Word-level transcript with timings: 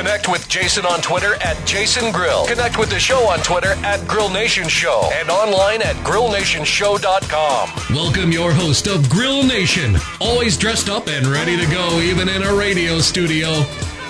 Connect 0.00 0.30
with 0.30 0.48
Jason 0.48 0.86
on 0.86 1.02
Twitter 1.02 1.34
at 1.42 1.62
Jason 1.66 2.10
Grill. 2.10 2.46
Connect 2.46 2.78
with 2.78 2.88
the 2.88 2.98
show 2.98 3.28
on 3.28 3.38
Twitter 3.40 3.72
at 3.84 4.08
Grill 4.08 4.30
Nation 4.30 4.66
Show 4.66 5.10
and 5.12 5.28
online 5.28 5.82
at 5.82 5.94
grillnationshow.com. 5.96 7.94
Welcome 7.94 8.32
your 8.32 8.50
host 8.50 8.86
of 8.86 9.10
Grill 9.10 9.42
Nation, 9.42 9.96
always 10.18 10.56
dressed 10.56 10.88
up 10.88 11.08
and 11.08 11.26
ready 11.26 11.54
to 11.54 11.66
go, 11.66 12.00
even 12.00 12.30
in 12.30 12.42
a 12.44 12.54
radio 12.54 12.98
studio. 13.00 13.48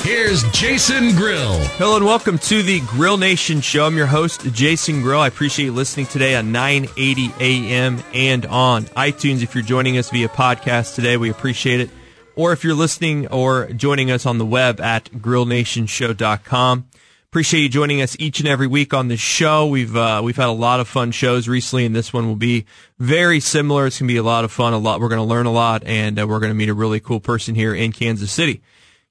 Here's 0.03 0.45
Jason 0.53 1.17
Grill. 1.17 1.59
Hello 1.71 1.97
and 1.97 2.07
welcome 2.07 2.39
to 2.39 2.63
the 2.63 2.79
Grill 2.83 3.17
Nation 3.17 3.61
Show. 3.61 3.85
I'm 3.85 3.97
your 3.97 4.07
host, 4.07 4.43
Jason 4.53 5.03
Grill. 5.03 5.19
I 5.19 5.27
appreciate 5.27 5.67
you 5.67 5.73
listening 5.73 6.07
today 6.07 6.37
on 6.37 6.53
980 6.53 7.33
AM 7.41 8.01
and 8.15 8.47
on 8.47 8.85
iTunes. 8.85 9.43
If 9.43 9.57
you're 9.57 9.65
joining 9.65 9.99
us 9.99 10.09
via 10.11 10.29
podcast 10.29 10.95
today, 10.95 11.17
we 11.17 11.31
appreciate 11.31 11.81
it. 11.81 11.91
Or 12.37 12.53
if 12.53 12.65
you're 12.65 12.75
listening 12.75 13.27
or 13.29 13.67
joining 13.73 14.11
us 14.11 14.27
on 14.27 14.39
the 14.39 14.47
web 14.47 14.81
at 14.81 15.05
grillnationshow.com. 15.07 16.87
Appreciate 17.31 17.61
you 17.61 17.69
joining 17.69 18.03
us 18.03 18.17
each 18.19 18.41
and 18.41 18.49
every 18.49 18.67
week 18.67 18.93
on 18.93 19.07
the 19.07 19.17
show. 19.17 19.69
We've 19.69 19.95
uh, 19.95 20.21
we've 20.25 20.37
had 20.37 20.49
a 20.49 20.53
lot 20.53 20.81
of 20.81 20.89
fun 20.89 21.13
shows 21.13 21.47
recently, 21.47 21.87
and 21.87 21.95
this 21.95 22.13
one 22.13 22.27
will 22.27 22.35
be 22.35 22.67
very 22.99 23.39
similar. 23.39 23.87
It's 23.87 24.01
gonna 24.01 24.09
be 24.09 24.17
a 24.17 24.23
lot 24.25 24.43
of 24.43 24.51
fun. 24.51 24.73
A 24.73 24.79
lot. 24.79 25.01
We're 25.01 25.11
gonna 25.11 25.25
learn 25.25 25.47
a 25.47 25.53
lot, 25.53 25.85
and 25.85 26.19
uh, 26.19 26.27
we're 26.27 26.41
gonna 26.41 26.55
meet 26.55 26.69
a 26.69 26.75
really 26.75 26.99
cool 26.99 27.21
person 27.21 27.55
here 27.55 27.73
in 27.73 27.93
Kansas 27.93 28.33
City. 28.33 28.63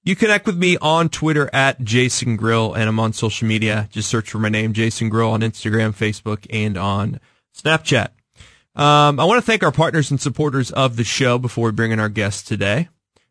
You 0.03 0.17
connect 0.17 0.45
with 0.47 0.57
me 0.57 0.77
on 0.81 1.07
Twitter 1.07 1.49
at 1.53 1.81
Jason 1.81 2.35
Grill, 2.35 2.73
and 2.73 2.89
I'm 2.89 2.99
on 2.99 3.13
social 3.13 3.47
media. 3.47 3.87
Just 3.89 4.09
search 4.09 4.31
for 4.31 4.39
my 4.39 4.49
name, 4.49 4.73
Jason 4.73 5.07
Grill, 5.07 5.29
on 5.29 5.39
Instagram, 5.39 5.95
Facebook, 5.95 6.45
and 6.49 6.75
on 6.75 7.21
Snapchat. 7.57 8.09
Um, 8.75 9.17
I 9.17 9.23
want 9.23 9.37
to 9.37 9.45
thank 9.45 9.63
our 9.63 9.71
partners 9.71 10.11
and 10.11 10.19
supporters 10.19 10.71
of 10.71 10.97
the 10.97 11.05
show 11.05 11.37
before 11.37 11.67
we 11.67 11.71
bring 11.71 11.91
in 11.91 12.01
our 12.01 12.09
guests 12.09 12.43
today. 12.43 12.89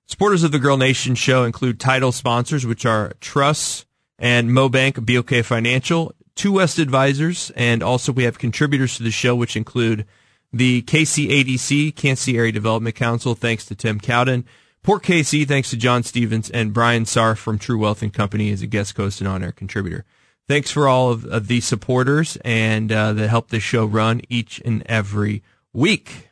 Supporters 0.08 0.42
of 0.42 0.52
the 0.52 0.58
Grill 0.58 0.78
Nation 0.78 1.14
show 1.14 1.44
include 1.44 1.78
title 1.78 2.12
sponsors, 2.12 2.64
which 2.64 2.86
are 2.86 3.12
Truss 3.20 3.84
and 4.18 4.48
Mobank 4.48 5.04
BOK 5.04 5.44
Financial, 5.44 6.14
Two 6.34 6.52
West 6.52 6.78
Advisors, 6.78 7.52
and 7.54 7.82
also 7.82 8.10
we 8.10 8.24
have 8.24 8.38
contributors 8.38 8.96
to 8.96 9.02
the 9.02 9.10
show, 9.10 9.36
which 9.36 9.54
include 9.54 10.06
the 10.50 10.80
KCADC, 10.80 11.94
Kansas 11.94 12.24
City 12.24 12.38
Area 12.38 12.52
Development 12.52 12.96
Council, 12.96 13.34
thanks 13.34 13.66
to 13.66 13.74
Tim 13.74 14.00
Cowden, 14.00 14.46
Port 14.82 15.02
KC, 15.02 15.46
thanks 15.46 15.68
to 15.70 15.76
John 15.76 16.02
Stevens, 16.02 16.48
and 16.48 16.72
Brian 16.72 17.04
Sarr 17.04 17.36
from 17.36 17.58
True 17.58 17.78
Wealth 17.78 18.00
and 18.00 18.12
Company 18.12 18.50
as 18.50 18.62
a 18.62 18.66
guest 18.66 18.96
host 18.96 19.20
and 19.20 19.28
on-air 19.28 19.52
contributor. 19.52 20.06
Thanks 20.48 20.70
for 20.70 20.88
all 20.88 21.10
of, 21.10 21.26
of 21.26 21.48
these 21.48 21.66
supporters 21.66 22.38
and 22.46 22.90
uh, 22.90 23.12
that 23.12 23.28
help 23.28 23.50
this 23.50 23.62
show 23.62 23.84
run 23.84 24.22
each 24.30 24.62
and 24.64 24.82
every 24.86 25.42
week. 25.74 26.27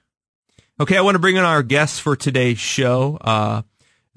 Okay, 0.78 0.98
I 0.98 1.00
want 1.00 1.14
to 1.14 1.20
bring 1.20 1.36
in 1.36 1.42
our 1.42 1.62
guests 1.62 1.98
for 1.98 2.16
today's 2.16 2.58
show. 2.58 3.16
Uh, 3.22 3.62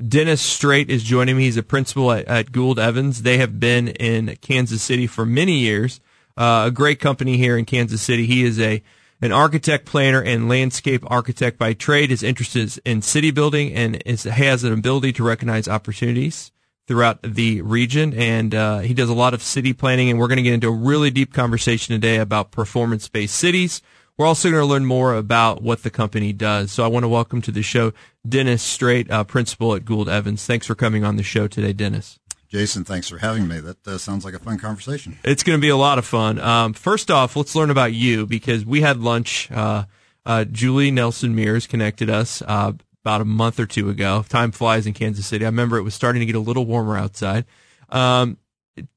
Dennis 0.05 0.41
Straight 0.41 0.89
is 0.89 1.05
joining 1.05 1.37
me. 1.37 1.43
He's 1.43 1.55
a 1.55 1.63
principal 1.63 2.11
at, 2.11 2.25
at 2.25 2.51
Gould 2.51 2.77
Evans. 2.77 3.21
They 3.21 3.37
have 3.37 3.61
been 3.61 3.87
in 3.87 4.35
Kansas 4.41 4.81
City 4.81 5.07
for 5.07 5.25
many 5.25 5.59
years. 5.59 6.01
Uh, 6.35 6.65
a 6.67 6.71
great 6.71 6.99
company 6.99 7.37
here 7.37 7.57
in 7.57 7.63
Kansas 7.63 8.01
City. 8.01 8.25
He 8.25 8.43
is 8.43 8.59
a 8.59 8.83
an 9.21 9.31
architect, 9.31 9.85
planner, 9.85 10.21
and 10.21 10.49
landscape 10.49 11.01
architect 11.07 11.57
by 11.57 11.71
trade. 11.71 12.09
His 12.09 12.23
interest 12.23 12.57
is 12.57 12.77
in 12.83 13.01
city 13.03 13.31
building 13.31 13.73
and 13.73 14.01
is, 14.05 14.23
has 14.23 14.65
an 14.65 14.73
ability 14.73 15.13
to 15.13 15.23
recognize 15.23 15.69
opportunities 15.69 16.51
throughout 16.87 17.21
the 17.21 17.61
region. 17.61 18.13
And 18.13 18.53
uh, 18.53 18.79
he 18.79 18.93
does 18.93 19.09
a 19.09 19.13
lot 19.13 19.33
of 19.33 19.41
city 19.41 19.71
planning. 19.71 20.09
And 20.09 20.19
we're 20.19 20.27
going 20.27 20.37
to 20.37 20.43
get 20.43 20.53
into 20.53 20.67
a 20.67 20.71
really 20.71 21.09
deep 21.09 21.33
conversation 21.33 21.95
today 21.95 22.17
about 22.17 22.51
performance-based 22.51 23.35
cities. 23.35 23.81
We're 24.19 24.25
also 24.25 24.51
going 24.51 24.61
to 24.61 24.65
learn 24.65 24.85
more 24.85 25.13
about 25.13 25.63
what 25.63 25.83
the 25.83 25.89
company 25.89 26.33
does. 26.33 26.73
So 26.73 26.83
I 26.83 26.87
want 26.87 27.05
to 27.05 27.07
welcome 27.07 27.41
to 27.41 27.51
the 27.51 27.61
show 27.61 27.93
Dennis 28.27 28.61
Straight, 28.61 29.09
uh, 29.09 29.23
principal 29.23 29.73
at 29.75 29.85
Gould 29.85 30.09
Evans. 30.09 30.45
Thanks 30.45 30.67
for 30.67 30.75
coming 30.75 31.05
on 31.05 31.15
the 31.15 31.23
show 31.23 31.47
today, 31.47 31.71
Dennis. 31.71 32.19
Jason, 32.49 32.83
thanks 32.83 33.07
for 33.07 33.19
having 33.19 33.47
me. 33.47 33.61
That 33.61 33.87
uh, 33.87 33.97
sounds 33.97 34.25
like 34.25 34.33
a 34.33 34.39
fun 34.39 34.57
conversation. 34.57 35.17
It's 35.23 35.41
going 35.41 35.57
to 35.57 35.61
be 35.61 35.69
a 35.69 35.77
lot 35.77 35.99
of 35.99 36.05
fun. 36.05 36.37
Um, 36.37 36.73
first 36.73 37.09
off, 37.09 37.37
let's 37.37 37.55
learn 37.55 37.69
about 37.69 37.93
you 37.93 38.25
because 38.25 38.65
we 38.65 38.81
had 38.81 38.99
lunch. 38.99 39.49
Uh, 39.49 39.85
uh, 40.25 40.43
Julie 40.43 40.91
Nelson 40.91 41.33
Mears 41.33 41.65
connected 41.65 42.09
us 42.09 42.41
uh, 42.41 42.73
about 43.05 43.21
a 43.21 43.25
month 43.25 43.57
or 43.57 43.67
two 43.67 43.89
ago. 43.89 44.25
Time 44.27 44.51
flies 44.51 44.85
in 44.85 44.91
Kansas 44.91 45.27
City. 45.27 45.45
I 45.45 45.47
remember 45.47 45.77
it 45.77 45.83
was 45.83 45.95
starting 45.95 46.19
to 46.19 46.25
get 46.25 46.35
a 46.35 46.41
little 46.41 46.65
warmer 46.65 46.97
outside. 46.97 47.45
Um, 47.87 48.35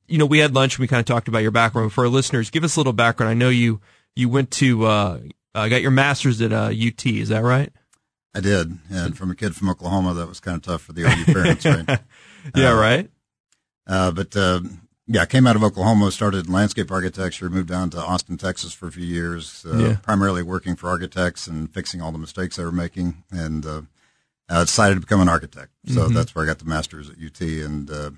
you 0.09 0.19
know, 0.19 0.27
we 0.27 0.41
had 0.41 0.53
lunch 0.53 0.75
and 0.75 0.81
we 0.81 0.89
kind 0.89 0.99
of 0.99 1.07
talked 1.07 1.29
about 1.29 1.43
your 1.43 1.53
background. 1.53 1.93
For 1.93 2.03
our 2.03 2.11
listeners, 2.11 2.51
give 2.51 2.65
us 2.65 2.75
a 2.75 2.81
little 2.81 2.93
background. 2.93 3.31
I 3.31 3.35
know 3.35 3.51
you 3.51 3.81
you 4.17 4.29
went 4.29 4.51
to 4.53 4.85
uh, 4.87 5.21
uh, 5.55 5.69
got 5.69 5.83
your 5.83 5.91
master's 5.91 6.41
at 6.41 6.53
UT. 6.53 7.07
Is 7.07 7.29
that 7.31 7.43
right? 7.43 7.73
I 8.35 8.41
did, 8.41 8.79
and 8.91 9.17
from 9.17 9.31
a 9.31 9.35
kid 9.35 9.55
from 9.55 9.69
Oklahoma, 9.69 10.15
that 10.15 10.27
was 10.27 10.41
kind 10.41 10.57
of 10.57 10.63
tough 10.63 10.83
for 10.83 10.93
the 10.95 11.03
OU 11.03 11.27
parents, 11.27 11.67
right? 11.67 11.87
yeah, 12.55 12.71
right. 12.73 13.11
Uh, 13.87 14.11
but 14.11 14.35
uh, 14.35 14.61
yeah, 15.07 15.23
I 15.23 15.27
came 15.27 15.47
out 15.47 15.55
of 15.57 15.63
Oklahoma, 15.63 16.11
started 16.11 16.47
in 16.47 16.53
landscape 16.53 16.91
architecture, 16.91 17.51
moved 17.51 17.69
down 17.69 17.91
to 17.91 17.99
Austin, 17.99 18.39
Texas 18.39 18.73
for 18.73 18.87
a 18.87 18.93
few 18.93 19.05
years, 19.05 19.67
uh, 19.67 19.77
Yeah. 19.77 19.97
primarily 19.97 20.43
working 20.43 20.77
for 20.77 20.89
architects 20.89 21.47
and 21.47 21.73
fixing 21.75 22.01
all 22.01 22.11
the 22.13 22.19
mistakes 22.19 22.57
they 22.57 22.65
were 22.65 22.73
making, 22.73 23.23
and 23.31 23.67
uh, 23.67 23.83
I 24.49 24.61
decided 24.61 24.95
to 24.95 25.01
become 25.03 25.21
an 25.21 25.29
architect. 25.29 25.73
So 25.87 26.09
Mhm. 26.09 26.15
that's 26.15 26.35
where 26.35 26.45
I 26.45 26.47
got 26.47 26.59
the 26.59 26.65
master's 26.65 27.11
at 27.11 27.17
UT, 27.19 27.41
and 27.63 27.91
uh, 27.91 28.11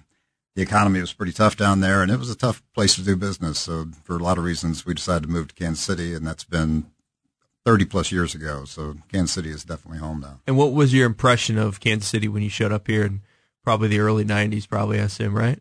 the 0.54 0.62
economy 0.62 1.00
was 1.00 1.12
pretty 1.12 1.32
tough 1.32 1.56
down 1.56 1.81
there, 1.81 2.03
and 2.03 2.10
it 2.10 2.19
was 2.19 2.31
a 2.31 2.37
tough 2.37 2.62
place 2.75 2.94
to 2.94 3.03
do 3.03 3.16
business. 3.16 3.59
So 3.59 3.87
for 4.04 4.16
a 4.16 4.22
lot 4.22 4.38
of 4.38 4.44
reasons, 4.44 4.87
we 4.87 4.94
decided 4.94 5.25
to 5.25 5.28
move 5.28 5.48
to 5.48 5.54
Kansas 5.54 5.84
City, 5.84 6.15
and 6.15 6.26
that's 6.26 6.44
been 6.44 6.87
30 7.65 7.87
plus 7.87 8.12
years 8.12 8.34
ago. 8.34 8.64
So 8.64 8.97
Kansas 9.10 9.32
City 9.32 9.50
is 9.50 9.64
definitely 9.64 9.98
home 9.98 10.20
now. 10.20 10.41
And 10.47 10.56
what 10.56 10.72
was 10.72 10.94
your 10.94 11.06
impression 11.06 11.59
of 11.59 11.81
Kansas 11.81 12.09
City 12.09 12.28
when 12.28 12.43
you 12.43 12.50
showed 12.50 12.72
up 12.72 12.87
here 12.87 13.04
in 13.04 13.22
probably 13.62 13.88
the 13.88 14.00
early 14.00 14.25
'90s? 14.25 14.69
Probably, 14.69 15.00
I 15.00 15.04
assume, 15.04 15.34
right? 15.34 15.59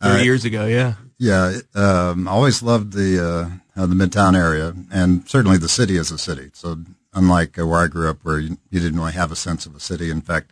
Uh, 0.00 0.20
years 0.22 0.44
ago, 0.44 0.66
yeah. 0.66 0.94
Yeah, 1.18 1.58
um, 1.76 2.26
I 2.26 2.32
always 2.32 2.62
loved 2.62 2.94
the 2.94 3.24
uh, 3.76 3.80
uh, 3.80 3.86
the 3.86 3.94
Midtown 3.94 4.36
area, 4.36 4.74
and 4.90 5.28
certainly 5.28 5.58
the 5.58 5.68
city 5.68 5.96
as 5.96 6.10
a 6.10 6.18
city. 6.18 6.50
So 6.54 6.78
unlike 7.12 7.58
uh, 7.58 7.66
where 7.66 7.80
I 7.80 7.86
grew 7.86 8.10
up, 8.10 8.18
where 8.22 8.40
you, 8.40 8.58
you 8.70 8.80
didn't 8.80 8.98
really 8.98 9.12
have 9.12 9.30
a 9.30 9.36
sense 9.36 9.64
of 9.64 9.76
a 9.76 9.80
city. 9.80 10.10
In 10.10 10.20
fact, 10.20 10.50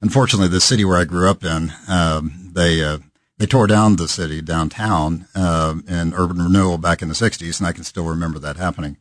unfortunately, 0.00 0.48
the 0.48 0.60
city 0.60 0.84
where 0.84 0.98
I 0.98 1.04
grew 1.04 1.28
up 1.28 1.42
in, 1.42 1.72
um, 1.88 2.50
they 2.52 2.84
uh, 2.84 2.98
they 3.38 3.46
tore 3.46 3.66
down 3.66 3.96
the 3.96 4.08
city 4.08 4.40
downtown 4.40 5.26
um, 5.34 5.84
in 5.88 6.14
urban 6.14 6.38
renewal 6.38 6.78
back 6.78 7.02
in 7.02 7.08
the 7.08 7.14
'60s, 7.14 7.58
and 7.58 7.66
I 7.66 7.72
can 7.72 7.84
still 7.84 8.04
remember 8.04 8.38
that 8.38 8.56
happening. 8.56 8.96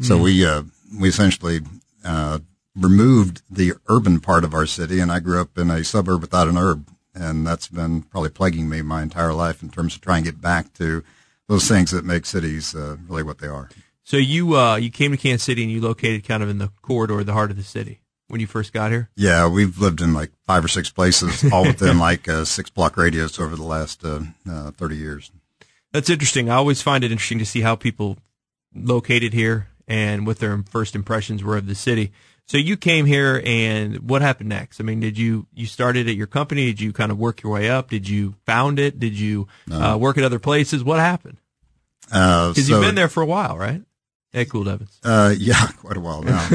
So 0.00 0.18
Mhm. 0.18 0.22
we 0.22 0.46
uh, 0.46 0.62
we 0.98 1.08
essentially 1.08 1.60
uh, 2.04 2.38
removed 2.76 3.42
the 3.50 3.74
urban 3.88 4.20
part 4.20 4.44
of 4.44 4.54
our 4.54 4.66
city, 4.66 5.00
and 5.00 5.10
I 5.12 5.20
grew 5.20 5.40
up 5.40 5.56
in 5.58 5.70
a 5.70 5.84
suburb 5.84 6.20
without 6.20 6.48
an 6.48 6.56
herb, 6.56 6.88
and 7.14 7.46
that's 7.46 7.68
been 7.68 8.02
probably 8.02 8.30
plaguing 8.30 8.68
me 8.68 8.82
my 8.82 9.02
entire 9.02 9.32
life 9.34 9.62
in 9.62 9.70
terms 9.70 9.94
of 9.94 10.00
trying 10.00 10.24
to 10.24 10.30
get 10.32 10.40
back 10.40 10.72
to 10.74 11.02
those 11.48 11.68
things 11.68 11.90
that 11.90 12.04
make 12.04 12.24
cities 12.26 12.74
uh, 12.74 12.96
really 13.08 13.22
what 13.22 13.38
they 13.38 13.46
are. 13.48 13.68
So 14.04 14.16
you 14.16 14.56
uh, 14.56 14.76
you 14.76 14.90
came 14.90 15.10
to 15.12 15.16
Kansas 15.16 15.44
City 15.44 15.62
and 15.62 15.70
you 15.72 15.80
located 15.80 16.24
kind 16.24 16.42
of 16.42 16.48
in 16.48 16.58
the 16.58 16.70
corridor, 16.82 17.22
the 17.24 17.32
heart 17.32 17.50
of 17.50 17.56
the 17.56 17.62
city, 17.62 18.00
when 18.32 18.40
you 18.40 18.46
first 18.46 18.72
got 18.72 18.90
here. 18.90 19.10
Yeah, 19.14 19.46
we've 19.46 19.78
lived 19.78 20.00
in 20.00 20.14
like 20.14 20.30
five 20.46 20.64
or 20.64 20.68
six 20.68 20.88
places, 20.90 21.44
all 21.52 21.64
within 21.66 21.98
like 22.08 22.26
a 22.28 22.46
six 22.46 22.70
block 22.70 22.96
radius 22.96 23.38
over 23.38 23.54
the 23.54 23.62
last 23.62 24.02
uh, 24.04 24.20
uh, 24.50 24.70
thirty 24.70 24.96
years. 24.96 25.30
That's 25.92 26.08
interesting. 26.08 26.48
I 26.48 26.54
always 26.54 26.80
find 26.80 27.04
it 27.04 27.12
interesting 27.12 27.38
to 27.40 27.44
see 27.46 27.60
how 27.60 27.76
people 27.76 28.16
located 28.74 29.34
here 29.34 29.68
and 29.86 30.26
what 30.26 30.38
their 30.38 30.56
first 30.70 30.94
impressions 30.94 31.44
were 31.44 31.58
of 31.58 31.66
the 31.66 31.74
city. 31.74 32.10
So 32.46 32.56
you 32.56 32.78
came 32.78 33.04
here, 33.04 33.42
and 33.44 34.08
what 34.08 34.22
happened 34.22 34.48
next? 34.48 34.80
I 34.80 34.84
mean, 34.84 35.00
did 35.00 35.18
you 35.18 35.46
you 35.52 35.66
started 35.66 36.08
at 36.08 36.16
your 36.16 36.26
company? 36.26 36.64
Did 36.64 36.80
you 36.80 36.94
kind 36.94 37.12
of 37.12 37.18
work 37.18 37.42
your 37.42 37.52
way 37.52 37.68
up? 37.68 37.90
Did 37.90 38.08
you 38.08 38.34
found 38.46 38.78
it? 38.78 38.98
Did 38.98 39.12
you 39.12 39.46
uh, 39.70 39.98
work 40.00 40.16
at 40.16 40.24
other 40.24 40.38
places? 40.38 40.82
What 40.82 40.98
happened? 41.00 41.36
Uh, 42.10 42.48
Because 42.48 42.66
so- 42.66 42.74
you've 42.76 42.82
been 42.84 42.94
there 42.94 43.08
for 43.10 43.22
a 43.22 43.26
while, 43.26 43.58
right? 43.58 43.82
At 44.34 44.48
Gould 44.48 44.66
Evans. 44.66 44.98
Uh, 45.04 45.34
yeah, 45.36 45.66
quite 45.82 45.98
a 45.98 46.00
while 46.00 46.22
now. 46.22 46.48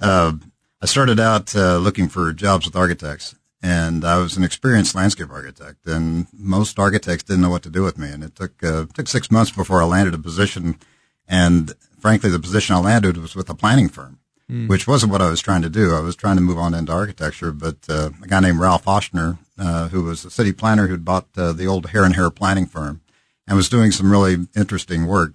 I 0.82 0.86
started 0.86 1.18
out 1.18 1.54
uh, 1.56 1.78
looking 1.78 2.08
for 2.08 2.32
jobs 2.32 2.66
with 2.66 2.76
architects, 2.76 3.34
and 3.62 4.04
I 4.04 4.18
was 4.18 4.36
an 4.36 4.44
experienced 4.44 4.94
landscape 4.94 5.30
architect, 5.30 5.86
and 5.86 6.26
most 6.32 6.78
architects 6.78 7.24
didn't 7.24 7.42
know 7.42 7.50
what 7.50 7.62
to 7.62 7.70
do 7.70 7.82
with 7.82 7.98
me. 7.98 8.10
And 8.10 8.22
it 8.22 8.34
took 8.34 8.62
uh, 8.62 8.86
took 8.94 9.08
six 9.08 9.30
months 9.30 9.50
before 9.50 9.80
I 9.82 9.86
landed 9.86 10.14
a 10.14 10.18
position, 10.18 10.78
and 11.26 11.74
frankly, 11.98 12.30
the 12.30 12.38
position 12.38 12.76
I 12.76 12.80
landed 12.80 13.16
was 13.16 13.34
with 13.34 13.48
a 13.48 13.54
planning 13.54 13.88
firm. 13.88 14.18
mm. 14.50 14.68
which 14.68 14.86
wasn't 14.86 15.12
what 15.12 15.22
I 15.22 15.30
was 15.30 15.40
trying 15.40 15.62
to 15.62 15.70
do. 15.70 15.94
I 15.94 16.00
was 16.00 16.16
trying 16.16 16.36
to 16.36 16.42
move 16.42 16.58
on 16.58 16.74
into 16.74 16.92
architecture, 16.92 17.52
but 17.52 17.76
uh, 17.88 18.10
a 18.22 18.26
guy 18.26 18.40
named 18.40 18.60
Ralph 18.60 18.84
Oshner, 18.84 19.38
uh, 19.58 19.88
who 19.88 20.02
was 20.04 20.24
a 20.24 20.30
city 20.30 20.52
planner 20.52 20.86
who'd 20.86 21.04
bought 21.04 21.26
uh, 21.36 21.52
the 21.52 21.66
old 21.66 21.90
Hare 21.90 22.04
and 22.04 22.14
Hare 22.14 22.30
planning 22.30 22.66
firm 22.66 23.00
and 23.46 23.56
was 23.56 23.68
doing 23.68 23.92
some 23.92 24.10
really 24.10 24.46
interesting 24.56 25.06
work. 25.06 25.32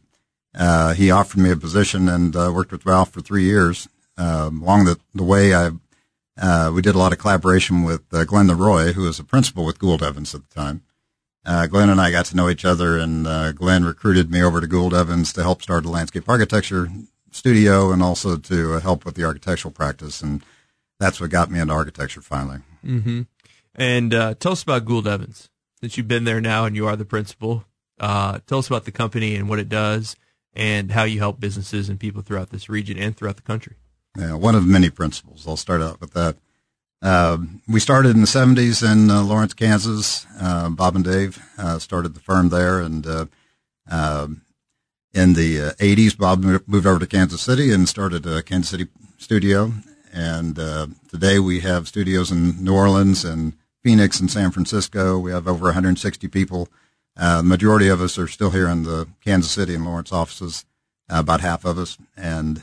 Uh, 0.54 0.94
he 0.94 1.12
offered 1.12 1.40
me 1.40 1.52
a 1.52 1.56
position 1.56 2.10
and 2.10 2.36
uh, 2.36 2.52
worked 2.54 2.72
with 2.72 2.86
Ralph 2.86 3.12
for 3.12 3.22
three 3.22 3.44
years. 3.44 3.88
Um, 4.18 4.62
along 4.62 4.86
the, 4.86 5.00
the 5.14 5.24
way, 5.24 5.54
I 5.54 5.72
uh, 6.42 6.72
we 6.74 6.82
did 6.82 6.96
a 6.96 6.98
lot 6.98 7.12
of 7.12 7.20
collaboration 7.20 7.84
with 7.84 8.10
Glenn 8.10 8.48
Leroy, 8.48 8.94
who 8.94 9.04
was 9.04 9.20
a 9.20 9.24
principal 9.24 9.66
with 9.66 9.80
Gould 9.80 10.02
Evans 10.02 10.34
at 10.34 10.48
the 10.48 10.56
time. 10.56 10.82
Glenn 11.44 11.90
and 11.90 12.00
I 12.00 12.10
got 12.10 12.26
to 12.28 12.36
know 12.36 12.50
each 12.50 12.66
other, 12.66 12.98
and 12.98 13.26
Glenn 13.56 13.84
recruited 13.84 14.32
me 14.32 14.42
over 14.42 14.62
to 14.62 14.68
Gould 14.68 14.94
Evans 14.94 15.34
to 15.34 15.44
help 15.44 15.62
start 15.62 15.86
a 15.86 15.90
landscape 15.90 16.28
architecture 16.28 16.88
studio 17.32 17.92
and 17.92 18.02
also 18.02 18.38
to 18.38 18.74
help 18.80 19.06
with 19.06 19.16
the 19.16 19.24
architectural 19.24 19.72
practice. 19.72 20.22
And 20.22 20.44
that's 21.00 21.20
what 21.20 21.30
got 21.30 21.52
me 21.52 21.60
into 21.60 21.74
architecture 21.74 22.22
finally. 22.22 22.60
Mm-hmm. 22.86 23.22
And 23.76 24.14
uh, 24.14 24.34
tell 24.36 24.52
us 24.52 24.64
about 24.64 24.86
Gould 24.86 25.08
Evans, 25.08 25.50
since 25.80 25.98
you've 25.98 26.08
been 26.08 26.26
there 26.26 26.42
now 26.42 26.66
and 26.66 26.76
you 26.76 26.88
are 26.88 26.96
the 26.96 27.06
principal. 27.06 27.66
Uh, 28.00 28.40
tell 28.48 28.60
us 28.60 28.68
about 28.68 28.86
the 28.86 28.92
company 28.92 29.36
and 29.36 29.48
what 29.48 29.60
it 29.60 29.70
does 29.70 30.16
and 30.54 30.92
how 30.92 31.04
you 31.04 31.20
help 31.20 31.40
businesses 31.40 31.88
and 31.88 32.00
people 32.00 32.22
throughout 32.22 32.50
this 32.50 32.68
region 32.68 32.98
and 32.98 33.16
throughout 33.16 33.36
the 33.38 33.42
country. 33.42 33.76
Yeah, 34.18 34.36
one 34.36 34.56
of 34.56 34.66
many 34.66 34.90
principles. 34.90 35.48
I'll 35.48 35.58
start 35.58 35.82
out 35.82 36.02
with 36.02 36.12
that. 36.14 36.36
Uh, 37.02 37.38
we 37.68 37.80
started 37.80 38.10
in 38.10 38.22
the 38.22 38.28
70s 38.28 38.84
in 38.90 39.10
uh, 39.10 39.24
Lawrence, 39.24 39.54
Kansas. 39.54 40.26
Uh, 40.40 40.70
Bob 40.70 40.96
and 40.96 41.06
Dave 41.06 41.42
uh, 41.58 41.80
started 41.80 42.14
the 42.14 42.20
firm 42.20 42.50
there, 42.50 42.80
and 42.80 43.08
uh, 43.08 43.26
um, 43.90 44.42
in 45.14 45.34
the 45.34 45.74
80s, 45.80 46.18
Bob 46.18 46.44
moved 46.44 46.86
over 46.86 47.00
to 47.00 47.08
Kansas 47.08 47.42
City 47.42 47.72
and 47.72 47.90
started 47.90 48.26
a 48.26 48.44
Kansas 48.44 48.70
City 48.70 48.88
studio. 49.18 49.74
And 50.14 50.56
today 51.10 51.40
we 51.40 51.62
have 51.62 51.88
studios 51.88 52.32
in 52.32 52.64
New 52.64 52.74
Orleans 52.76 53.26
and 53.26 53.54
Phoenix 53.84 54.20
and 54.20 54.30
San 54.30 54.52
Francisco. 54.52 55.18
We 55.18 55.32
have 55.32 55.48
over 55.48 55.66
160 55.66 56.28
people 56.28 56.70
uh, 57.18 57.38
the 57.38 57.44
majority 57.44 57.88
of 57.88 58.02
us 58.02 58.18
are 58.18 58.28
still 58.28 58.52
here 58.52 58.68
in 58.68 58.84
the 58.84 59.08
Kansas 59.24 59.52
City 59.52 59.76
and 59.76 59.86
Lawrence 59.86 60.12
offices, 60.12 60.66
uh, 61.10 61.20
about 61.20 61.42
half 61.42 61.66
of 61.66 61.78
us, 61.78 61.98
and 62.16 62.60
uh, 62.60 62.62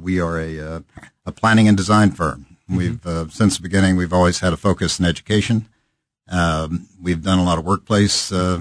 we 0.00 0.20
are 0.20 0.38
a, 0.38 0.60
uh, 0.60 0.80
a 1.26 1.32
planning 1.32 1.68
and 1.68 1.76
design 1.76 2.10
firm. 2.10 2.46
Mm-hmm. 2.70 2.76
We've 2.76 3.06
uh, 3.06 3.28
since 3.28 3.56
the 3.56 3.62
beginning 3.62 3.96
we've 3.96 4.12
always 4.12 4.40
had 4.40 4.52
a 4.52 4.56
focus 4.56 4.98
in 4.98 5.06
education. 5.06 5.68
Um, 6.28 6.88
we've 7.00 7.22
done 7.22 7.38
a 7.38 7.44
lot 7.44 7.58
of 7.58 7.64
workplace 7.64 8.32
uh, 8.32 8.60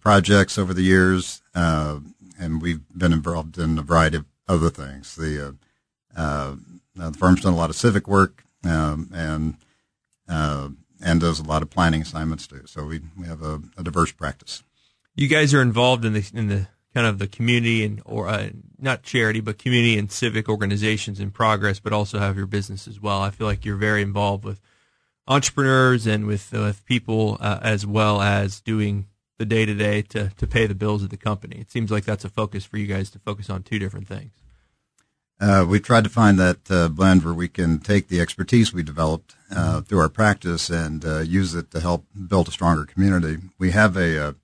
projects 0.00 0.58
over 0.58 0.74
the 0.74 0.82
years, 0.82 1.42
and 1.54 2.60
we've 2.60 2.82
been 2.96 3.12
involved 3.12 3.58
in 3.58 3.78
a 3.78 3.82
variety 3.82 4.18
of 4.18 4.24
other 4.48 4.70
things. 4.70 5.16
The 5.16 5.56
the 6.14 7.12
firm's 7.12 7.42
done 7.42 7.52
a 7.52 7.56
lot 7.56 7.70
of 7.70 7.76
civic 7.76 8.08
work 8.08 8.44
um, 8.64 9.10
and 9.14 9.56
and 11.02 11.20
does 11.20 11.38
a 11.40 11.44
lot 11.44 11.62
of 11.62 11.70
planning 11.70 12.02
assignments 12.02 12.46
too. 12.46 12.62
So 12.66 12.84
we, 12.84 13.00
we 13.16 13.26
have 13.26 13.42
a, 13.42 13.60
a 13.76 13.82
diverse 13.82 14.12
practice. 14.12 14.62
You 15.14 15.28
guys 15.28 15.54
are 15.54 15.62
involved 15.62 16.04
in 16.04 16.12
the 16.12 16.30
in 16.34 16.48
the 16.48 16.68
kind 16.96 17.06
of 17.06 17.18
the 17.18 17.26
community 17.26 17.84
and 17.84 18.00
or 18.06 18.26
uh, 18.26 18.48
not 18.78 19.02
charity 19.02 19.38
but 19.38 19.58
community 19.58 19.98
and 19.98 20.10
civic 20.10 20.48
organizations 20.48 21.20
in 21.20 21.30
progress, 21.30 21.78
but 21.78 21.92
also 21.92 22.18
have 22.18 22.38
your 22.38 22.46
business 22.46 22.88
as 22.88 22.98
well. 22.98 23.20
I 23.20 23.28
feel 23.28 23.46
like 23.46 23.66
you're 23.66 23.76
very 23.76 24.00
involved 24.00 24.44
with 24.44 24.62
entrepreneurs 25.28 26.06
and 26.06 26.26
with 26.26 26.54
uh, 26.54 26.60
with 26.60 26.86
people 26.86 27.36
uh, 27.38 27.58
as 27.60 27.84
well 27.84 28.22
as 28.22 28.62
doing 28.62 29.08
the 29.36 29.44
day 29.44 29.66
to 29.66 29.74
day 29.74 30.00
to 30.00 30.30
to 30.38 30.46
pay 30.46 30.64
the 30.66 30.74
bills 30.74 31.02
of 31.02 31.10
the 31.10 31.18
company. 31.18 31.58
It 31.58 31.70
seems 31.70 31.90
like 31.90 32.06
that's 32.06 32.24
a 32.24 32.30
focus 32.30 32.64
for 32.64 32.78
you 32.78 32.86
guys 32.86 33.10
to 33.10 33.18
focus 33.18 33.50
on 33.50 33.62
two 33.62 33.78
different 33.78 34.08
things. 34.08 34.32
Uh, 35.38 35.66
we 35.68 35.78
tried 35.78 36.04
to 36.04 36.08
find 36.08 36.38
that 36.38 36.70
uh, 36.70 36.88
blend 36.88 37.22
where 37.26 37.34
we 37.34 37.46
can 37.46 37.78
take 37.78 38.08
the 38.08 38.22
expertise 38.22 38.72
we 38.72 38.82
developed 38.82 39.34
uh, 39.54 39.82
through 39.82 39.98
our 39.98 40.08
practice 40.08 40.70
and 40.70 41.04
use 41.28 41.54
it 41.54 41.70
to 41.72 41.80
help 41.80 42.06
build 42.26 42.48
a 42.48 42.52
stronger 42.52 42.86
community. 42.86 43.36
We 43.58 43.72
have 43.72 43.98
a, 43.98 44.34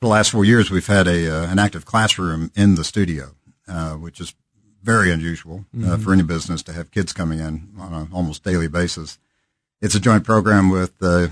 the 0.00 0.08
last 0.08 0.30
four 0.30 0.44
years, 0.44 0.70
we've 0.70 0.86
had 0.86 1.06
a 1.06 1.30
uh, 1.30 1.50
an 1.50 1.58
active 1.58 1.84
classroom 1.84 2.50
in 2.54 2.74
the 2.74 2.84
studio, 2.84 3.34
which 3.98 4.20
is 4.20 4.34
very 4.82 5.12
unusual 5.12 5.66
mm-hmm. 5.76 5.96
for 5.96 6.12
any 6.12 6.22
business 6.22 6.62
to 6.62 6.72
have 6.72 6.90
kids 6.90 7.12
coming 7.12 7.38
in 7.38 7.68
on 7.78 7.92
an 7.92 8.08
almost 8.12 8.42
daily 8.42 8.68
basis. 8.68 9.18
It's 9.82 9.94
a 9.94 10.00
joint 10.00 10.24
program 10.24 10.70
with 10.70 10.98
the 10.98 11.30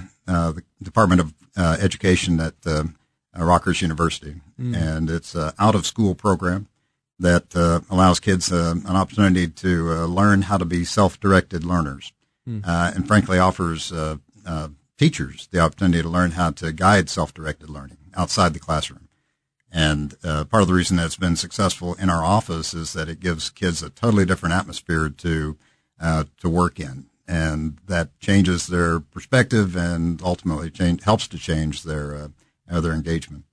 Department 0.83 1.21
of 1.21 1.35
Education 1.57 2.41
at 2.41 2.55
Rockhurst 3.35 3.83
University, 3.83 4.41
mm-hmm. 4.61 4.75
and 4.75 5.11
it's 5.11 5.35
an 5.35 5.53
out 5.59 5.75
of 5.75 5.87
school 5.87 6.15
program 6.15 6.69
that 7.19 7.57
uh, 7.57 7.81
allows 7.91 8.21
kids 8.21 8.53
uh, 8.53 8.75
an 8.87 8.97
opportunity 8.97 9.49
to 9.49 9.93
uh, 9.93 10.07
learn 10.07 10.43
how 10.43 10.57
to 10.57 10.65
be 10.65 10.85
self-directed 10.85 11.65
learners, 11.65 12.13
mm. 12.49 12.63
and 12.67 13.07
frankly 13.07 13.39
offers 13.39 13.93
uh, 13.93 14.17
uh, 14.47 14.69
teachers 14.99 15.49
the 15.51 15.59
opportunity 15.59 16.03
to 16.03 16.09
learn 16.09 16.33
how 16.33 16.51
to 16.51 16.73
guide 16.73 17.09
self-directed 17.09 17.69
learning 17.69 17.98
outside 18.17 18.55
the 18.55 18.59
classroom. 18.59 19.09
And 19.71 20.19
part 20.23 20.63
of 20.63 20.67
the 20.67 20.75
reason 20.75 20.97
that 20.97 21.07
it's 21.07 21.17
been 21.17 21.37
successful 21.37 21.95
in 21.95 22.09
our 22.09 22.25
office 22.25 22.73
is 22.73 22.95
that 22.95 23.09
it 23.09 23.21
gives 23.21 23.51
kids 23.51 23.83
a 23.83 23.91
totally 23.91 24.25
different 24.25 24.55
atmosphere 24.55 25.11
to 25.11 25.57
to 26.01 26.49
work 26.49 26.81
in, 26.81 27.07
and 27.27 27.79
that 27.87 28.19
changes 28.19 28.67
their 28.69 28.99
perspective 28.99 29.77
and 29.77 30.23
ultimately 30.23 30.71
change, 30.71 31.03
helps 31.03 31.29
to 31.29 31.39
change 31.39 31.83
their 31.83 32.31
their 32.67 32.93
engagement. 32.93 33.45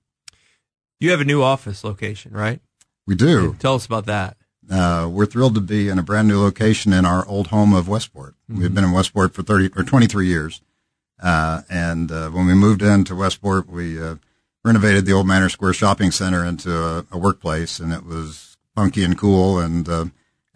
You 0.98 1.10
have 1.10 1.20
a 1.20 1.24
new 1.24 1.42
office 1.42 1.84
location, 1.84 2.32
right? 2.32 2.60
We 3.06 3.14
do. 3.14 3.54
Tell 3.58 3.74
us 3.74 3.86
about 3.86 4.06
that. 4.06 4.36
Uh, 4.70 5.08
we're 5.10 5.26
thrilled 5.26 5.54
to 5.54 5.60
be 5.60 5.88
in 5.88 5.98
a 5.98 6.02
brand 6.02 6.26
new 6.26 6.40
location 6.40 6.92
in 6.92 7.04
our 7.04 7.26
old 7.26 7.48
home 7.48 7.72
of 7.72 7.88
Westport. 7.88 8.34
Mm-hmm. 8.50 8.60
We've 8.60 8.74
been 8.74 8.84
in 8.84 8.92
Westport 8.92 9.32
for 9.32 9.42
30 9.42 9.70
or 9.76 9.84
23 9.84 10.26
years. 10.26 10.60
Uh, 11.22 11.62
and 11.70 12.10
uh, 12.10 12.30
when 12.30 12.46
we 12.46 12.54
moved 12.54 12.82
into 12.82 13.14
Westport, 13.14 13.68
we 13.68 14.02
uh, 14.02 14.16
renovated 14.66 15.06
the 15.06 15.12
old 15.12 15.26
Manor 15.26 15.48
Square 15.48 15.74
Shopping 15.74 16.10
Center 16.10 16.44
into 16.44 16.76
a, 16.76 17.06
a 17.12 17.18
workplace, 17.18 17.78
and 17.78 17.92
it 17.92 18.04
was 18.04 18.56
funky 18.74 19.04
and 19.04 19.16
cool 19.16 19.58
and 19.58 19.88
uh, 19.88 20.06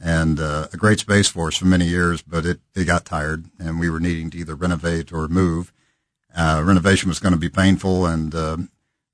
and 0.02 0.40
uh, 0.40 0.68
a 0.72 0.76
great 0.76 0.98
space 0.98 1.28
for 1.28 1.48
us 1.48 1.56
for 1.56 1.66
many 1.66 1.86
years. 1.86 2.20
But 2.22 2.44
it, 2.44 2.60
it 2.74 2.84
got 2.84 3.04
tired, 3.04 3.46
and 3.58 3.78
we 3.78 3.88
were 3.88 4.00
needing 4.00 4.30
to 4.30 4.38
either 4.38 4.54
renovate 4.54 5.12
or 5.12 5.28
move. 5.28 5.72
renovation 6.36 7.08
was 7.08 7.18
going 7.18 7.34
to 7.34 7.38
be 7.38 7.48
painful, 7.48 8.04
and 8.04 8.34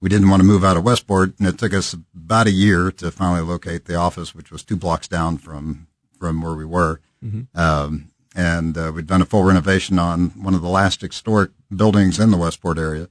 we 0.01 0.09
didn't 0.09 0.29
want 0.29 0.41
to 0.41 0.47
move 0.47 0.65
out 0.65 0.77
of 0.77 0.85
Westport, 0.85 1.39
and 1.39 1.49
it 1.49 1.59
took 1.59 1.75
us 1.75 1.95
about 2.15 2.47
a 2.47 2.53
year 2.53 2.91
to 2.93 3.11
finally 3.11 3.41
locate 3.41 3.87
the 3.87 3.95
office, 3.95 4.35
which 4.35 4.51
was 4.51 4.63
two 4.63 4.77
blocks 4.77 5.09
down 5.09 5.39
from 5.39 5.87
from 6.19 6.41
where 6.41 6.55
we 6.55 6.65
were. 6.65 7.01
Mm-hmm. 7.25 7.59
Um, 7.59 8.11
and 8.35 8.77
uh, 8.77 8.93
we'd 8.95 9.07
done 9.07 9.23
a 9.23 9.27
full 9.27 9.45
renovation 9.45 9.99
on 9.99 10.29
one 10.31 10.55
of 10.55 10.63
the 10.63 10.69
last 10.69 11.01
historic 11.01 11.51
buildings 11.75 12.21
in 12.21 12.31
the 12.31 12.37
Westport 12.37 12.79
area, 12.79 13.09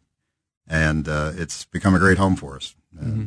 and 0.67 1.07
uh, 1.07 1.31
it's 1.35 1.65
become 1.65 1.95
a 1.95 1.99
great 1.99 2.17
home 2.17 2.35
for 2.35 2.55
us. 2.55 2.75
Mm-hmm. 2.95 3.25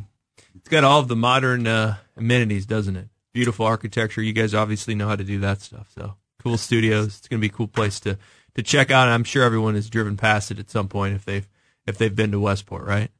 It's 0.56 0.68
got 0.68 0.84
all 0.84 1.00
of 1.00 1.08
the 1.08 1.16
modern 1.16 1.66
uh, 1.66 1.96
amenities, 2.16 2.66
doesn't 2.66 2.96
it? 2.96 3.08
Beautiful 3.32 3.66
architecture. 3.66 4.22
You 4.22 4.32
guys 4.32 4.54
obviously 4.54 4.94
know 4.94 5.08
how 5.08 5.16
to 5.16 5.24
do 5.24 5.38
that 5.40 5.60
stuff. 5.60 5.90
So 5.94 6.14
cool 6.42 6.58
studios. 6.58 7.18
It's 7.18 7.28
going 7.28 7.40
to 7.40 7.48
be 7.48 7.52
a 7.52 7.56
cool 7.56 7.68
place 7.68 8.00
to 8.00 8.18
to 8.54 8.62
check 8.62 8.90
out. 8.90 9.06
And 9.06 9.14
I'm 9.14 9.24
sure 9.24 9.44
everyone 9.44 9.74
has 9.74 9.88
driven 9.88 10.16
past 10.16 10.50
it 10.50 10.58
at 10.58 10.70
some 10.70 10.88
point 10.88 11.14
if 11.14 11.24
they've 11.24 11.48
if 11.86 11.98
they've 11.98 12.14
been 12.14 12.32
to 12.32 12.40
Westport, 12.40 12.84
right? 12.84 13.10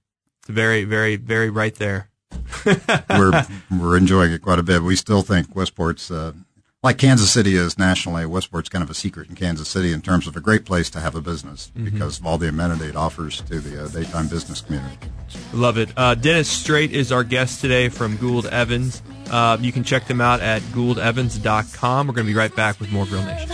It's 0.41 0.51
very, 0.51 0.85
very, 0.85 1.17
very 1.17 1.51
right 1.51 1.75
there. 1.75 2.11
we're 3.11 3.47
we're 3.71 3.97
enjoying 3.97 4.33
it 4.33 4.43
quite 4.43 4.59
a 4.59 4.63
bit. 4.63 4.83
We 4.83 4.97
still 4.97 5.23
think 5.23 5.55
Westport's 5.55 6.11
uh, 6.11 6.33
like 6.89 6.97
Kansas 6.97 7.31
City 7.31 7.55
is 7.55 7.79
nationally. 7.79 8.25
Westport's 8.25 8.71
kind 8.71 8.83
of 8.83 8.89
a 8.89 8.95
secret 8.95 9.29
in 9.29 9.35
Kansas 9.35 9.69
City 9.69 9.93
in 9.93 10.01
terms 10.01 10.27
of 10.27 10.35
a 10.37 10.41
great 10.41 10.65
place 10.65 10.89
to 10.89 11.01
have 11.01 11.15
a 11.15 11.21
business 11.21 11.71
mm-hmm. 11.77 11.85
because 11.85 12.19
of 12.19 12.25
all 12.25 12.39
the 12.39 12.49
amenity 12.49 12.87
it 12.87 12.97
offers 12.97 13.43
to 13.43 13.61
the 13.61 13.85
uh, 13.85 13.89
daytime 13.89 14.27
business 14.27 14.63
community. 14.63 14.97
Love 15.53 15.77
it. 15.77 15.91
Uh, 15.99 16.15
Dennis 16.15 16.49
Straight 16.49 16.93
is 16.93 17.13
our 17.13 17.25
guest 17.25 17.61
today 17.61 17.91
from 17.91 18.17
Gould 18.17 18.47
Evans. 18.47 19.03
Uh, 19.31 19.59
you 19.61 19.71
can 19.71 19.85
check 19.85 20.07
them 20.07 20.23
out 20.23 20.41
at 20.41 20.63
gouldevans.com. 20.63 22.07
We're 22.07 22.15
going 22.15 22.27
to 22.27 22.33
be 22.33 22.39
right 22.39 22.57
back 22.57 22.81
with 22.81 22.91
more 22.91 23.05
Grill 23.05 23.23
Nation. 23.23 23.51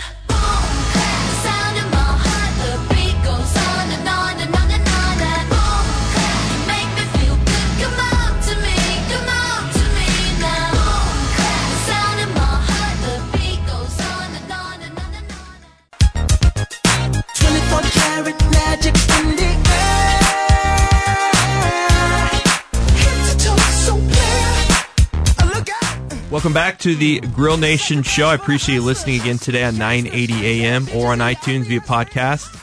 Welcome 26.45 26.53
back 26.53 26.77
to 26.81 26.93
the 26.93 27.21
Grill 27.21 27.57
Nation 27.57 28.03
show. 28.03 28.27
I 28.27 28.35
appreciate 28.35 28.75
you 28.75 28.83
listening 28.83 29.19
again 29.19 29.39
today 29.39 29.63
on 29.63 29.79
980 29.79 30.45
AM 30.45 30.87
or 30.93 31.07
on 31.07 31.17
iTunes 31.17 31.63
via 31.63 31.79
podcast. 31.79 32.55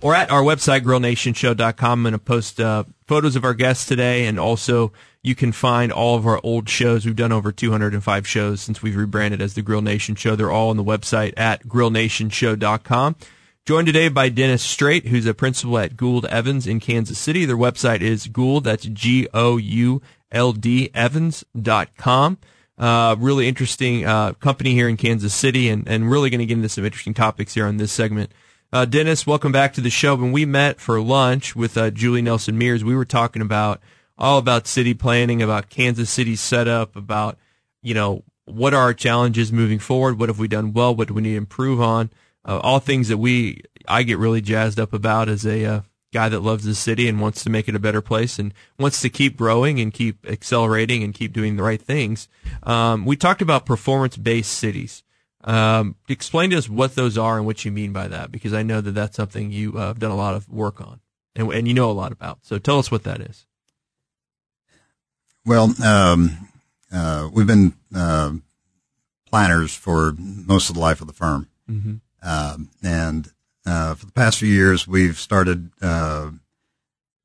or 0.00 0.14
at 0.14 0.30
our 0.30 0.40
website, 0.40 0.80
grillnationshow.com. 0.80 1.98
I'm 1.98 2.02
going 2.02 2.12
to 2.12 2.18
post 2.18 2.58
uh, 2.58 2.84
photos 3.06 3.36
of 3.36 3.44
our 3.44 3.52
guests 3.52 3.84
today, 3.84 4.24
and 4.24 4.40
also 4.40 4.90
you 5.22 5.34
can 5.34 5.52
find 5.52 5.92
all 5.92 6.16
of 6.16 6.26
our 6.26 6.40
old 6.42 6.70
shows. 6.70 7.04
We've 7.04 7.14
done 7.14 7.30
over 7.30 7.52
205 7.52 8.26
shows 8.26 8.62
since 8.62 8.80
we've 8.80 8.96
rebranded 8.96 9.42
as 9.42 9.52
the 9.52 9.60
Grill 9.60 9.82
Nation 9.82 10.14
Show. 10.14 10.34
They're 10.34 10.50
all 10.50 10.70
on 10.70 10.78
the 10.78 10.82
website 10.82 11.34
at 11.36 11.64
grillnationshow.com. 11.64 13.16
Joined 13.66 13.86
today 13.86 14.08
by 14.08 14.30
Dennis 14.30 14.62
Straight, 14.62 15.08
who's 15.08 15.26
a 15.26 15.34
principal 15.34 15.76
at 15.76 15.98
Gould 15.98 16.24
Evans 16.24 16.66
in 16.66 16.80
Kansas 16.80 17.18
City. 17.18 17.44
Their 17.44 17.58
website 17.58 18.00
is 18.00 18.28
Gould, 18.28 18.64
that's 18.64 18.86
G 18.86 19.28
O 19.34 19.58
U 19.58 20.00
L 20.32 20.54
D 20.54 20.88
Evans.com. 20.94 22.38
Uh, 22.78 23.16
really 23.18 23.48
interesting 23.48 24.04
uh, 24.04 24.32
company 24.34 24.72
here 24.72 24.88
in 24.88 24.96
Kansas 24.96 25.34
City, 25.34 25.68
and, 25.68 25.88
and 25.88 26.10
really 26.10 26.30
going 26.30 26.40
to 26.40 26.46
get 26.46 26.56
into 26.56 26.68
some 26.68 26.84
interesting 26.84 27.14
topics 27.14 27.54
here 27.54 27.66
on 27.66 27.78
this 27.78 27.92
segment. 27.92 28.32
Uh, 28.72 28.84
Dennis, 28.84 29.26
welcome 29.26 29.52
back 29.52 29.72
to 29.74 29.80
the 29.80 29.90
show. 29.90 30.14
When 30.14 30.32
we 30.32 30.44
met 30.44 30.80
for 30.80 31.00
lunch 31.00 31.56
with 31.56 31.78
uh, 31.78 31.90
Julie 31.90 32.22
Nelson 32.22 32.58
Mears, 32.58 32.84
we 32.84 32.94
were 32.96 33.04
talking 33.04 33.40
about 33.40 33.80
all 34.18 34.38
about 34.38 34.66
city 34.66 34.92
planning, 34.92 35.40
about 35.40 35.70
Kansas 35.70 36.10
City's 36.10 36.40
setup, 36.40 36.96
about 36.96 37.38
you 37.82 37.94
know 37.94 38.24
what 38.44 38.74
are 38.74 38.82
our 38.82 38.94
challenges 38.94 39.52
moving 39.52 39.78
forward, 39.78 40.18
what 40.18 40.28
have 40.28 40.38
we 40.38 40.48
done 40.48 40.72
well, 40.72 40.94
what 40.94 41.08
do 41.08 41.14
we 41.14 41.22
need 41.22 41.32
to 41.32 41.36
improve 41.36 41.80
on 41.80 42.10
uh, 42.46 42.60
all 42.62 42.78
things 42.78 43.08
that 43.08 43.18
we 43.18 43.60
I 43.86 44.02
get 44.02 44.18
really 44.18 44.40
jazzed 44.40 44.80
up 44.80 44.92
about 44.92 45.28
as 45.28 45.44
a 45.44 45.64
uh, 45.64 45.80
guy 46.16 46.30
that 46.30 46.40
loves 46.40 46.64
the 46.64 46.74
city 46.74 47.08
and 47.08 47.20
wants 47.20 47.44
to 47.44 47.50
make 47.50 47.68
it 47.68 47.74
a 47.74 47.78
better 47.78 48.00
place 48.00 48.38
and 48.38 48.54
wants 48.78 49.02
to 49.02 49.10
keep 49.10 49.36
growing 49.36 49.78
and 49.80 49.92
keep 49.92 50.24
accelerating 50.26 51.02
and 51.04 51.12
keep 51.12 51.32
doing 51.32 51.56
the 51.56 51.62
right 51.62 51.82
things. 51.82 52.26
Um, 52.62 53.04
we 53.04 53.16
talked 53.16 53.42
about 53.42 53.66
performance 53.66 54.16
based 54.16 54.52
cities. 54.52 55.02
Um, 55.44 55.96
explain 56.08 56.50
to 56.50 56.56
us 56.56 56.68
what 56.70 56.94
those 56.94 57.18
are 57.18 57.36
and 57.36 57.44
what 57.44 57.64
you 57.64 57.70
mean 57.70 57.92
by 57.92 58.08
that, 58.08 58.32
because 58.32 58.54
I 58.54 58.62
know 58.62 58.80
that 58.80 58.92
that's 58.92 59.16
something 59.16 59.52
you 59.52 59.76
uh, 59.76 59.88
have 59.88 59.98
done 59.98 60.10
a 60.10 60.16
lot 60.16 60.34
of 60.34 60.48
work 60.48 60.80
on 60.80 61.00
and, 61.36 61.52
and 61.52 61.68
you 61.68 61.74
know 61.74 61.90
a 61.90 61.92
lot 61.92 62.12
about. 62.12 62.38
So 62.42 62.58
tell 62.58 62.78
us 62.78 62.90
what 62.90 63.04
that 63.04 63.20
is. 63.20 63.46
Well, 65.44 65.74
um, 65.84 66.48
uh, 66.90 67.28
we've 67.30 67.46
been 67.46 67.74
uh, 67.94 68.32
planners 69.30 69.74
for 69.74 70.14
most 70.18 70.70
of 70.70 70.74
the 70.74 70.80
life 70.80 71.00
of 71.00 71.06
the 71.06 71.12
firm. 71.12 71.48
Mm-hmm. 71.70 71.96
Um, 72.22 72.70
and 72.82 73.30
uh, 73.66 73.94
for 73.94 74.06
the 74.06 74.12
past 74.12 74.38
few 74.38 74.48
years, 74.48 74.86
we've 74.86 75.18
started 75.18 75.70
uh, 75.82 76.30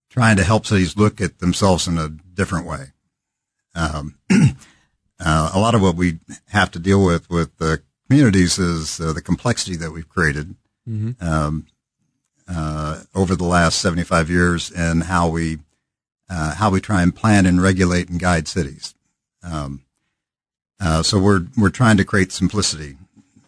trying 0.09 0.37
to 0.37 0.43
help 0.43 0.65
cities 0.65 0.97
look 0.97 1.21
at 1.21 1.39
themselves 1.39 1.87
in 1.87 1.97
a 1.97 2.09
different 2.09 2.65
way. 2.65 2.87
Um, 3.75 4.17
uh, 4.31 5.51
a 5.53 5.59
lot 5.59 5.75
of 5.75 5.81
what 5.81 5.95
we 5.95 6.19
have 6.49 6.71
to 6.71 6.79
deal 6.79 7.05
with 7.05 7.29
with 7.29 7.55
the 7.57 7.81
communities 8.07 8.57
is 8.57 8.99
uh, 8.99 9.13
the 9.13 9.21
complexity 9.21 9.75
that 9.77 9.91
we've 9.91 10.09
created 10.09 10.55
mm-hmm. 10.89 11.11
um, 11.25 11.67
uh, 12.47 13.03
over 13.13 13.35
the 13.35 13.45
last 13.45 13.79
75 13.79 14.29
years 14.29 14.71
and 14.71 15.03
how 15.03 15.29
we 15.29 15.59
uh, 16.29 16.55
how 16.55 16.69
we 16.69 16.81
try 16.81 17.03
and 17.03 17.15
plan 17.15 17.45
and 17.45 17.61
regulate 17.61 18.09
and 18.09 18.19
guide 18.19 18.47
cities. 18.47 18.95
Um, 19.43 19.83
so 21.03 21.19
we're 21.19 21.45
we're 21.55 21.69
trying 21.69 21.97
to 21.97 22.05
create 22.05 22.31
simplicity 22.31 22.97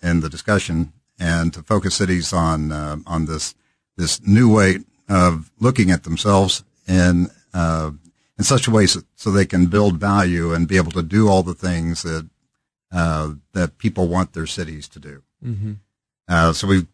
in 0.02 0.20
the 0.20 0.30
discussion 0.30 0.94
and 1.24 1.54
to 1.54 1.64
focus 1.64 1.96
cities 1.96 2.34
on 2.34 2.72
uh, 2.72 2.98
on 3.08 3.26
this 3.26 3.56
this 3.96 4.22
new 4.28 4.54
way 4.54 4.80
of 5.08 5.52
looking 5.60 5.90
at 5.90 6.04
themselves 6.04 6.64
in 6.88 7.30
uh, 7.54 7.92
in 8.38 8.44
such 8.44 8.68
a 8.68 8.72
way 8.72 8.86
so, 8.86 9.02
so, 9.16 9.32
they 9.32 9.46
can 9.46 9.68
build 9.68 10.00
value 10.00 10.54
and 10.54 10.68
be 10.68 10.78
able 10.78 10.92
to 10.92 11.04
do 11.04 11.30
all 11.30 11.44
the 11.44 11.54
things 11.54 12.02
that 12.04 12.28
uh, 12.92 13.34
that 13.54 13.78
people 13.78 14.08
want 14.08 14.34
their 14.34 14.48
cities 14.48 14.88
to 14.90 15.00
do. 15.00 15.24
Mm-hmm. 15.44 15.74
Uh, 16.28 16.52
so 16.52 16.68
we 16.68 16.88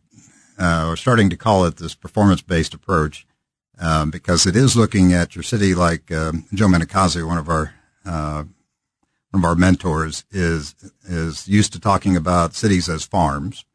uh, 0.60 0.86
we're 0.90 0.96
starting 0.96 1.30
to 1.30 1.38
call 1.38 1.66
it 1.66 1.78
this 1.78 1.96
performance 1.96 2.42
based 2.42 2.74
approach 2.74 3.26
um, 3.80 4.12
because 4.12 4.46
it 4.46 4.56
is 4.56 4.76
looking 4.76 5.14
at 5.14 5.36
your 5.36 5.44
city 5.44 5.74
like 5.74 6.12
um, 6.12 6.46
Joe 6.54 6.68
Minicozzi, 6.68 7.26
one 7.26 7.38
of 7.38 7.50
our 7.50 7.74
uh, 8.06 8.44
one 9.32 9.44
of 9.44 9.46
our 9.46 9.56
mentors, 9.56 10.24
is 10.30 10.76
is 11.04 11.48
used 11.48 11.74
to 11.74 11.80
talking 11.80 12.16
about 12.16 12.54
cities 12.54 12.90
as 12.90 13.06
farms 13.06 13.66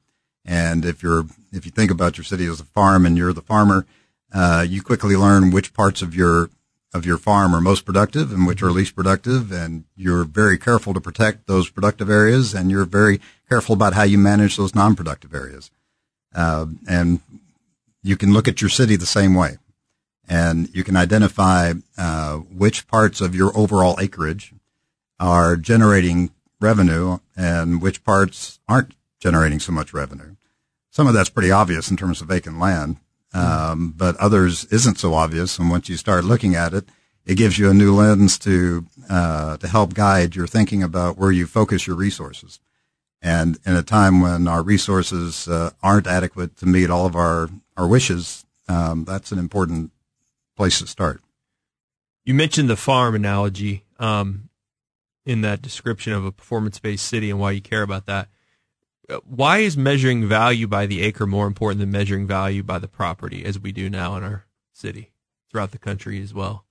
and 0.45 0.85
if 0.85 1.03
you're, 1.03 1.25
if 1.53 1.65
you 1.65 1.71
think 1.71 1.91
about 1.91 2.19
your 2.19 2.25
city 2.25 2.47
as 2.47 2.61
a 2.61 2.65
farm 2.65 3.07
and 3.07 3.17
you're 3.17 3.33
the 3.33 3.41
farmer, 3.41 3.87
uh, 4.33 4.65
you 4.69 4.83
quickly 4.83 5.17
learn 5.17 5.51
which 5.51 5.73
parts 5.73 6.03
of 6.03 6.15
your, 6.15 6.51
of 6.93 7.07
your 7.07 7.17
farm 7.17 7.55
are 7.55 7.61
most 7.61 7.85
productive 7.85 8.33
and 8.33 8.47
which 8.47 8.63
are 8.63 8.71
least 8.71 8.95
productive. 8.95 9.51
And 9.51 9.85
you're 9.97 10.25
very 10.25 10.59
careful 10.59 10.93
to 10.93 11.01
protect 11.01 11.47
those 11.47 11.71
productive 11.71 12.11
areas 12.11 12.55
and 12.55 12.71
you're 12.71 12.85
very 12.85 13.21
careful 13.49 13.75
about 13.75 13.95
how 13.95 14.03
you 14.03 14.19
manage 14.19 14.57
those 14.57 14.75
non-productive 14.75 15.35
areas. 15.35 15.71
Uh, 16.35 16.67
and 16.89 17.21
you 18.03 18.17
can 18.17 18.33
look 18.33 18.49
at 18.49 18.61
your 18.61 18.71
city 18.71 18.97
the 18.97 19.07
same 19.07 19.35
way 19.35 19.57
and 20.29 20.75
you 20.75 20.85
can 20.85 20.97
identify, 20.97 21.73
uh, 21.97 22.37
which 22.37 22.87
parts 22.89 23.21
of 23.21 23.35
your 23.35 23.57
overall 23.57 23.97
acreage 24.01 24.53
are 25.21 25.57
generating 25.57 26.31
revenue 26.61 27.19
and 27.37 27.81
which 27.81 28.05
parts 28.05 28.59
aren't 28.69 28.95
generating 29.25 29.59
so 29.59 29.73
much 29.73 29.95
revenue. 29.95 30.37
Some 30.91 31.07
of 31.07 31.15
that's 31.15 31.31
pretty 31.31 31.51
obvious 31.51 31.91
in 31.91 31.97
terms 31.97 32.21
of 32.21 32.29
vacant 32.29 32.59
land, 32.59 32.99
um, 33.33 33.95
but 33.97 34.17
others 34.17 34.67
isn't 34.67 34.99
so 34.99 35.15
obvious. 35.15 35.59
And 35.59 35.71
once 35.71 35.89
you 35.89 35.97
start 35.97 36.25
looking 36.25 36.55
at 36.55 36.75
it, 36.75 36.85
it 37.25 37.37
gives 37.37 37.59
you 37.59 37.71
a 37.71 37.75
new 37.75 37.95
lens 37.95 38.39
to 38.41 38.85
uh, 39.09 39.57
to 39.57 39.67
help 39.67 39.95
guide 39.95 40.37
your 40.37 40.47
thinking 40.47 40.83
about 40.83 41.17
where 41.17 41.33
you 41.33 41.47
focus 41.47 41.87
your 41.87 41.97
resources. 41.97 42.61
And 43.23 43.59
in 43.65 43.75
a 43.75 43.83
time 43.83 44.21
when 44.21 44.47
our 44.47 44.63
resources 44.63 45.49
uh, 45.49 45.71
aren't 45.83 46.07
adequate 46.07 46.59
to 46.59 46.67
meet 46.67 46.91
all 46.91 47.07
of 47.07 47.17
our 47.17 47.49
our 47.79 47.89
wishes, 47.89 48.45
um, 48.69 49.05
that's 49.05 49.33
an 49.33 49.39
important 49.39 49.91
place 50.55 50.81
to 50.81 50.87
start. 50.87 51.23
You 52.27 52.35
mentioned 52.35 52.69
the 52.69 52.77
farm 52.77 53.15
analogy 53.15 53.85
um, 53.99 54.51
in 55.25 55.41
that 55.41 55.63
description 55.63 56.13
of 56.13 56.27
a 56.27 56.31
performance 56.31 56.79
based 56.79 57.07
city 57.07 57.31
and 57.31 57.41
why 57.41 57.53
you 57.53 57.63
care 57.63 57.83
about 57.83 58.05
that 58.05 58.29
why 59.25 59.59
is 59.59 59.77
measuring 59.77 60.27
value 60.27 60.67
by 60.67 60.87
the 60.87 61.03
acre 61.03 61.27
more 61.27 61.47
important 61.47 61.81
than 61.81 61.91
measuring 61.91 62.27
value 62.27 62.63
by 62.63 62.79
the 62.79 62.89
property 62.89 63.45
as 63.45 63.59
we 63.59 63.73
do 63.73 63.91
now 63.91 64.17
in 64.17 64.23
our 64.23 64.47
city 64.73 65.13
throughout 65.51 65.73
the 65.73 65.79
country 65.79 66.23
as 66.23 66.33
well? 66.33 66.65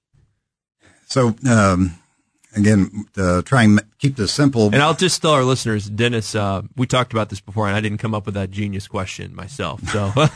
So, 1.06 1.36
um, 1.48 2.00
again, 2.56 3.06
uh, 3.18 3.42
try 3.44 3.64
and 3.64 3.82
keep 4.00 4.16
this 4.16 4.32
simple. 4.32 4.68
And 4.68 4.82
I'll 4.82 4.96
just 4.96 5.22
tell 5.22 5.32
our 5.32 5.44
listeners, 5.44 5.88
Dennis, 5.88 6.34
uh, 6.34 6.64
we 6.76 6.88
talked 6.88 7.14
about 7.14 7.30
this 7.30 7.40
before, 7.40 7.68
and 7.68 7.76
I 7.76 7.82
didn't 7.82 8.00
come 8.00 8.16
up 8.16 8.26
with 8.26 8.36
that 8.36 8.52
genius 8.52 8.88
question 8.88 9.36
myself. 9.36 9.82
So 9.90 10.12
um, 10.16 10.30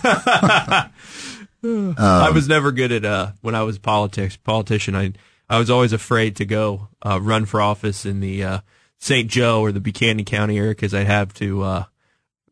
I 1.97 2.31
was 2.33 2.47
never 2.47 2.71
good 2.71 2.91
at 2.91 3.05
uh, 3.05 3.31
when 3.41 3.55
I 3.55 3.63
was 3.63 3.79
politics 3.79 4.37
politician. 4.37 4.95
I 4.95 5.13
I 5.49 5.57
was 5.57 5.69
always 5.69 5.93
afraid 5.93 6.35
to 6.37 6.45
go 6.45 6.89
uh, 7.05 7.19
run 7.21 7.45
for 7.45 7.61
office 7.61 8.05
in 8.05 8.19
the 8.19 8.43
uh, 8.43 8.59
St. 8.99 9.29
Joe 9.29 9.61
or 9.61 9.71
the 9.71 9.79
Buchanan 9.79 10.25
County 10.25 10.57
area 10.57 10.71
because 10.71 10.93
I'd 10.93 11.07
have 11.07 11.33
to 11.35 11.63
uh, 11.63 11.83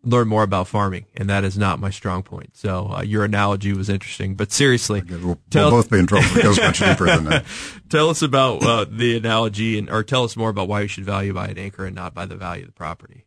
learn 0.06 0.28
more 0.28 0.44
about 0.44 0.68
farming, 0.68 1.06
and 1.16 1.30
that 1.30 1.44
is 1.44 1.58
not 1.58 1.80
my 1.80 1.90
strong 1.90 2.24
point. 2.24 2.56
So 2.56 2.92
uh, 2.92 3.02
your 3.02 3.26
analogy 3.26 3.74
was 3.74 3.90
interesting, 3.90 4.36
but 4.36 4.52
seriously, 4.52 5.02
we'll, 5.02 5.40
tell, 5.50 5.72
we'll 5.72 5.82
both 5.82 5.90
be 5.90 6.00
in 6.00 6.08
trouble. 6.08 6.28
It 6.38 6.44
goes 6.44 6.60
much 6.60 6.80
deeper 6.86 7.08
than 7.08 7.26
that. 7.26 7.46
tell 7.90 8.10
us 8.10 8.22
about 8.22 8.64
uh, 8.64 8.86
the 8.90 9.18
analogy, 9.18 9.78
and 9.78 9.90
or 9.90 10.04
tell 10.04 10.24
us 10.24 10.38
more 10.38 10.50
about 10.50 10.68
why 10.68 10.82
you 10.82 10.88
should 10.88 11.06
value 11.06 11.34
by 11.34 11.48
an 11.48 11.58
acre 11.58 11.86
and 11.86 11.96
not 11.96 12.14
by 12.14 12.26
the 12.26 12.36
value 12.36 12.64
of 12.64 12.68
the 12.68 12.74
property. 12.74 13.26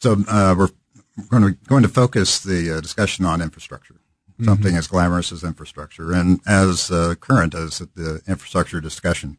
So 0.00 0.16
uh, 0.28 0.54
we're 0.56 0.68
going 1.28 1.42
to 1.42 1.58
going 1.66 1.82
to 1.82 1.88
focus 1.88 2.40
the 2.40 2.76
uh, 2.76 2.80
discussion 2.80 3.24
on 3.24 3.40
infrastructure. 3.40 3.94
Mm-hmm. 3.94 4.44
Something 4.44 4.72
mm-hmm. 4.72 4.78
as 4.78 4.86
glamorous 4.86 5.32
as 5.32 5.42
infrastructure, 5.42 6.12
and 6.12 6.40
as 6.46 6.90
uh, 6.90 7.14
current 7.20 7.54
as 7.54 7.78
the 7.78 8.22
infrastructure 8.28 8.80
discussion. 8.80 9.38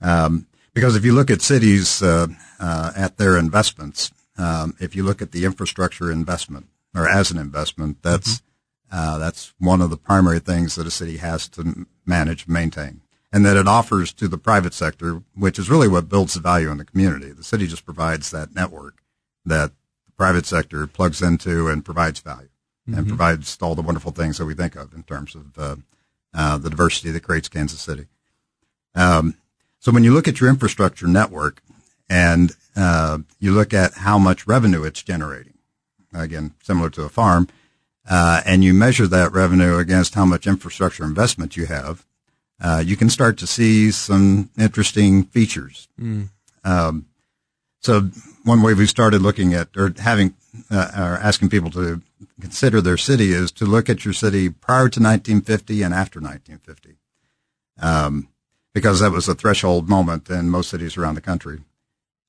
Um, 0.00 0.46
because 0.78 0.94
if 0.94 1.04
you 1.04 1.12
look 1.12 1.28
at 1.28 1.42
cities 1.42 2.00
uh, 2.04 2.28
uh, 2.60 2.92
at 2.94 3.16
their 3.16 3.36
investments, 3.36 4.12
um, 4.36 4.76
if 4.78 4.94
you 4.94 5.02
look 5.02 5.20
at 5.20 5.32
the 5.32 5.44
infrastructure 5.44 6.12
investment 6.12 6.68
or 6.94 7.08
as 7.08 7.32
an 7.32 7.38
investment, 7.38 8.00
that's 8.00 8.36
mm-hmm. 8.36 8.96
uh, 8.96 9.18
that's 9.18 9.52
one 9.58 9.82
of 9.82 9.90
the 9.90 9.96
primary 9.96 10.38
things 10.38 10.76
that 10.76 10.86
a 10.86 10.90
city 10.92 11.16
has 11.16 11.48
to 11.48 11.84
manage 12.06 12.44
and 12.44 12.54
maintain, 12.54 13.00
and 13.32 13.44
that 13.44 13.56
it 13.56 13.66
offers 13.66 14.12
to 14.12 14.28
the 14.28 14.38
private 14.38 14.72
sector, 14.72 15.24
which 15.34 15.58
is 15.58 15.68
really 15.68 15.88
what 15.88 16.08
builds 16.08 16.34
the 16.34 16.40
value 16.40 16.70
in 16.70 16.78
the 16.78 16.84
community. 16.84 17.32
The 17.32 17.42
city 17.42 17.66
just 17.66 17.84
provides 17.84 18.30
that 18.30 18.54
network 18.54 19.02
that 19.44 19.72
the 20.06 20.12
private 20.12 20.46
sector 20.46 20.86
plugs 20.86 21.20
into 21.20 21.66
and 21.66 21.84
provides 21.84 22.20
value 22.20 22.50
mm-hmm. 22.88 23.00
and 23.00 23.08
provides 23.08 23.58
all 23.60 23.74
the 23.74 23.82
wonderful 23.82 24.12
things 24.12 24.38
that 24.38 24.46
we 24.46 24.54
think 24.54 24.76
of 24.76 24.94
in 24.94 25.02
terms 25.02 25.34
of 25.34 25.58
uh, 25.58 25.76
uh, 26.34 26.56
the 26.56 26.70
diversity 26.70 27.10
that 27.10 27.24
creates 27.24 27.48
Kansas 27.48 27.80
City. 27.80 28.06
Um, 28.94 29.34
so 29.80 29.92
when 29.92 30.04
you 30.04 30.12
look 30.12 30.28
at 30.28 30.40
your 30.40 30.50
infrastructure 30.50 31.06
network 31.06 31.62
and 32.08 32.52
uh, 32.76 33.18
you 33.38 33.52
look 33.52 33.74
at 33.74 33.94
how 33.94 34.18
much 34.18 34.46
revenue 34.46 34.84
it's 34.84 35.02
generating, 35.02 35.54
again, 36.12 36.54
similar 36.62 36.90
to 36.90 37.02
a 37.02 37.08
farm, 37.08 37.48
uh, 38.08 38.40
and 38.46 38.64
you 38.64 38.72
measure 38.72 39.06
that 39.06 39.32
revenue 39.32 39.78
against 39.78 40.14
how 40.14 40.24
much 40.24 40.46
infrastructure 40.46 41.04
investment 41.04 41.56
you 41.56 41.66
have, 41.66 42.06
uh, 42.60 42.82
you 42.84 42.96
can 42.96 43.10
start 43.10 43.38
to 43.38 43.46
see 43.46 43.90
some 43.90 44.50
interesting 44.58 45.24
features. 45.24 45.88
Mm. 46.00 46.28
Um, 46.64 47.06
so 47.80 48.10
one 48.44 48.62
way 48.62 48.74
we 48.74 48.86
started 48.86 49.22
looking 49.22 49.54
at 49.54 49.68
or 49.76 49.92
having 49.98 50.34
uh, 50.70 50.90
are 50.94 51.16
asking 51.18 51.50
people 51.50 51.70
to 51.70 52.02
consider 52.40 52.80
their 52.80 52.96
city 52.96 53.32
is 53.32 53.52
to 53.52 53.64
look 53.64 53.88
at 53.88 54.04
your 54.04 54.14
city 54.14 54.48
prior 54.48 54.88
to 54.88 55.00
1950 55.00 55.82
and 55.82 55.94
after 55.94 56.20
1950, 56.20 56.96
um, 57.80 58.28
because 58.74 59.00
that 59.00 59.12
was 59.12 59.28
a 59.28 59.34
threshold 59.34 59.88
moment 59.88 60.28
in 60.30 60.50
most 60.50 60.70
cities 60.70 60.96
around 60.96 61.14
the 61.14 61.20
country, 61.20 61.60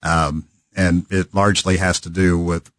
um, 0.04 0.48
and 0.76 1.06
it 1.10 1.34
largely 1.34 1.78
has 1.78 2.00
to 2.02 2.10
do 2.10 2.38
with 2.38 2.72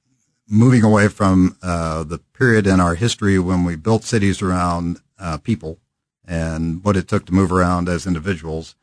moving 0.48 0.82
away 0.82 1.06
from 1.08 1.56
uh, 1.62 2.02
the 2.02 2.18
period 2.18 2.66
in 2.66 2.80
our 2.80 2.96
history 2.96 3.38
when 3.38 3.64
we 3.64 3.76
built 3.76 4.02
cities 4.02 4.42
around 4.42 4.98
uh, 5.18 5.38
people 5.38 5.78
and 6.26 6.82
what 6.84 6.96
it 6.96 7.06
took 7.06 7.24
to 7.26 7.34
move 7.34 7.52
around 7.52 7.88
as 7.88 8.06
individuals 8.06 8.74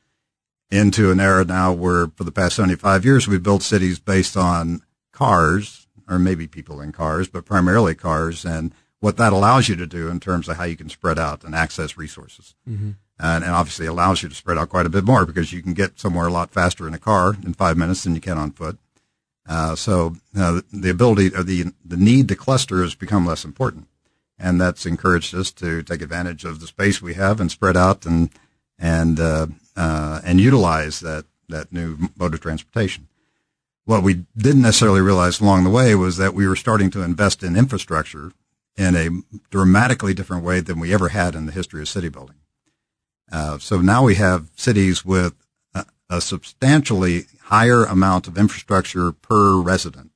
into 0.70 1.12
an 1.12 1.20
era 1.20 1.44
now 1.44 1.72
where 1.74 2.08
for 2.16 2.24
the 2.24 2.32
past 2.32 2.56
75 2.56 3.06
years 3.06 3.28
we've 3.28 3.44
built 3.44 3.62
cities 3.62 4.00
based 4.00 4.36
on 4.38 4.82
cars 5.12 5.88
or 6.10 6.20
maybe 6.20 6.48
people 6.48 6.80
in 6.80 6.92
cars, 6.92 7.28
but 7.28 7.46
primarily 7.46 7.96
cars 7.96 8.46
and 8.46 8.74
what 9.00 9.18
that 9.18 9.34
allows 9.34 9.70
you 9.70 9.76
to 9.76 9.86
do 9.86 10.08
in 10.10 10.20
terms 10.20 10.48
of 10.48 10.58
how 10.58 10.64
you 10.64 10.76
can 10.76 10.90
spread 10.90 11.20
out 11.20 11.44
and 11.44 11.54
access 11.54 11.98
resources. 11.98 12.56
Mm-hmm. 12.68 12.92
And, 13.20 13.44
and, 13.44 13.54
obviously 13.54 13.88
allows 13.88 14.22
you 14.22 14.30
to 14.30 14.36
spread 14.36 14.60
out 14.60 14.70
quite 14.70 14.86
a 14.86 14.90
bit 14.90 15.04
more 15.04 15.26
because 15.26 15.52
you 15.52 15.64
can 15.64 15.74
get 15.74 16.00
somewhere 16.00 16.28
a 16.28 16.32
lot 16.32 16.52
faster 16.52 16.88
in 16.88 16.94
a 16.94 17.00
car 17.00 17.34
in 17.44 17.54
five 17.54 17.76
minutes 17.76 18.04
than 18.04 18.14
you 18.14 18.22
can 18.22 18.38
on 18.38 18.52
foot. 18.52 18.78
Uh, 19.50 19.76
so 19.76 20.18
uh, 20.38 20.62
the 20.72 20.92
ability 20.92 21.34
or 21.34 21.42
the 21.42 21.74
the 21.84 21.98
need 21.98 22.28
to 22.28 22.36
cluster 22.36 22.84
has 22.84 22.94
become 22.94 23.26
less 23.26 23.44
important, 23.44 23.88
and 24.38 24.62
that's 24.62 24.86
encouraged 24.86 25.34
us 25.34 25.52
to 25.54 25.82
take 25.82 26.02
advantage 26.02 26.44
of 26.46 26.60
the 26.60 26.68
space 26.68 27.02
we 27.02 27.16
have 27.16 27.40
and 27.40 27.50
spread 27.50 27.78
out 27.78 28.06
and 28.06 28.30
and 28.78 29.20
uh, 29.20 29.48
uh 29.76 30.22
and 30.24 30.40
utilize 30.40 31.00
that 31.00 31.26
that 31.50 31.72
new 31.72 31.98
mode 32.18 32.34
of 32.34 32.42
transportation 32.42 33.08
what 33.88 34.04
we 34.04 34.26
didn't 34.36 34.62
necessarily 34.62 35.00
realize 35.00 35.40
along 35.40 35.64
the 35.64 35.70
way 35.70 35.96
was 35.96 36.18
that 36.18 36.34
we 36.34 36.46
were 36.46 36.58
starting 36.58 36.92
to 36.92 37.04
invest 37.04 37.42
in 37.42 37.56
infrastructure 37.56 38.34
in 38.76 38.96
a 38.96 39.10
dramatically 39.50 40.14
different 40.14 40.44
way 40.44 40.60
than 40.60 40.78
we 40.78 40.94
ever 40.94 41.08
had 41.08 41.36
in 41.36 41.46
the 41.46 41.54
history 41.54 41.82
of 41.82 41.88
city 41.88 42.10
building. 42.10 42.36
Uh, 43.32 43.58
so 43.58 43.82
now 43.82 44.04
we 44.04 44.16
have 44.16 44.50
cities 44.56 45.04
with 45.04 45.34
a, 45.74 45.86
a, 46.10 46.22
substantially 46.22 47.26
higher 47.44 47.84
amount 47.84 48.28
of 48.28 48.38
infrastructure 48.38 49.12
per 49.12 49.60
resident 49.60 50.12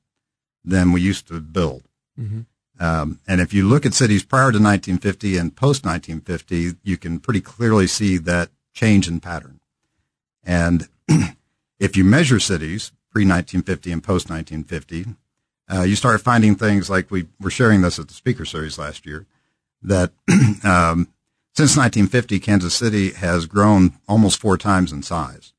than 0.64 0.92
we 0.92 1.00
used 1.00 1.28
to 1.28 1.40
build. 1.40 1.82
Mm-hmm. 2.18 2.40
Um, 2.80 3.20
and 3.28 3.40
if 3.40 3.52
you 3.52 3.68
look 3.68 3.84
at 3.84 3.94
cities 3.94 4.24
prior 4.24 4.50
to 4.50 4.58
1950 4.58 5.36
and 5.36 5.54
post 5.54 5.84
1950, 5.84 6.78
you 6.82 6.96
can 6.96 7.20
pretty 7.20 7.40
clearly 7.40 7.86
see 7.86 8.16
that 8.18 8.50
change 8.72 9.06
in 9.08 9.20
pattern. 9.20 9.60
And 10.42 10.88
if 11.78 11.96
you 11.96 12.04
measure 12.04 12.40
cities 12.40 12.92
pre 13.10 13.22
1950 13.22 13.92
and 13.92 14.02
post 14.02 14.30
1950, 14.30 15.14
uh, 15.72 15.82
you 15.82 15.96
start 15.96 16.20
finding 16.20 16.54
things 16.54 16.90
like 16.90 17.10
we 17.10 17.26
were 17.40 17.50
sharing 17.50 17.82
this 17.82 17.98
at 17.98 18.08
the 18.08 18.14
speaker 18.14 18.44
series 18.44 18.78
last 18.78 19.06
year 19.06 19.26
that 19.82 20.12
um, 20.64 21.08
since 21.54 21.76
1950, 21.76 22.40
Kansas 22.40 22.74
City 22.74 23.12
has 23.12 23.46
grown 23.46 23.98
almost 24.08 24.40
four 24.40 24.56
times 24.56 24.90
in 24.90 25.02
size. 25.02 25.52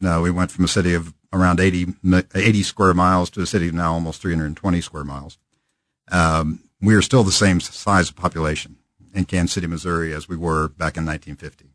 Now 0.00 0.22
we 0.22 0.30
went 0.30 0.50
from 0.50 0.64
a 0.64 0.68
city 0.68 0.94
of 0.94 1.12
around 1.34 1.60
80, 1.60 1.94
80 2.34 2.62
square 2.62 2.94
miles 2.94 3.28
to 3.30 3.42
a 3.42 3.46
city 3.46 3.70
now 3.70 3.92
almost 3.92 4.22
320 4.22 4.80
square 4.80 5.04
miles. 5.04 5.38
Um, 6.10 6.60
we 6.80 6.94
are 6.94 7.02
still 7.02 7.24
the 7.24 7.32
same 7.32 7.60
size 7.60 8.08
of 8.08 8.16
population 8.16 8.76
in 9.14 9.24
Kansas 9.26 9.52
City, 9.52 9.66
Missouri 9.66 10.12
as 10.14 10.28
we 10.28 10.36
were 10.36 10.68
back 10.68 10.96
in 10.96 11.04
1950. 11.04 11.66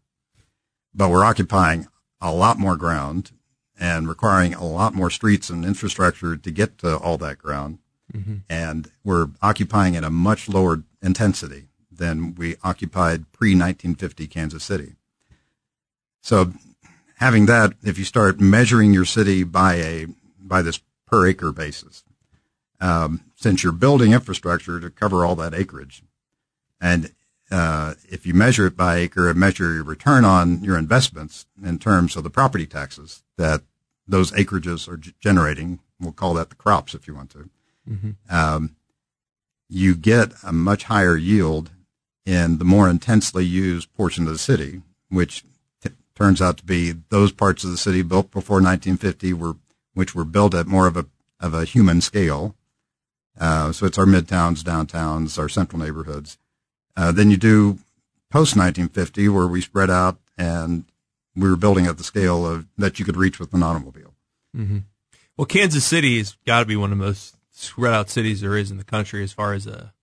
But 0.93 1.09
we're 1.09 1.23
occupying 1.23 1.87
a 2.19 2.33
lot 2.33 2.57
more 2.57 2.75
ground 2.75 3.31
and 3.79 4.07
requiring 4.07 4.53
a 4.53 4.65
lot 4.65 4.93
more 4.93 5.09
streets 5.09 5.49
and 5.49 5.63
infrastructure 5.63 6.35
to 6.35 6.51
get 6.51 6.77
to 6.79 6.97
all 6.97 7.17
that 7.19 7.37
ground. 7.37 7.79
Mm-hmm. 8.13 8.37
And 8.49 8.91
we're 9.03 9.27
occupying 9.41 9.95
at 9.95 10.03
a 10.03 10.09
much 10.09 10.49
lower 10.49 10.83
intensity 11.01 11.68
than 11.99 12.33
we 12.35 12.55
occupied 12.63 13.31
pre 13.31 13.49
1950 13.49 14.27
Kansas 14.27 14.63
City. 14.63 14.95
So 16.21 16.53
having 17.17 17.45
that, 17.45 17.73
if 17.83 17.97
you 17.99 18.05
start 18.05 18.41
measuring 18.41 18.93
your 18.93 19.05
city 19.05 19.43
by 19.43 19.75
a, 19.75 20.07
by 20.39 20.61
this 20.61 20.81
per 21.05 21.27
acre 21.27 21.51
basis, 21.51 22.03
um, 22.81 23.25
since 23.35 23.63
you're 23.63 23.71
building 23.71 24.13
infrastructure 24.13 24.79
to 24.79 24.89
cover 24.89 25.25
all 25.25 25.35
that 25.35 25.53
acreage, 25.53 26.01
and 26.81 27.11
uh, 27.51 27.95
if 28.07 28.25
you 28.25 28.33
measure 28.33 28.67
it 28.67 28.77
by 28.77 28.97
acre 28.97 29.29
and 29.29 29.39
measure 29.39 29.73
your 29.73 29.83
return 29.83 30.23
on 30.23 30.63
your 30.63 30.77
investments 30.77 31.45
in 31.63 31.79
terms 31.79 32.15
of 32.15 32.23
the 32.23 32.29
property 32.29 32.65
taxes 32.65 33.23
that 33.37 33.61
those 34.07 34.31
acreages 34.31 34.87
are 34.87 34.97
g- 34.97 35.13
generating, 35.19 35.79
we'll 35.99 36.11
call 36.11 36.33
that 36.35 36.49
the 36.49 36.55
crops 36.55 36.93
if 36.93 37.07
you 37.07 37.15
want 37.15 37.31
to, 37.31 37.49
mm-hmm. 37.89 38.11
um, 38.29 38.75
you 39.67 39.95
get 39.95 40.31
a 40.43 40.51
much 40.53 40.85
higher 40.85 41.17
yield 41.17 41.71
in 42.25 42.57
the 42.57 42.65
more 42.65 42.89
intensely 42.89 43.45
used 43.45 43.93
portion 43.95 44.27
of 44.27 44.33
the 44.33 44.39
city, 44.39 44.81
which 45.09 45.43
t- 45.81 45.91
turns 46.15 46.41
out 46.41 46.57
to 46.57 46.65
be 46.65 46.93
those 47.09 47.31
parts 47.31 47.63
of 47.63 47.71
the 47.71 47.77
city 47.77 48.01
built 48.01 48.31
before 48.31 48.57
1950 48.57 49.33
were, 49.33 49.55
which 49.93 50.13
were 50.13 50.25
built 50.25 50.53
at 50.53 50.67
more 50.67 50.87
of 50.87 50.97
a 50.97 51.05
of 51.39 51.53
a 51.53 51.65
human 51.65 52.01
scale. 52.01 52.55
Uh, 53.39 53.71
so 53.71 53.85
it's 53.85 53.97
our 53.97 54.05
midtowns, 54.05 54.61
downtowns, 54.61 55.39
our 55.39 55.47
central 55.47 55.81
neighborhoods. 55.81 56.37
Uh, 56.97 57.11
then 57.11 57.31
you 57.31 57.37
do 57.37 57.79
post 58.29 58.57
1950, 58.57 59.29
where 59.29 59.47
we 59.47 59.61
spread 59.61 59.89
out 59.89 60.17
and 60.37 60.83
we 61.35 61.49
were 61.49 61.55
building 61.55 61.85
at 61.85 61.97
the 61.97 62.03
scale 62.03 62.45
of 62.45 62.67
that 62.77 62.99
you 62.99 63.05
could 63.05 63.17
reach 63.17 63.39
with 63.39 63.53
an 63.53 63.63
automobile. 63.63 64.13
Mm-hmm. 64.55 64.79
Well, 65.37 65.45
Kansas 65.45 65.85
City 65.85 66.17
has 66.17 66.35
got 66.45 66.59
to 66.59 66.65
be 66.65 66.75
one 66.75 66.91
of 66.91 66.97
the 66.97 67.05
most 67.05 67.35
spread 67.51 67.93
out 67.93 68.09
cities 68.09 68.41
there 68.41 68.57
is 68.57 68.71
in 68.71 68.77
the 68.77 68.83
country 68.83 69.23
as 69.23 69.31
far 69.31 69.53
as 69.53 69.67
a 69.67 69.93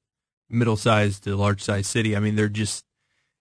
middle 0.48 0.76
sized 0.76 1.24
to 1.24 1.36
large 1.36 1.62
sized 1.62 1.86
city. 1.86 2.16
I 2.16 2.20
mean, 2.20 2.36
they're 2.36 2.48
just 2.48 2.84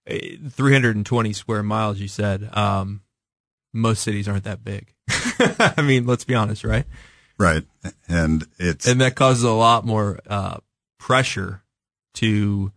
eh, 0.08 0.36
320 0.50 1.34
square 1.34 1.64
miles. 1.64 2.00
You 2.00 2.08
said 2.08 2.50
um, 2.56 3.02
most 3.74 4.04
cities 4.04 4.28
aren't 4.28 4.46
that 4.46 4.64
big. 4.64 4.94
I 5.10 5.82
mean, 5.82 6.06
let's 6.06 6.24
be 6.24 6.36
honest, 6.36 6.64
right? 6.64 6.86
Right, 7.38 7.64
and 8.08 8.48
it's 8.58 8.88
and 8.88 9.02
that 9.02 9.16
causes 9.16 9.44
a 9.44 9.52
lot 9.52 9.86
more 9.86 10.20
uh, 10.28 10.58
pressure 10.98 11.64
to 12.16 12.72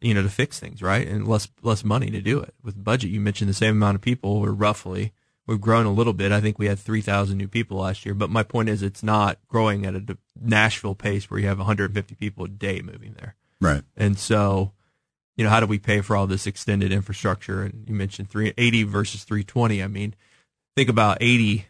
you 0.00 0.14
know, 0.14 0.22
to 0.22 0.28
fix 0.28 0.60
things, 0.60 0.82
right? 0.82 1.06
And 1.06 1.26
less 1.26 1.48
less 1.62 1.84
money 1.84 2.10
to 2.10 2.20
do 2.20 2.40
it. 2.40 2.54
With 2.62 2.82
budget, 2.82 3.10
you 3.10 3.20
mentioned 3.20 3.50
the 3.50 3.54
same 3.54 3.76
amount 3.76 3.96
of 3.96 4.00
people, 4.00 4.30
or 4.30 4.52
roughly. 4.52 5.12
We've 5.48 5.60
grown 5.60 5.86
a 5.86 5.92
little 5.92 6.12
bit. 6.12 6.30
I 6.30 6.42
think 6.42 6.58
we 6.58 6.66
had 6.66 6.78
3,000 6.78 7.38
new 7.38 7.48
people 7.48 7.78
last 7.78 8.04
year. 8.04 8.14
But 8.14 8.28
my 8.28 8.42
point 8.42 8.68
is, 8.68 8.82
it's 8.82 9.02
not 9.02 9.38
growing 9.48 9.86
at 9.86 9.94
a 9.94 10.18
Nashville 10.38 10.94
pace 10.94 11.30
where 11.30 11.40
you 11.40 11.46
have 11.46 11.56
150 11.56 12.14
people 12.16 12.44
a 12.44 12.48
day 12.48 12.82
moving 12.82 13.14
there. 13.14 13.34
Right. 13.58 13.82
And 13.96 14.18
so, 14.18 14.72
you 15.38 15.44
know, 15.44 15.50
how 15.50 15.60
do 15.60 15.66
we 15.66 15.78
pay 15.78 16.02
for 16.02 16.14
all 16.14 16.26
this 16.26 16.46
extended 16.46 16.92
infrastructure? 16.92 17.62
And 17.62 17.88
you 17.88 17.94
mentioned 17.94 18.28
380 18.28 18.82
versus 18.82 19.24
320. 19.24 19.82
I 19.82 19.86
mean, 19.86 20.14
think 20.76 20.90
about 20.90 21.16
80, 21.22 21.64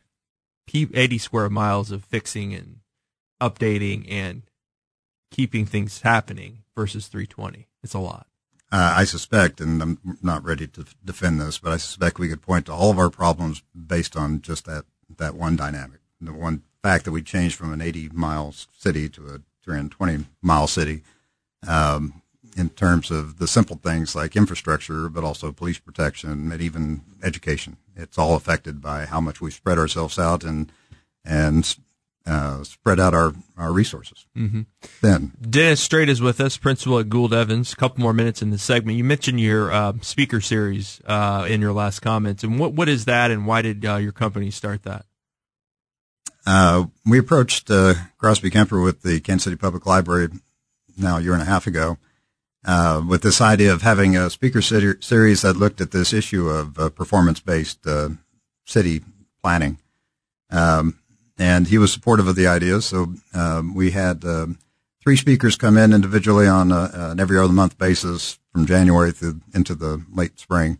80 0.74 1.18
square 1.18 1.48
miles 1.48 1.92
of 1.92 2.04
fixing 2.04 2.54
and 2.54 2.80
updating 3.40 4.10
and 4.10 4.42
keeping 5.30 5.66
things 5.66 6.00
happening 6.00 6.64
versus 6.74 7.06
320. 7.06 7.68
It's 7.84 7.94
a 7.94 8.00
lot. 8.00 8.26
Uh, 8.70 8.94
I 8.96 9.04
suspect, 9.04 9.60
and 9.60 9.80
I'm 9.80 10.18
not 10.22 10.44
ready 10.44 10.66
to 10.66 10.84
defend 11.04 11.40
this, 11.40 11.58
but 11.58 11.72
I 11.72 11.78
suspect 11.78 12.18
we 12.18 12.28
could 12.28 12.42
point 12.42 12.66
to 12.66 12.72
all 12.72 12.90
of 12.90 12.98
our 12.98 13.08
problems 13.08 13.62
based 13.74 14.16
on 14.16 14.42
just 14.42 14.66
that 14.66 14.84
that 15.16 15.34
one 15.34 15.56
dynamic, 15.56 16.00
the 16.20 16.34
one 16.34 16.62
fact 16.82 17.06
that 17.06 17.12
we 17.12 17.22
changed 17.22 17.56
from 17.56 17.72
an 17.72 17.80
80 17.80 18.10
mile 18.12 18.52
city 18.76 19.08
to 19.08 19.22
a 19.22 19.40
320 19.64 20.26
mile 20.42 20.66
city. 20.66 21.02
Um, 21.66 22.22
in 22.56 22.68
terms 22.70 23.10
of 23.10 23.38
the 23.38 23.46
simple 23.46 23.76
things 23.76 24.16
like 24.16 24.36
infrastructure, 24.36 25.08
but 25.08 25.22
also 25.22 25.52
police 25.52 25.78
protection 25.78 26.50
and 26.50 26.60
even 26.60 27.02
education. 27.22 27.76
It's 27.94 28.18
all 28.18 28.34
affected 28.34 28.82
by 28.82 29.06
how 29.06 29.20
much 29.20 29.40
we 29.40 29.50
spread 29.50 29.78
ourselves 29.78 30.18
out 30.18 30.44
and 30.44 30.72
and 31.24 31.76
uh, 32.28 32.62
spread 32.62 33.00
out 33.00 33.14
our, 33.14 33.32
our 33.56 33.72
resources. 33.72 34.26
Mm-hmm. 34.36 34.62
Then 35.00 35.32
Dennis 35.40 35.80
Strait 35.80 36.08
is 36.08 36.20
with 36.20 36.40
us, 36.40 36.56
principal 36.56 36.98
at 36.98 37.08
Gould 37.08 37.32
Evans. 37.32 37.72
A 37.72 37.76
couple 37.76 38.02
more 38.02 38.12
minutes 38.12 38.42
in 38.42 38.50
the 38.50 38.58
segment. 38.58 38.98
You 38.98 39.04
mentioned 39.04 39.40
your 39.40 39.72
uh, 39.72 39.94
speaker 40.02 40.40
series 40.40 41.00
uh, 41.06 41.46
in 41.48 41.60
your 41.60 41.72
last 41.72 42.00
comments, 42.00 42.44
and 42.44 42.58
what 42.58 42.72
what 42.74 42.88
is 42.88 43.06
that, 43.06 43.30
and 43.30 43.46
why 43.46 43.62
did 43.62 43.84
uh, 43.84 43.96
your 43.96 44.12
company 44.12 44.50
start 44.50 44.82
that? 44.82 45.06
Uh, 46.46 46.86
we 47.04 47.18
approached 47.18 47.70
uh, 47.70 47.94
Crosby 48.16 48.50
Kemper 48.50 48.80
with 48.80 49.02
the 49.02 49.20
Kansas 49.20 49.44
City 49.44 49.56
Public 49.56 49.84
Library 49.86 50.28
now 50.96 51.18
a 51.18 51.20
year 51.20 51.32
and 51.32 51.42
a 51.42 51.46
half 51.46 51.66
ago. 51.66 51.98
with 53.06 53.22
this 53.22 53.40
idea 53.40 53.72
of 53.72 53.82
having 53.82 54.16
a 54.16 54.30
speaker 54.30 54.62
series 54.62 55.42
that 55.42 55.56
looked 55.56 55.80
at 55.80 55.90
this 55.90 56.12
issue 56.12 56.48
of 56.48 56.94
performance-based 56.94 57.86
city 58.64 59.02
planning, 59.42 59.78
um, 60.50 60.98
and 61.38 61.68
he 61.68 61.78
was 61.78 61.92
supportive 61.92 62.26
of 62.26 62.36
the 62.36 62.46
idea. 62.46 62.80
So 62.80 63.14
um, 63.32 63.74
we 63.74 63.92
had 63.92 64.24
um, 64.24 64.58
three 65.02 65.16
speakers 65.16 65.56
come 65.56 65.76
in 65.76 65.92
individually 65.92 66.46
on 66.46 66.72
a, 66.72 66.90
an 66.92 67.20
every 67.20 67.38
other 67.38 67.52
month 67.52 67.78
basis 67.78 68.38
from 68.52 68.66
January 68.66 69.12
through 69.12 69.40
into 69.54 69.74
the 69.74 70.04
late 70.12 70.38
spring. 70.38 70.78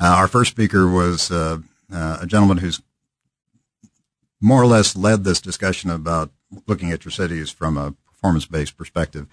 Uh, 0.00 0.06
our 0.06 0.28
first 0.28 0.50
speaker 0.50 0.88
was 0.88 1.30
uh, 1.30 1.58
uh, 1.92 2.18
a 2.20 2.26
gentleman 2.26 2.58
who's 2.58 2.82
more 4.40 4.60
or 4.60 4.66
less 4.66 4.96
led 4.96 5.24
this 5.24 5.40
discussion 5.40 5.90
about 5.90 6.30
looking 6.66 6.90
at 6.90 7.04
your 7.04 7.12
cities 7.12 7.50
from 7.50 7.78
a 7.78 7.94
performance-based 8.10 8.76
perspective. 8.76 9.26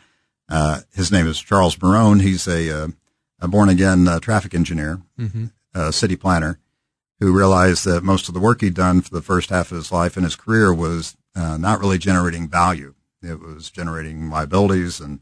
Uh, 0.48 0.82
his 0.94 1.12
name 1.12 1.28
is 1.28 1.42
Charles 1.42 1.76
Marohn. 1.78 2.22
He's 2.22 2.48
a, 2.48 2.84
uh, 2.84 2.88
a 3.40 3.48
born 3.48 3.70
again 3.70 4.08
uh, 4.08 4.20
traffic 4.20 4.54
engineer, 4.54 5.02
mm-hmm. 5.20 5.90
city 5.92 6.16
planner, 6.16 6.60
who 7.22 7.32
realized 7.32 7.86
that 7.86 8.04
most 8.04 8.28
of 8.28 8.34
the 8.34 8.40
work 8.40 8.62
he'd 8.62 8.74
done 8.74 9.00
for 9.00 9.14
the 9.14 9.22
first 9.22 9.52
half 9.52 9.72
of 9.72 9.78
his 9.78 9.92
life 9.92 10.18
and 10.18 10.26
his 10.26 10.36
career 10.36 10.74
was 10.74 11.16
uh, 11.36 11.56
not 11.56 11.80
really 11.80 12.00
generating 12.00 12.50
value. 12.50 12.96
It 13.22 13.40
was 13.40 13.70
generating 13.70 14.30
liabilities 14.30 15.00
and 15.00 15.22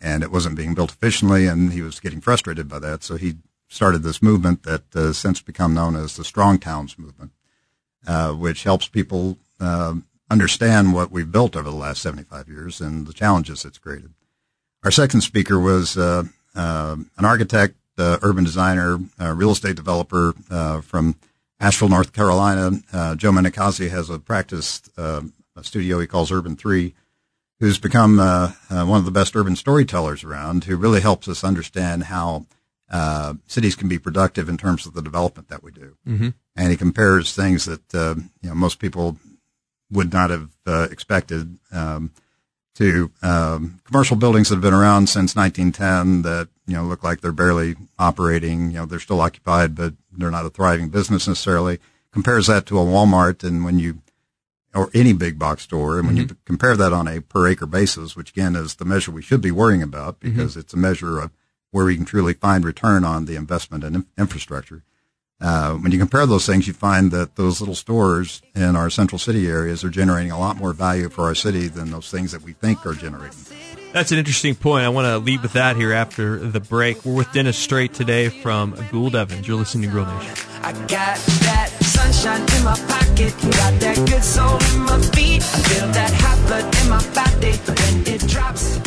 and 0.00 0.22
it 0.22 0.32
wasn't 0.32 0.56
being 0.56 0.74
built 0.74 0.92
efficiently, 0.92 1.46
and 1.46 1.72
he 1.72 1.80
was 1.80 1.98
getting 1.98 2.20
frustrated 2.20 2.68
by 2.68 2.78
that. 2.78 3.02
So 3.02 3.16
he 3.16 3.36
started 3.68 4.02
this 4.02 4.22
movement 4.22 4.62
that 4.64 4.82
has 4.92 5.10
uh, 5.10 5.12
since 5.14 5.40
become 5.40 5.72
known 5.72 5.96
as 5.96 6.16
the 6.16 6.24
Strong 6.24 6.58
Towns 6.58 6.98
movement, 6.98 7.30
uh, 8.06 8.32
which 8.32 8.64
helps 8.64 8.86
people 8.86 9.38
uh, 9.60 9.94
understand 10.28 10.92
what 10.92 11.10
we've 11.10 11.32
built 11.32 11.56
over 11.56 11.70
the 11.70 11.76
last 11.76 12.02
75 12.02 12.48
years 12.48 12.82
and 12.82 13.06
the 13.06 13.14
challenges 13.14 13.64
it's 13.64 13.78
created. 13.78 14.12
Our 14.82 14.90
second 14.90 15.22
speaker 15.22 15.58
was 15.58 15.96
uh, 15.96 16.24
uh, 16.54 16.96
an 17.16 17.24
architect, 17.24 17.76
urban 17.96 18.44
designer, 18.44 18.98
real 19.18 19.52
estate 19.52 19.76
developer 19.76 20.34
from 20.82 21.16
Asheville, 21.60 21.88
North 21.88 22.12
Carolina. 22.12 22.72
Joe 23.16 23.30
Minicozzi 23.30 23.90
has 23.90 24.10
a 24.10 24.18
practice 24.18 24.82
a 24.96 25.22
studio 25.62 26.00
he 26.00 26.06
calls 26.06 26.32
Urban 26.32 26.56
Three 26.56 26.94
who's 27.60 27.78
become 27.78 28.18
uh, 28.18 28.52
uh, 28.70 28.84
one 28.84 28.98
of 28.98 29.04
the 29.04 29.10
best 29.10 29.34
urban 29.36 29.56
storytellers 29.56 30.24
around, 30.24 30.64
who 30.64 30.76
really 30.76 31.00
helps 31.00 31.28
us 31.28 31.44
understand 31.44 32.04
how 32.04 32.46
uh, 32.90 33.34
cities 33.46 33.74
can 33.74 33.88
be 33.88 33.98
productive 33.98 34.48
in 34.48 34.56
terms 34.56 34.86
of 34.86 34.94
the 34.94 35.02
development 35.02 35.48
that 35.48 35.62
we 35.62 35.70
do. 35.70 35.96
Mm-hmm. 36.06 36.28
And 36.56 36.70
he 36.70 36.76
compares 36.76 37.34
things 37.34 37.64
that 37.64 37.94
uh, 37.94 38.16
you 38.42 38.48
know 38.48 38.54
most 38.54 38.78
people 38.78 39.16
would 39.90 40.12
not 40.12 40.30
have 40.30 40.50
uh, 40.66 40.88
expected 40.90 41.58
um, 41.72 42.10
to 42.74 43.10
um, 43.22 43.80
commercial 43.84 44.16
buildings 44.16 44.48
that 44.48 44.56
have 44.56 44.62
been 44.62 44.74
around 44.74 45.08
since 45.08 45.36
1910 45.36 46.22
that 46.22 46.48
you 46.66 46.74
know 46.74 46.84
look 46.84 47.02
like 47.02 47.20
they're 47.20 47.32
barely 47.32 47.76
operating. 47.98 48.70
You 48.70 48.78
know 48.78 48.86
they're 48.86 49.00
still 49.00 49.20
occupied, 49.20 49.74
but 49.74 49.94
they're 50.12 50.30
not 50.30 50.46
a 50.46 50.50
thriving 50.50 50.88
business 50.88 51.28
necessarily. 51.28 51.78
Compares 52.12 52.46
that 52.46 52.66
to 52.66 52.78
a 52.78 52.84
Walmart, 52.84 53.42
and 53.42 53.64
when 53.64 53.78
you 53.78 54.00
or 54.74 54.90
any 54.92 55.12
big 55.12 55.38
box 55.38 55.62
store. 55.62 55.98
And 55.98 56.06
when 56.06 56.16
mm-hmm. 56.16 56.32
you 56.32 56.36
compare 56.44 56.76
that 56.76 56.92
on 56.92 57.06
a 57.06 57.20
per 57.20 57.48
acre 57.48 57.66
basis, 57.66 58.16
which 58.16 58.30
again 58.30 58.56
is 58.56 58.74
the 58.74 58.84
measure 58.84 59.10
we 59.10 59.22
should 59.22 59.40
be 59.40 59.50
worrying 59.50 59.82
about 59.82 60.20
mm-hmm. 60.20 60.30
because 60.30 60.52
mm-hmm. 60.52 60.60
it's 60.60 60.74
a 60.74 60.78
measure 60.78 61.20
of 61.20 61.30
where 61.70 61.86
we 61.86 61.96
can 61.96 62.04
truly 62.04 62.34
find 62.34 62.64
return 62.64 63.04
on 63.04 63.24
the 63.24 63.36
investment 63.36 63.84
in 63.84 64.06
infrastructure. 64.18 64.82
Uh, 65.40 65.74
when 65.74 65.90
you 65.92 65.98
compare 65.98 66.26
those 66.26 66.46
things, 66.46 66.66
you 66.66 66.72
find 66.72 67.10
that 67.10 67.34
those 67.34 67.60
little 67.60 67.74
stores 67.74 68.40
in 68.54 68.76
our 68.76 68.88
central 68.88 69.18
city 69.18 69.48
areas 69.48 69.82
are 69.82 69.90
generating 69.90 70.30
a 70.30 70.38
lot 70.38 70.56
more 70.56 70.72
value 70.72 71.08
for 71.08 71.24
our 71.24 71.34
city 71.34 71.66
than 71.66 71.90
those 71.90 72.10
things 72.10 72.30
that 72.32 72.42
we 72.42 72.52
think 72.52 72.86
are 72.86 72.94
generating. 72.94 73.63
That's 73.94 74.10
an 74.10 74.18
interesting 74.18 74.56
point. 74.56 74.84
I 74.84 74.88
want 74.88 75.06
to 75.06 75.18
leave 75.18 75.44
with 75.44 75.52
that 75.52 75.76
here 75.76 75.92
after 75.92 76.36
the 76.36 76.58
break. 76.58 77.04
We're 77.04 77.14
with 77.14 77.30
Dennis 77.30 77.56
Strait 77.56 77.94
today 77.94 78.28
from 78.28 78.74
Gould 78.90 79.14
Evans. 79.14 79.46
You're 79.46 79.56
listening 79.56 79.84
to 79.84 79.92
Grill 79.92 80.04
Nation. 80.04 80.34
I 80.62 80.72
got 80.72 81.16
that 81.46 81.68
sunshine 81.80 82.40
in 82.40 82.64
my 82.64 82.74
pocket, 82.88 83.32
got 83.40 83.80
that 83.80 83.96
good 84.08 84.24
soul 84.24 84.58
in 84.74 84.80
my 84.80 85.00
feet. 85.14 85.42
I 85.42 85.58
feel 85.68 85.86
that 85.92 86.10
hot 86.12 86.44
blood 86.48 86.64
in 86.82 86.90
my 86.90 86.98
body 87.14 87.52
when 87.70 88.12
it 88.12 88.28
drops. 88.28 88.83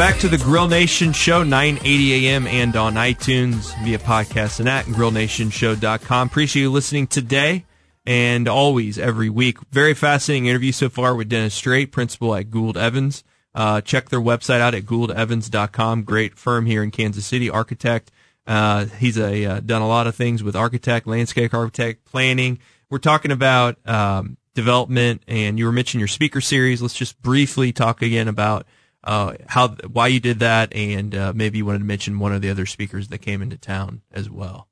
Back 0.00 0.18
to 0.18 0.28
the 0.28 0.38
Grill 0.38 0.66
Nation 0.66 1.12
Show, 1.12 1.42
980 1.42 2.26
a.m. 2.26 2.46
and 2.46 2.74
on 2.74 2.94
iTunes 2.94 3.78
via 3.84 3.98
podcast 3.98 4.58
and 4.58 4.66
at 4.66 4.86
grillnationshow.com. 4.86 6.26
Appreciate 6.26 6.62
you 6.62 6.70
listening 6.70 7.06
today 7.06 7.66
and 8.06 8.48
always 8.48 8.98
every 8.98 9.28
week. 9.28 9.58
Very 9.70 9.92
fascinating 9.92 10.46
interview 10.46 10.72
so 10.72 10.88
far 10.88 11.14
with 11.14 11.28
Dennis 11.28 11.52
Strait, 11.52 11.92
principal 11.92 12.34
at 12.34 12.50
Gould 12.50 12.78
Evans. 12.78 13.24
Uh, 13.54 13.82
check 13.82 14.08
their 14.08 14.22
website 14.22 14.60
out 14.60 14.74
at 14.74 14.84
gouldevans.com. 14.84 16.04
Great 16.04 16.34
firm 16.38 16.64
here 16.64 16.82
in 16.82 16.90
Kansas 16.90 17.26
City, 17.26 17.50
architect. 17.50 18.10
Uh, 18.46 18.86
he's 18.86 19.18
a, 19.18 19.44
uh, 19.44 19.60
done 19.60 19.82
a 19.82 19.88
lot 19.88 20.06
of 20.06 20.14
things 20.14 20.42
with 20.42 20.56
architect, 20.56 21.06
landscape 21.06 21.52
architect, 21.52 22.06
planning. 22.06 22.58
We're 22.88 23.00
talking 23.00 23.32
about 23.32 23.76
um, 23.86 24.38
development, 24.54 25.24
and 25.28 25.58
you 25.58 25.66
were 25.66 25.72
mentioning 25.72 26.00
your 26.00 26.08
speaker 26.08 26.40
series. 26.40 26.80
Let's 26.80 26.94
just 26.94 27.20
briefly 27.20 27.70
talk 27.70 28.00
again 28.00 28.28
about 28.28 28.64
uh, 29.02 29.34
how 29.46 29.68
why 29.68 30.08
you 30.08 30.20
did 30.20 30.40
that, 30.40 30.74
and 30.74 31.14
uh, 31.14 31.32
maybe 31.34 31.58
you 31.58 31.66
wanted 31.66 31.80
to 31.80 31.84
mention 31.84 32.18
one 32.18 32.34
of 32.34 32.42
the 32.42 32.50
other 32.50 32.66
speakers 32.66 33.08
that 33.08 33.18
came 33.18 33.42
into 33.42 33.56
town 33.56 34.02
as 34.12 34.28
well. 34.28 34.68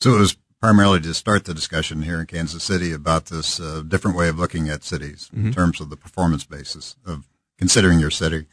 So 0.00 0.14
it 0.14 0.18
was 0.18 0.36
primarily 0.60 1.00
to 1.00 1.14
start 1.14 1.44
the 1.44 1.54
discussion 1.54 2.02
here 2.02 2.20
in 2.20 2.26
Kansas 2.26 2.62
City 2.62 2.92
about 2.92 3.26
this 3.26 3.60
uh, 3.60 3.82
different 3.86 4.16
way 4.16 4.28
of 4.28 4.38
looking 4.38 4.68
at 4.68 4.84
cities 4.84 5.28
mm-hmm. 5.34 5.48
in 5.48 5.52
terms 5.52 5.80
of 5.80 5.90
the 5.90 5.96
performance 5.96 6.44
basis 6.44 6.96
of 7.04 7.28
considering 7.58 8.00
your 8.00 8.10
city. 8.10 8.46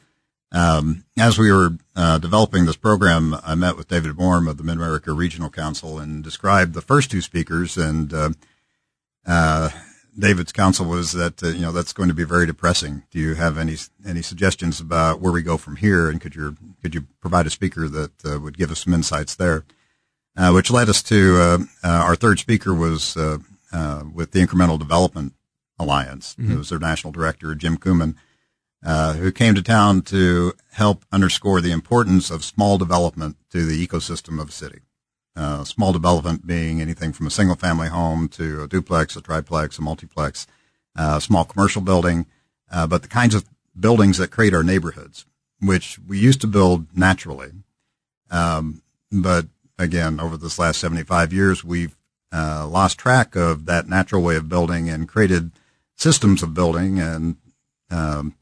Um, 0.52 1.06
as 1.18 1.38
we 1.38 1.52
were 1.52 1.78
uh, 1.96 2.18
developing 2.18 2.66
this 2.66 2.76
program, 2.76 3.36
I 3.44 3.56
met 3.56 3.78
with 3.78 3.88
David 3.88 4.18
Warm 4.18 4.48
of 4.48 4.58
the 4.58 4.64
Mid 4.64 4.76
America 4.76 5.14
Regional 5.14 5.50
Council 5.50 6.00
and 6.00 6.24
described 6.24 6.74
the 6.74 6.82
first 6.82 7.12
two 7.12 7.22
speakers. 7.22 7.78
And 7.78 8.14
uh, 8.14 8.30
uh 9.26 9.70
David's 10.18 10.52
counsel 10.52 10.86
was 10.86 11.14
that 11.14 11.42
uh, 11.42 11.48
you 11.48 11.62
know 11.62 11.72
that's 11.72 11.94
going 11.94 12.10
to 12.10 12.16
be 12.16 12.24
very 12.24 12.46
depressing. 12.46 13.04
Do 13.12 13.20
you 13.20 13.36
have 13.36 13.58
any 13.58 13.78
any 14.06 14.22
suggestions 14.22 14.80
about 14.80 15.22
where 15.22 15.32
we 15.32 15.42
go 15.42 15.58
from 15.58 15.78
here? 15.78 16.10
And 16.10 16.20
could 16.20 16.36
you 16.36 16.58
could 16.82 16.94
you 16.94 17.08
provide 17.22 17.48
a 17.48 17.50
speaker 17.50 17.88
that 17.88 18.12
uh, 18.26 18.40
would 18.40 18.58
give 18.58 18.72
us 18.72 18.84
some 18.84 18.94
insights 18.94 19.36
there? 19.36 19.64
uh, 20.38 20.52
which 20.52 20.72
led 20.72 20.90
us 20.90 21.04
to 21.04 21.38
uh, 21.38 21.58
uh, 21.84 21.88
our 21.88 22.16
third 22.16 22.40
speaker 22.40 22.74
was 22.74 23.18
uh, 23.18 23.40
uh, 23.72 24.04
with 24.14 24.32
the 24.32 24.46
Incremental 24.46 24.80
Development 24.80 25.34
Alliance. 25.80 26.36
Mm-hmm. 26.36 26.54
It 26.54 26.58
was 26.58 26.70
their 26.70 26.80
national 26.80 27.14
director, 27.14 27.54
Jim 27.56 27.78
Kumon, 27.78 28.16
who 29.18 29.32
came 29.32 29.56
to 29.56 29.62
town 29.62 30.02
to 30.04 30.54
help 30.74 31.06
underscore 31.12 31.62
the 31.62 31.72
importance 31.72 32.32
of 32.32 32.44
small 32.44 32.78
development 32.78 33.38
to 33.52 33.66
the 33.66 33.86
ecosystem 33.88 34.42
of 34.42 34.50
a 34.50 34.54
city. 34.54 34.80
Small 35.64 35.94
development 35.94 36.46
being 36.46 36.82
anything 36.82 37.14
from 37.14 37.28
a 37.28 37.32
single 37.32 37.56
family 37.56 37.88
home 37.88 38.28
to 38.30 38.64
a 38.64 38.68
duplex, 38.68 39.16
a 39.16 39.22
triplex, 39.22 39.78
a 39.78 39.82
multiplex, 39.82 40.48
a 40.96 41.22
small 41.22 41.46
commercial 41.46 41.82
building, 41.82 42.26
but 42.70 43.02
the 43.02 43.08
kinds 43.08 43.36
of 43.36 43.46
buildings 43.80 44.18
that 44.18 44.32
create 44.32 44.54
our 44.54 44.64
neighborhoods, 44.64 45.26
which 45.60 46.00
we 46.08 46.18
used 46.18 46.42
to 46.42 46.48
build 46.48 46.86
naturally. 46.96 47.52
Um, 48.30 48.82
but 49.12 49.48
again, 49.78 50.20
over 50.20 50.38
this 50.38 50.60
last 50.60 50.80
75 50.80 51.34
years, 51.34 51.64
we've 51.64 51.96
uh, 52.32 52.66
lost 52.68 52.98
track 52.98 53.36
of 53.36 53.66
that 53.66 53.90
natural 53.90 54.22
way 54.22 54.36
of 54.36 54.50
building 54.50 54.90
and 54.90 55.08
created 55.08 55.52
systems 55.96 56.42
of 56.42 56.54
building 56.54 57.00
and 57.00 57.36
um, 57.90 58.36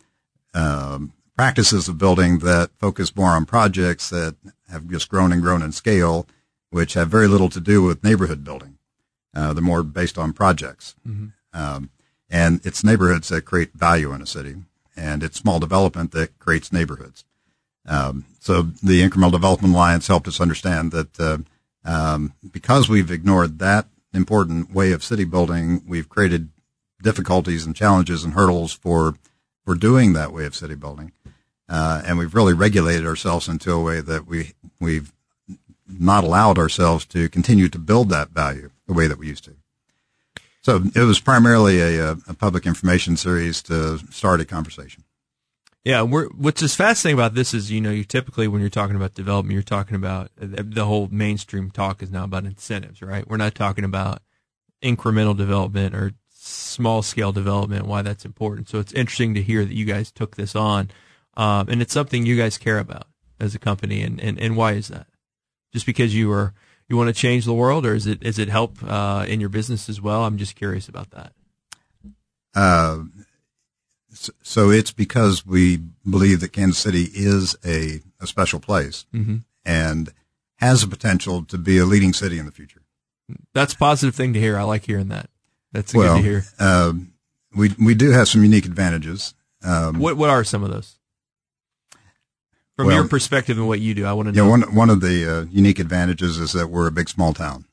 um, 0.53 1.13
practices 1.35 1.87
of 1.87 1.97
building 1.97 2.39
that 2.39 2.69
focus 2.77 3.15
more 3.15 3.29
on 3.29 3.45
projects 3.45 4.09
that 4.09 4.35
have 4.69 4.87
just 4.89 5.09
grown 5.09 5.31
and 5.31 5.41
grown 5.41 5.61
in 5.61 5.71
scale, 5.71 6.27
which 6.69 6.93
have 6.93 7.09
very 7.09 7.27
little 7.27 7.49
to 7.49 7.59
do 7.59 7.81
with 7.81 8.03
neighborhood 8.03 8.43
building. 8.43 8.77
Uh, 9.33 9.53
they're 9.53 9.63
more 9.63 9.83
based 9.83 10.17
on 10.17 10.33
projects. 10.33 10.95
Mm-hmm. 11.07 11.27
Um, 11.53 11.89
and 12.29 12.61
it's 12.63 12.83
neighborhoods 12.83 13.29
that 13.29 13.45
create 13.45 13.73
value 13.73 14.13
in 14.13 14.21
a 14.21 14.27
city, 14.27 14.55
and 14.95 15.23
it's 15.23 15.39
small 15.39 15.59
development 15.59 16.11
that 16.11 16.37
creates 16.39 16.71
neighborhoods. 16.71 17.25
Um, 17.87 18.25
so 18.39 18.61
the 18.61 19.07
Incremental 19.07 19.31
Development 19.31 19.73
Alliance 19.73 20.07
helped 20.07 20.27
us 20.27 20.39
understand 20.39 20.91
that 20.91 21.19
uh, 21.19 21.37
um, 21.83 22.33
because 22.51 22.87
we've 22.87 23.09
ignored 23.09 23.59
that 23.59 23.87
important 24.13 24.73
way 24.73 24.91
of 24.91 25.03
city 25.03 25.23
building, 25.23 25.83
we've 25.87 26.09
created 26.09 26.49
difficulties 27.01 27.65
and 27.65 27.75
challenges 27.75 28.23
and 28.23 28.33
hurdles 28.33 28.73
for 28.73 29.15
for 29.65 29.75
doing 29.75 30.13
that 30.13 30.33
way 30.33 30.45
of 30.45 30.55
city 30.55 30.75
building, 30.75 31.11
uh, 31.67 32.01
and 32.05 32.17
we've 32.17 32.35
really 32.35 32.53
regulated 32.53 33.05
ourselves 33.05 33.47
into 33.47 33.71
a 33.71 33.81
way 33.81 34.01
that 34.01 34.27
we 34.27 34.53
we've 34.79 35.13
not 35.89 36.23
allowed 36.23 36.57
ourselves 36.57 37.05
to 37.07 37.29
continue 37.29 37.69
to 37.69 37.79
build 37.79 38.09
that 38.09 38.29
value 38.29 38.69
the 38.87 38.93
way 38.93 39.07
that 39.07 39.17
we 39.17 39.27
used 39.27 39.45
to. 39.45 39.55
So 40.61 40.83
it 40.93 41.03
was 41.03 41.19
primarily 41.19 41.79
a, 41.79 42.11
a 42.11 42.33
public 42.33 42.65
information 42.65 43.17
series 43.17 43.61
to 43.63 43.97
start 44.11 44.41
a 44.41 44.45
conversation. 44.45 45.03
Yeah, 45.85 46.01
what's 46.01 46.59
just 46.59 46.75
fascinating 46.75 47.17
about 47.17 47.33
this 47.33 47.53
is, 47.53 47.71
you 47.71 47.79
know, 47.79 47.89
you 47.89 48.03
typically 48.03 48.47
when 48.47 48.59
you're 48.59 48.69
talking 48.69 48.97
about 48.97 49.13
development, 49.13 49.53
you're 49.53 49.63
talking 49.63 49.95
about 49.95 50.29
the 50.37 50.85
whole 50.85 51.07
mainstream 51.09 51.71
talk 51.71 52.03
is 52.03 52.11
now 52.11 52.25
about 52.25 52.45
incentives, 52.45 53.01
right? 53.01 53.27
We're 53.27 53.37
not 53.37 53.55
talking 53.55 53.85
about 53.85 54.21
incremental 54.83 55.35
development 55.35 55.95
or 55.95 56.11
small 56.31 57.01
scale 57.01 57.31
development, 57.31 57.85
why 57.85 58.01
that's 58.01 58.25
important. 58.25 58.67
So 58.69 58.79
it's 58.79 58.93
interesting 58.93 59.33
to 59.35 59.41
hear 59.41 59.63
that 59.63 59.73
you 59.73 59.85
guys 59.85 60.11
took 60.11 60.35
this 60.35 60.55
on, 60.55 60.91
um, 61.37 61.69
and 61.69 61.81
it's 61.81 61.93
something 61.93 62.25
you 62.25 62.35
guys 62.35 62.57
care 62.57 62.79
about 62.79 63.07
as 63.39 63.55
a 63.55 63.59
company, 63.59 64.01
and, 64.01 64.19
and, 64.19 64.37
and 64.37 64.57
why 64.57 64.73
is 64.73 64.89
that? 64.89 65.07
Just 65.71 65.85
because 65.85 66.15
you 66.15 66.31
are 66.31 66.53
you 66.87 66.97
want 66.97 67.07
to 67.07 67.13
change 67.13 67.45
the 67.45 67.53
world, 67.53 67.85
or 67.85 67.93
is 67.93 68.07
it 68.07 68.23
is 68.23 68.39
it 68.39 68.49
help 68.49 68.77
uh, 68.83 69.25
in 69.27 69.39
your 69.39 69.49
business 69.49 69.89
as 69.89 70.01
well? 70.01 70.23
I'm 70.23 70.37
just 70.37 70.55
curious 70.55 70.87
about 70.87 71.11
that. 71.11 71.33
Uh, 72.55 73.03
so 74.41 74.71
it's 74.71 74.91
because 74.91 75.45
we 75.45 75.77
believe 76.09 76.39
that 76.41 76.51
Kansas 76.51 76.79
City 76.79 77.09
is 77.13 77.55
a, 77.63 78.01
a 78.19 78.25
special 78.25 78.59
place. 78.59 79.05
Mm-hmm. 79.13 79.37
And 79.65 80.09
has 80.59 80.81
the 80.81 80.87
potential 80.87 81.43
to 81.45 81.57
be 81.57 81.77
a 81.77 81.85
leading 81.85 82.13
city 82.13 82.37
in 82.37 82.45
the 82.45 82.51
future. 82.51 82.81
That's 83.53 83.73
a 83.73 83.77
positive 83.77 84.15
thing 84.15 84.33
to 84.33 84.39
hear. 84.39 84.57
I 84.57 84.63
like 84.63 84.85
hearing 84.85 85.09
that. 85.09 85.29
That's 85.71 85.93
well, 85.93 86.17
good 86.17 86.23
to 86.23 86.27
hear. 86.27 86.45
Uh, 86.59 86.93
we 87.55 87.73
we 87.79 87.95
do 87.95 88.11
have 88.11 88.27
some 88.27 88.43
unique 88.43 88.65
advantages. 88.65 89.33
Um, 89.63 89.99
what 89.99 90.17
what 90.17 90.29
are 90.29 90.43
some 90.43 90.63
of 90.63 90.71
those? 90.71 90.98
From 92.79 92.87
Well- 92.87 92.95
your 92.95 93.07
perspective 93.09 93.57
and 93.57 93.67
what 93.67 93.81
you 93.81 93.93
do, 93.93 94.05
I 94.05 94.13
want 94.13 94.29
to 94.29 94.33
Yeah, 94.33 94.43
know. 94.43 94.49
one 94.51 94.61
one 94.73 94.89
of 94.89 95.01
the 95.01 95.29
uh, 95.29 95.45
unique 95.51 95.79
advantages 95.79 96.37
is 96.37 96.53
that 96.53 96.69
we're 96.69 96.87
a 96.87 96.91
big 96.93 97.09
small 97.09 97.33
town, 97.33 97.65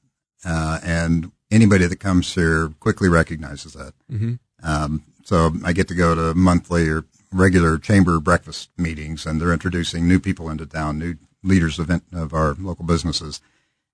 uh, 0.45 0.81
and 0.83 1.31
anybody 1.49 1.87
that 1.87 2.01
comes 2.01 2.35
here 2.35 2.71
quickly 2.81 3.09
recognizes 3.09 3.75
that. 3.75 3.93
Mm-hmm. 4.11 4.35
Um, 4.65 5.05
so 5.25 5.53
I 5.65 5.73
get 5.73 5.87
to 5.89 5.95
go 5.95 6.17
to 6.17 6.35
monthly 6.35 6.89
or 6.89 7.05
regular 7.33 7.79
chamber 7.79 8.19
breakfast 8.19 8.71
meetings, 8.77 9.27
and 9.27 9.41
they're 9.41 9.53
introducing 9.53 10.09
new 10.09 10.19
people 10.19 10.51
into 10.51 10.67
town, 10.67 10.99
new 10.99 11.15
leaders 11.45 11.79
of, 11.79 11.89
in- 11.89 12.03
of 12.13 12.35
our 12.35 12.57
local 12.59 12.85
businesses. 12.85 13.41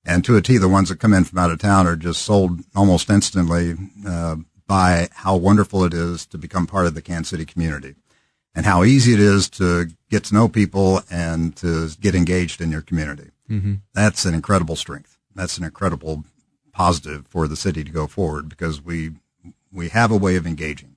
And 0.07 0.25
to 0.25 0.37
a 0.37 0.41
T, 0.41 0.57
the 0.57 0.67
ones 0.67 0.89
that 0.89 0.99
come 0.99 1.13
in 1.13 1.25
from 1.25 1.39
out 1.41 1.51
of 1.51 1.59
town 1.59 1.87
are 1.87 1.95
just 1.95 2.23
sold 2.23 2.61
almost 2.75 3.11
instantly 3.11 3.77
uh, 4.07 4.37
by 4.67 5.11
how 5.13 5.37
wonderful 5.37 5.85
it 5.85 5.93
is 5.93 6.25
to 6.29 6.39
become 6.39 6.67
part 6.67 6.87
of 6.87 6.95
the 6.95 7.03
Kansas 7.03 7.29
City 7.29 7.45
community 7.45 7.97
and 8.55 8.67
how 8.67 8.85
easy 8.85 9.15
it 9.15 9.21
is 9.21 9.49
to 9.51 9.89
get 10.11 10.25
to 10.25 10.35
know 10.35 10.49
people 10.49 11.01
and 11.11 11.57
to 11.57 11.89
get 12.01 12.15
engaged 12.15 12.61
in 12.61 12.71
your 12.71 12.83
community. 12.83 13.31
Mm-hmm. 13.51 13.75
That's 13.95 14.25
an 14.25 14.35
incredible 14.35 14.77
strength. 14.77 15.19
That's 15.35 15.59
an 15.59 15.65
incredible 15.65 16.25
positive 16.73 17.27
for 17.27 17.49
the 17.49 17.57
city 17.57 17.85
to 17.85 17.91
go 17.91 18.07
forward 18.07 18.49
because 18.49 18.83
we 18.83 19.13
we 19.73 19.89
have 19.89 20.11
a 20.11 20.17
way 20.17 20.37
of 20.37 20.47
engaging, 20.47 20.97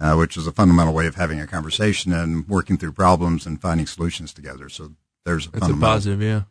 uh, 0.00 0.14
which 0.14 0.36
is 0.36 0.46
a 0.46 0.52
fundamental 0.52 0.94
way 0.94 1.06
of 1.06 1.16
having 1.16 1.40
a 1.40 1.46
conversation 1.46 2.12
and 2.12 2.48
working 2.48 2.78
through 2.78 2.92
problems 2.92 3.44
and 3.44 3.60
finding 3.60 3.86
solutions 3.86 4.32
together. 4.32 4.68
So 4.68 4.92
there's 5.24 5.46
a 5.48 5.50
That's 5.50 5.68
a 5.68 5.74
positive, 5.74 6.22
yeah. 6.22 6.42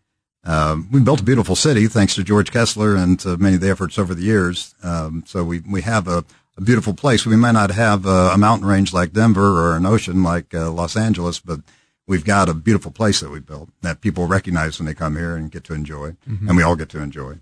Um, 0.44 0.88
we 0.92 1.02
built 1.02 1.22
a 1.22 1.26
beautiful 1.26 1.56
city 1.56 1.88
thanks 1.88 2.16
to 2.16 2.24
George 2.24 2.52
Kessler 2.52 2.96
and 2.96 3.20
to 3.22 3.38
many 3.38 3.56
of 3.56 3.62
the 3.62 3.70
efforts 3.70 3.98
over 3.98 4.14
the 4.14 4.24
years. 4.24 4.76
Um, 4.84 5.24
so 5.26 5.44
we, 5.44 5.60
we 5.60 5.82
have 5.82 6.08
a, 6.08 6.24
a 6.58 6.62
beautiful 6.62 6.94
place. 6.94 7.26
We 7.26 7.36
may 7.36 7.52
not 7.52 7.72
have 7.72 8.06
a, 8.06 8.32
a 8.34 8.38
mountain 8.38 8.68
range 8.68 8.94
like 8.94 9.14
Denver 9.14 9.62
or 9.62 9.78
an 9.78 9.86
ocean 9.86 10.24
like 10.24 10.54
uh, 10.54 10.72
Los 10.72 10.98
Angeles, 10.98 11.40
but 11.40 11.60
we've 12.08 12.26
got 12.26 12.50
a 12.50 12.54
beautiful 12.54 12.92
place 12.92 13.20
that 13.20 13.30
we 13.30 13.40
built 13.40 13.70
that 13.82 14.02
people 14.02 14.26
recognize 14.26 14.80
when 14.80 14.88
they 14.88 14.94
come 14.94 15.16
here 15.16 15.36
and 15.36 15.52
get 15.52 15.64
to 15.66 15.74
enjoy, 15.74 16.16
and 16.48 16.58
we 16.58 16.64
all 16.64 16.76
get 16.76 16.90
to 16.90 17.02
enjoy. 17.02 17.36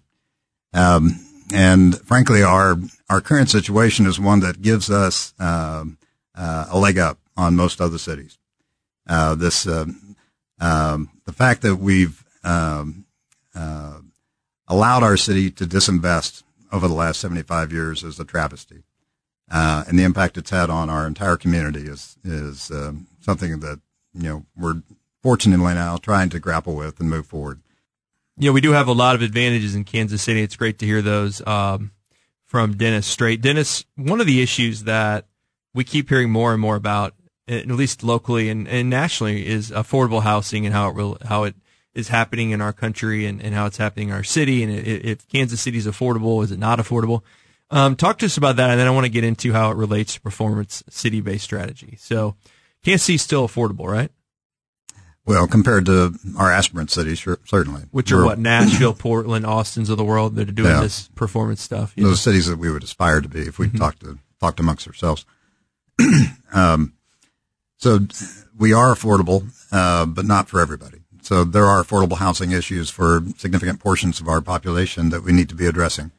Um, 0.73 1.25
and 1.53 1.97
frankly, 2.01 2.43
our 2.43 2.75
our 3.09 3.21
current 3.21 3.49
situation 3.49 4.05
is 4.05 4.19
one 4.19 4.41
that 4.41 4.61
gives 4.61 4.89
us 4.89 5.33
um, 5.39 5.97
uh, 6.35 6.65
a 6.69 6.77
leg 6.77 6.97
up 6.97 7.19
on 7.37 7.55
most 7.55 7.79
other 7.79 7.97
cities. 7.97 8.37
Uh, 9.07 9.35
this 9.35 9.67
um, 9.67 10.15
um, 10.59 11.09
the 11.25 11.31
fact 11.33 11.61
that 11.61 11.77
we've 11.77 12.23
um, 12.43 13.05
uh, 13.53 13.99
allowed 14.67 15.03
our 15.03 15.17
city 15.17 15.51
to 15.51 15.65
disinvest 15.65 16.43
over 16.71 16.87
the 16.87 16.93
last 16.93 17.21
75 17.21 17.71
years 17.71 18.03
is 18.03 18.19
a 18.19 18.25
travesty. 18.25 18.83
Uh, 19.49 19.83
and 19.87 19.99
the 19.99 20.03
impact 20.03 20.37
it's 20.37 20.49
had 20.49 20.69
on 20.69 20.89
our 20.89 21.05
entire 21.05 21.37
community 21.37 21.81
is, 21.81 22.17
is, 22.23 22.71
um, 22.71 23.07
something 23.21 23.59
that, 23.59 23.79
you 24.13 24.23
know, 24.23 24.45
we're 24.57 24.81
fortunately 25.21 25.73
now 25.73 25.97
trying 25.97 26.29
to 26.29 26.39
grapple 26.39 26.75
with 26.75 26.99
and 26.99 27.09
move 27.09 27.25
forward. 27.25 27.61
know, 28.49 28.53
we 28.53 28.61
do 28.61 28.71
have 28.71 28.87
a 28.87 28.93
lot 28.93 29.15
of 29.15 29.21
advantages 29.21 29.75
in 29.75 29.83
Kansas 29.83 30.21
City. 30.21 30.41
It's 30.41 30.55
great 30.55 30.79
to 30.79 30.85
hear 30.85 31.01
those 31.01 31.45
um, 31.47 31.91
from 32.45 32.75
Dennis 32.75 33.07
Straight. 33.07 33.41
Dennis, 33.41 33.85
one 33.95 34.19
of 34.19 34.27
the 34.27 34.41
issues 34.41 34.83
that 34.83 35.25
we 35.73 35.83
keep 35.83 36.09
hearing 36.09 36.29
more 36.29 36.51
and 36.51 36.61
more 36.61 36.75
about, 36.75 37.13
at 37.47 37.67
least 37.67 38.03
locally 38.03 38.49
and, 38.49 38.67
and 38.67 38.89
nationally, 38.89 39.47
is 39.47 39.71
affordable 39.71 40.23
housing 40.23 40.65
and 40.65 40.73
how 40.73 40.89
it 40.89 40.95
will, 40.95 41.17
how 41.25 41.43
it 41.43 41.55
is 41.93 42.09
happening 42.09 42.51
in 42.51 42.61
our 42.61 42.73
country 42.73 43.25
and, 43.25 43.41
and 43.41 43.55
how 43.55 43.65
it's 43.65 43.77
happening 43.77 44.09
in 44.09 44.13
our 44.15 44.23
city. 44.23 44.63
And 44.63 44.71
if 44.71 45.27
Kansas 45.27 45.61
City 45.61 45.77
is 45.77 45.87
affordable, 45.87 46.43
is 46.43 46.51
it 46.51 46.59
not 46.59 46.79
affordable? 46.79 47.21
Um, 47.71 47.95
talk 47.95 48.19
to 48.19 48.25
us 48.27 48.37
about 48.37 48.57
that, 48.57 48.69
and 48.69 48.79
then 48.79 48.87
I 48.87 48.91
want 48.91 49.05
to 49.05 49.09
get 49.11 49.23
into 49.23 49.51
how 49.53 49.71
it 49.71 49.75
relates 49.77 50.13
to 50.15 50.21
performance 50.21 50.83
city-based 50.89 51.43
strategy. 51.43 51.97
So, 51.99 52.35
Kansas 52.83 53.03
City's 53.03 53.23
still 53.23 53.47
affordable, 53.47 53.87
right? 53.87 54.11
Well, 55.25 55.47
compared 55.47 55.87
to 55.87 56.13
our 56.37 56.51
aspirant 56.51 56.91
cities, 56.91 57.17
sure, 57.17 57.39
certainly. 57.45 57.81
Which 57.89 58.11
are 58.11 58.17
We're- 58.17 58.27
what 58.27 58.39
Nashville, 58.39 58.93
Portland, 58.93 59.43
Austin's 59.45 59.89
of 59.89 59.97
the 59.97 60.03
world 60.05 60.35
that 60.35 60.47
are 60.47 60.51
doing 60.51 60.69
Yeah. 60.69 60.81
this 60.81 61.09
performance 61.15 61.61
stuff. 61.63 61.93
you 61.95 62.03
know? 62.03 62.09
those 62.09 62.21
cities 62.21 62.45
that 62.45 62.59
we 62.59 62.69
would 62.71 62.83
aspire 62.83 63.21
to 63.21 63.27
be 63.29 63.39
if 63.41 63.57
we 63.57 63.69
talked 63.69 64.01
to 64.01 64.19
talked 64.39 64.59
amongst 64.59 64.85
ourselves. 64.87 65.25
um, 66.53 66.93
so 67.77 67.99
we 68.55 68.71
are 68.73 68.93
affordable, 68.93 69.47
uh, 69.71 70.05
but 70.05 70.25
not 70.25 70.47
for 70.47 70.61
everybody. 70.61 70.99
So 71.23 71.43
there 71.43 71.65
are 71.65 71.83
affordable 71.83 72.17
housing 72.17 72.51
issues 72.51 72.91
for 72.91 73.23
significant 73.37 73.79
portions 73.79 74.19
of 74.21 74.27
our 74.27 74.41
population 74.41 75.09
that 75.09 75.23
we 75.23 75.31
need 75.31 75.49
to 75.49 75.55
be 75.55 75.65
addressing. 75.65 76.11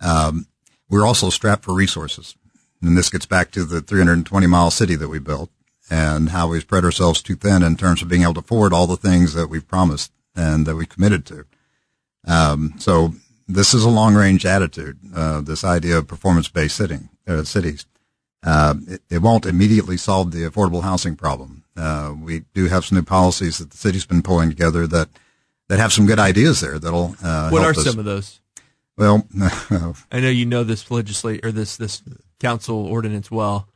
Um, 0.00 0.46
we're 0.92 1.06
also 1.06 1.30
strapped 1.30 1.64
for 1.64 1.72
resources, 1.72 2.36
and 2.82 2.96
this 2.96 3.08
gets 3.08 3.24
back 3.24 3.50
to 3.52 3.64
the 3.64 3.80
320 3.80 4.46
mile 4.46 4.70
city 4.70 4.94
that 4.94 5.08
we 5.08 5.18
built 5.18 5.50
and 5.90 6.28
how 6.28 6.48
we 6.48 6.60
spread 6.60 6.84
ourselves 6.84 7.22
too 7.22 7.34
thin 7.34 7.62
in 7.62 7.76
terms 7.76 8.02
of 8.02 8.08
being 8.08 8.22
able 8.22 8.34
to 8.34 8.40
afford 8.40 8.72
all 8.74 8.86
the 8.86 8.96
things 8.96 9.32
that 9.32 9.48
we've 9.48 9.66
promised 9.66 10.12
and 10.36 10.66
that 10.66 10.76
we 10.76 10.84
committed 10.84 11.24
to. 11.26 11.46
Um, 12.28 12.74
so 12.78 13.14
this 13.48 13.72
is 13.72 13.84
a 13.84 13.88
long 13.88 14.14
range 14.14 14.44
attitude. 14.44 14.98
Uh, 15.14 15.40
this 15.40 15.64
idea 15.64 15.96
of 15.98 16.06
performance 16.06 16.48
based 16.48 16.76
sitting 16.76 17.08
uh, 17.26 17.42
cities. 17.42 17.86
Uh, 18.44 18.74
it, 18.86 19.02
it 19.08 19.18
won't 19.22 19.46
immediately 19.46 19.96
solve 19.96 20.30
the 20.30 20.42
affordable 20.42 20.82
housing 20.82 21.16
problem. 21.16 21.64
Uh, 21.74 22.14
we 22.20 22.40
do 22.52 22.66
have 22.66 22.84
some 22.84 22.96
new 22.96 23.04
policies 23.04 23.58
that 23.58 23.70
the 23.70 23.76
city's 23.78 24.04
been 24.04 24.22
pulling 24.22 24.50
together 24.50 24.86
that 24.86 25.08
that 25.68 25.78
have 25.78 25.92
some 25.92 26.04
good 26.04 26.18
ideas 26.18 26.60
there. 26.60 26.78
That'll 26.78 27.16
uh, 27.22 27.48
What 27.48 27.64
are 27.64 27.70
us. 27.70 27.82
some 27.82 27.98
of 27.98 28.04
those? 28.04 28.41
Well, 29.02 29.26
I 30.12 30.20
know 30.20 30.28
you 30.28 30.46
know 30.46 30.62
this 30.62 30.88
legislate 30.88 31.44
or 31.44 31.50
this 31.50 31.76
this 31.76 32.04
council 32.38 32.86
ordinance 32.86 33.32
well. 33.32 33.66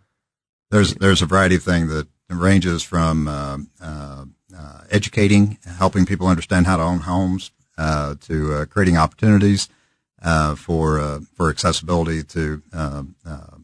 there's 0.71 0.95
there's 0.95 1.21
a 1.21 1.27
variety 1.27 1.57
of 1.57 1.65
things 1.65 1.91
that 1.93 2.07
ranges 2.31 2.85
from 2.85 3.27
uh, 3.27 3.59
uh, 3.83 4.25
uh, 4.57 4.81
educating, 4.89 5.59
helping 5.79 6.07
people 6.07 6.29
understand 6.29 6.67
how 6.67 6.77
to 6.77 6.83
own 6.85 7.01
homes, 7.01 7.51
uh, 7.77 8.15
to 8.21 8.55
uh, 8.55 8.65
creating 8.67 8.97
opportunities 8.97 9.69
uh, 10.23 10.55
for 10.55 11.01
uh, 11.01 11.19
for 11.35 11.51
accessibility 11.51 12.23
to 12.23 12.63
uh, 12.73 13.03
uh, 13.27 13.57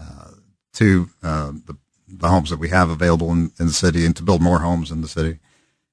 uh, 0.00 0.30
to 0.72 1.10
uh, 1.22 1.52
the, 1.66 1.76
the 2.08 2.28
homes 2.28 2.50
that 2.50 2.58
we 2.58 2.70
have 2.70 2.90
available 2.90 3.30
in, 3.30 3.52
in 3.60 3.66
the 3.66 3.72
city, 3.72 4.04
and 4.04 4.16
to 4.16 4.24
build 4.24 4.42
more 4.42 4.58
homes 4.58 4.90
in 4.90 5.00
the 5.00 5.08
city. 5.08 5.38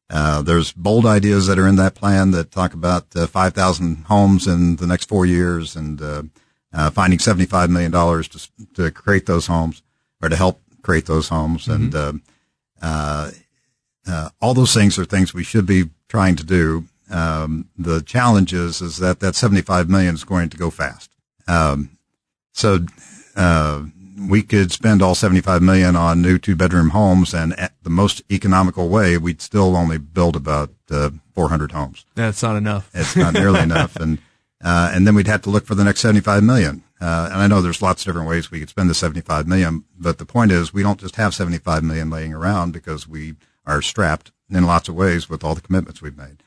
Uh, 0.10 0.41
there's 0.41 0.72
bold 0.72 1.06
ideas 1.06 1.48
that 1.48 1.58
are 1.58 1.68
in 1.68 1.78
that 1.78 1.96
plan 1.96 2.32
that 2.32 2.52
talk 2.52 2.74
about 2.74 3.06
uh, 3.15 3.26
5,000 3.26 4.06
homes 4.06 4.48
in 4.48 4.76
the 4.76 4.86
next 4.86 5.10
four 5.10 5.26
years 5.26 5.76
and 5.76 6.02
uh, 6.02 6.24
uh, 6.72 6.89
finding 6.91 7.18
$75 7.18 7.70
million 7.70 7.91
to, 7.91 8.50
to 8.76 8.91
create 8.91 9.26
those 9.26 9.48
homes 9.48 9.82
or 10.22 10.30
to 10.30 10.36
help 10.36 10.62
create 10.84 11.08
those 11.08 11.30
homes. 11.30 11.68
And 11.68 11.96
uh, 11.96 12.13
uh, 12.82 13.32
uh, 14.08 14.30
all 14.39 14.54
those 14.54 14.74
things 14.74 15.00
are 15.00 15.06
things 15.06 15.34
we 15.34 15.44
should 15.44 15.65
be 15.65 15.89
trying 16.08 16.36
to 16.36 16.44
do. 16.44 16.86
Um, 17.10 17.70
the 17.78 18.02
challenge 18.02 18.54
is, 18.54 18.82
is 18.82 18.98
that 18.98 19.20
that 19.20 19.36
75 19.36 19.89
million 19.89 20.13
is 20.13 20.24
going 20.24 20.50
to 20.50 20.58
go 20.58 20.70
fast. 20.70 21.10
Um, 21.48 21.98
so 22.52 22.80
uh, 23.36 23.84
we 24.17 24.41
could 24.41 24.71
spend 24.71 25.01
all 25.01 25.15
75 25.15 25.62
million 25.62 25.95
on 25.95 26.21
new 26.21 26.38
two 26.38 26.56
bedroom 26.56 26.89
homes 26.89 27.34
and 27.34 27.58
at 27.60 27.73
the 27.84 27.89
most 27.89 28.21
economical 28.32 28.89
way, 28.89 29.17
we'd 29.17 29.41
still 29.41 29.75
only 29.75 29.97
build 29.97 30.36
about 30.36 30.71
uh, 30.89 31.10
400 31.34 31.71
homes. 31.71 32.06
That's 32.15 32.41
not 32.41 32.56
enough. 32.56 32.89
It's 32.93 33.15
not 33.15 33.34
nearly 33.34 33.60
enough. 33.62 33.95
And, 33.95 34.19
uh, 34.63 34.91
and 34.93 35.06
then 35.06 35.15
we'd 35.15 35.28
have 35.28 35.41
to 35.43 35.49
look 35.49 35.65
for 35.65 35.75
the 35.75 35.84
next 35.84 36.01
75 36.01 36.43
million. 36.43 36.84
Uh, 37.01 37.30
and 37.32 37.41
I 37.41 37.47
know 37.47 37.62
there's 37.62 37.82
lots 37.82 38.01
of 38.01 38.06
different 38.06 38.30
ways 38.30 38.49
we 38.49 38.60
could 38.60 38.69
spend 38.69 38.89
the 38.89 38.93
75 38.93 39.47
million, 39.47 39.84
but 39.97 40.17
the 40.17 40.25
point 40.25 40.51
is 40.51 40.73
we 40.73 40.84
don't 40.84 40.99
just 40.99 41.17
have 41.17 41.36
75 41.36 41.84
million 41.84 42.10
laying 42.10 42.34
around 42.34 42.71
because 42.71 43.08
we 43.08 43.36
are 43.65 43.82
strapped 43.82 44.32
in 44.49 44.65
lots 44.65 44.88
of 44.88 44.95
ways 44.95 45.30
with 45.30 45.43
all 45.43 45.56
the 45.56 45.62
commitments 45.62 46.01
we've 46.01 46.17
made. 46.17 46.38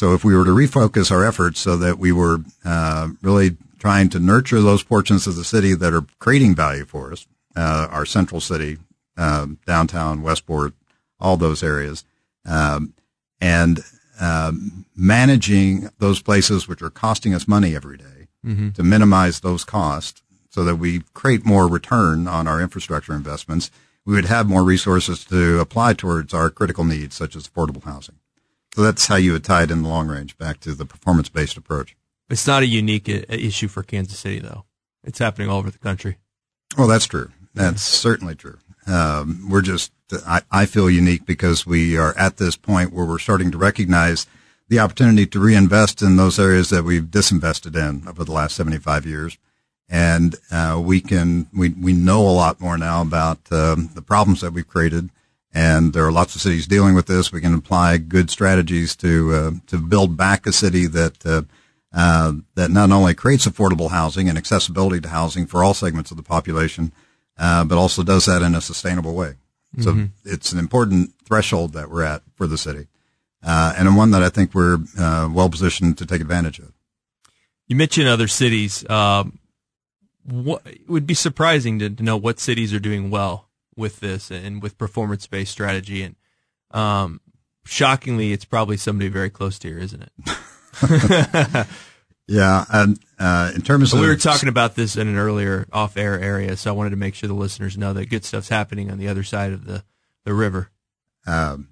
So 0.00 0.14
if 0.14 0.24
we 0.24 0.34
were 0.34 0.46
to 0.46 0.50
refocus 0.50 1.10
our 1.10 1.26
efforts 1.26 1.60
so 1.60 1.76
that 1.76 1.98
we 1.98 2.10
were 2.10 2.38
uh, 2.64 3.08
really 3.20 3.58
trying 3.78 4.08
to 4.08 4.18
nurture 4.18 4.62
those 4.62 4.82
portions 4.82 5.26
of 5.26 5.36
the 5.36 5.44
city 5.44 5.74
that 5.74 5.92
are 5.92 6.06
creating 6.18 6.54
value 6.54 6.86
for 6.86 7.12
us, 7.12 7.26
uh, 7.54 7.86
our 7.90 8.06
central 8.06 8.40
city, 8.40 8.78
um, 9.18 9.58
downtown, 9.66 10.22
Westport, 10.22 10.72
all 11.20 11.36
those 11.36 11.62
areas, 11.62 12.06
um, 12.46 12.94
and 13.42 13.80
um, 14.18 14.86
managing 14.96 15.90
those 15.98 16.22
places 16.22 16.66
which 16.66 16.80
are 16.80 16.88
costing 16.88 17.34
us 17.34 17.46
money 17.46 17.76
every 17.76 17.98
day 17.98 18.28
to 18.72 18.82
minimize 18.82 19.40
those 19.40 19.64
costs 19.64 20.22
so 20.48 20.64
that 20.64 20.76
we 20.76 21.02
create 21.12 21.44
more 21.44 21.68
return 21.68 22.26
on 22.26 22.48
our 22.48 22.58
infrastructure 22.58 23.12
investments, 23.12 23.70
we 24.06 24.14
would 24.14 24.24
have 24.24 24.48
more 24.48 24.64
resources 24.64 25.26
to 25.26 25.60
apply 25.60 25.92
towards 25.92 26.32
our 26.32 26.48
critical 26.48 26.84
needs, 26.84 27.14
such 27.14 27.36
as 27.36 27.46
affordable 27.46 27.84
housing. 27.84 28.19
So 28.74 28.82
that's 28.82 29.06
how 29.06 29.16
you 29.16 29.32
would 29.32 29.44
tie 29.44 29.64
it 29.64 29.70
in 29.70 29.82
the 29.82 29.88
long 29.88 30.08
range 30.08 30.38
back 30.38 30.60
to 30.60 30.74
the 30.74 30.86
performance 30.86 31.28
based 31.28 31.56
approach. 31.56 31.96
It's 32.28 32.46
not 32.46 32.62
a 32.62 32.66
unique 32.66 33.08
i- 33.08 33.24
issue 33.28 33.68
for 33.68 33.82
Kansas 33.82 34.18
City, 34.18 34.38
though. 34.38 34.64
It's 35.04 35.18
happening 35.18 35.48
all 35.48 35.58
over 35.58 35.70
the 35.70 35.78
country. 35.78 36.18
Well, 36.78 36.86
that's 36.86 37.06
true. 37.06 37.30
That's 37.54 37.82
certainly 37.82 38.36
true. 38.36 38.58
Um, 38.86 39.48
we're 39.50 39.62
just, 39.62 39.92
I, 40.26 40.42
I 40.50 40.66
feel 40.66 40.88
unique 40.88 41.26
because 41.26 41.66
we 41.66 41.96
are 41.96 42.16
at 42.16 42.36
this 42.36 42.56
point 42.56 42.92
where 42.92 43.04
we're 43.04 43.18
starting 43.18 43.50
to 43.50 43.58
recognize 43.58 44.26
the 44.68 44.78
opportunity 44.78 45.26
to 45.26 45.40
reinvest 45.40 46.00
in 46.00 46.14
those 46.16 46.38
areas 46.38 46.70
that 46.70 46.84
we've 46.84 47.04
disinvested 47.04 47.74
in 47.76 48.06
over 48.06 48.22
the 48.22 48.32
last 48.32 48.54
75 48.54 49.04
years. 49.04 49.36
And 49.88 50.36
uh, 50.52 50.80
we 50.82 51.00
can 51.00 51.48
we 51.52 51.70
we 51.70 51.92
know 51.92 52.20
a 52.22 52.30
lot 52.30 52.60
more 52.60 52.78
now 52.78 53.02
about 53.02 53.40
um, 53.50 53.90
the 53.94 54.02
problems 54.02 54.40
that 54.40 54.52
we've 54.52 54.66
created, 54.68 55.10
and 55.52 55.92
there 55.92 56.06
are 56.06 56.12
lots 56.12 56.34
of 56.34 56.40
cities 56.40 56.66
dealing 56.66 56.94
with 56.94 57.06
this. 57.06 57.32
We 57.32 57.40
can 57.40 57.54
apply 57.54 57.98
good 57.98 58.30
strategies 58.30 58.94
to 58.96 59.34
uh, 59.34 59.50
to 59.68 59.78
build 59.78 60.16
back 60.16 60.46
a 60.46 60.52
city 60.52 60.86
that 60.86 61.24
uh, 61.26 61.42
uh, 61.92 62.32
that 62.54 62.70
not 62.70 62.90
only 62.90 63.14
creates 63.14 63.46
affordable 63.46 63.90
housing 63.90 64.28
and 64.28 64.38
accessibility 64.38 65.00
to 65.00 65.08
housing 65.08 65.46
for 65.46 65.64
all 65.64 65.74
segments 65.74 66.10
of 66.10 66.16
the 66.16 66.22
population, 66.22 66.92
uh, 67.38 67.64
but 67.64 67.78
also 67.78 68.02
does 68.02 68.26
that 68.26 68.42
in 68.42 68.54
a 68.54 68.60
sustainable 68.60 69.14
way. 69.14 69.34
Mm-hmm. 69.76 69.82
So 69.82 70.08
it's 70.24 70.52
an 70.52 70.58
important 70.58 71.12
threshold 71.24 71.72
that 71.72 71.90
we're 71.90 72.02
at 72.02 72.22
for 72.34 72.46
the 72.46 72.58
city 72.58 72.88
uh, 73.42 73.74
and 73.76 73.96
one 73.96 74.10
that 74.10 74.22
I 74.22 74.28
think 74.28 74.54
we're 74.54 74.78
uh, 74.98 75.28
well 75.32 75.48
positioned 75.48 75.98
to 75.98 76.06
take 76.06 76.20
advantage 76.20 76.58
of. 76.58 76.72
You 77.66 77.76
mentioned 77.76 78.08
other 78.08 78.28
cities. 78.28 78.88
Um, 78.88 79.38
what, 80.24 80.62
it 80.66 80.88
would 80.88 81.06
be 81.06 81.14
surprising 81.14 81.78
to, 81.78 81.90
to, 81.90 82.02
know 82.02 82.16
what 82.16 82.38
cities 82.38 82.74
are 82.74 82.80
doing 82.80 83.10
well 83.10 83.48
with 83.80 83.98
this 83.98 84.30
and 84.30 84.62
with 84.62 84.78
performance 84.78 85.26
based 85.26 85.50
strategy. 85.50 86.02
And 86.02 86.14
um, 86.70 87.20
shockingly, 87.64 88.32
it's 88.32 88.44
probably 88.44 88.76
somebody 88.76 89.08
very 89.08 89.30
close 89.30 89.58
to 89.60 89.68
here, 89.68 89.78
isn't 89.78 90.02
it? 90.02 91.66
yeah, 92.28 92.64
and 92.70 93.00
uh, 93.18 93.50
in 93.54 93.62
terms 93.62 93.92
of 93.92 93.98
we 93.98 94.06
were 94.06 94.14
talking 94.14 94.48
about 94.48 94.76
this 94.76 94.96
in 94.96 95.08
an 95.08 95.16
earlier 95.16 95.66
off 95.72 95.96
air 95.96 96.20
area, 96.20 96.56
so 96.56 96.70
I 96.70 96.74
wanted 96.74 96.90
to 96.90 96.96
make 96.96 97.16
sure 97.16 97.26
the 97.26 97.34
listeners 97.34 97.76
know 97.76 97.92
that 97.94 98.06
good 98.06 98.24
stuff's 98.24 98.48
happening 98.48 98.90
on 98.90 98.98
the 98.98 99.08
other 99.08 99.24
side 99.24 99.52
of 99.52 99.64
the 99.64 99.82
the 100.24 100.34
river. 100.34 100.70
Um, 101.26 101.70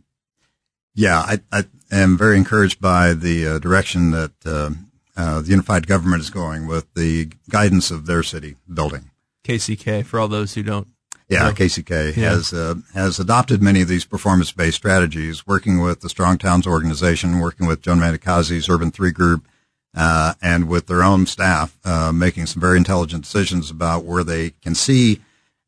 yeah, 0.94 1.18
I, 1.20 1.40
I 1.52 1.64
am 1.92 2.18
very 2.18 2.36
encouraged 2.36 2.80
by 2.80 3.14
the 3.14 3.46
uh, 3.46 3.58
direction 3.60 4.10
that 4.10 4.32
uh, 4.44 4.70
uh, 5.16 5.42
the 5.42 5.50
unified 5.50 5.86
government 5.86 6.22
is 6.22 6.30
going 6.30 6.66
with 6.66 6.92
the 6.94 7.30
guidance 7.48 7.90
of 7.90 8.06
their 8.06 8.22
city 8.22 8.56
building. 8.72 9.10
KCK, 9.44 10.04
for 10.04 10.18
all 10.18 10.28
those 10.28 10.54
who 10.54 10.62
don't. 10.62 10.88
Yeah. 11.28 11.52
KCK 11.52 12.16
yeah. 12.16 12.30
has 12.30 12.54
uh, 12.54 12.76
has 12.94 13.20
adopted 13.20 13.62
many 13.62 13.82
of 13.82 13.88
these 13.88 14.06
performance 14.06 14.50
based 14.50 14.76
strategies, 14.76 15.46
working 15.46 15.80
with 15.80 16.00
the 16.00 16.08
Strong 16.08 16.38
Towns 16.38 16.66
organization, 16.66 17.40
working 17.40 17.66
with 17.66 17.82
Joe 17.82 17.94
Minicozzi's 17.94 18.68
Urban 18.68 18.90
Three 18.90 19.10
Group, 19.10 19.46
uh, 19.94 20.34
and 20.40 20.68
with 20.68 20.86
their 20.86 21.02
own 21.02 21.26
staff, 21.26 21.76
uh, 21.84 22.12
making 22.12 22.46
some 22.46 22.60
very 22.60 22.78
intelligent 22.78 23.24
decisions 23.24 23.70
about 23.70 24.04
where 24.04 24.24
they 24.24 24.50
can 24.62 24.74
see 24.74 25.20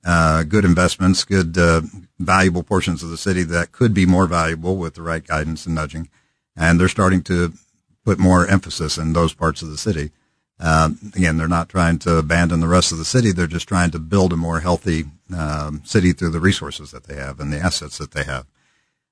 uh, 0.04 0.44
good 0.44 0.64
investments, 0.64 1.24
good 1.24 1.56
uh, 1.58 1.82
valuable 2.18 2.62
portions 2.62 3.02
of 3.02 3.10
the 3.10 3.18
city 3.18 3.42
that 3.42 3.72
could 3.72 3.92
be 3.92 4.06
more 4.06 4.26
valuable 4.26 4.76
with 4.76 4.94
the 4.94 5.02
right 5.02 5.26
guidance 5.26 5.66
and 5.66 5.74
nudging. 5.74 6.08
And 6.56 6.80
they're 6.80 6.88
starting 6.88 7.22
to 7.24 7.52
put 8.04 8.18
more 8.18 8.46
emphasis 8.46 8.96
in 8.96 9.12
those 9.12 9.34
parts 9.34 9.62
of 9.62 9.68
the 9.68 9.76
city. 9.76 10.10
Uh, 10.60 10.90
again, 11.16 11.38
they're 11.38 11.48
not 11.48 11.70
trying 11.70 11.98
to 12.00 12.16
abandon 12.16 12.60
the 12.60 12.68
rest 12.68 12.92
of 12.92 12.98
the 12.98 13.04
city. 13.04 13.32
They're 13.32 13.46
just 13.46 13.66
trying 13.66 13.90
to 13.92 13.98
build 13.98 14.32
a 14.32 14.36
more 14.36 14.60
healthy 14.60 15.04
um, 15.34 15.80
city 15.84 16.12
through 16.12 16.30
the 16.30 16.40
resources 16.40 16.90
that 16.90 17.04
they 17.04 17.16
have 17.16 17.40
and 17.40 17.50
the 17.52 17.58
assets 17.58 17.96
that 17.98 18.10
they 18.10 18.24
have. 18.24 18.46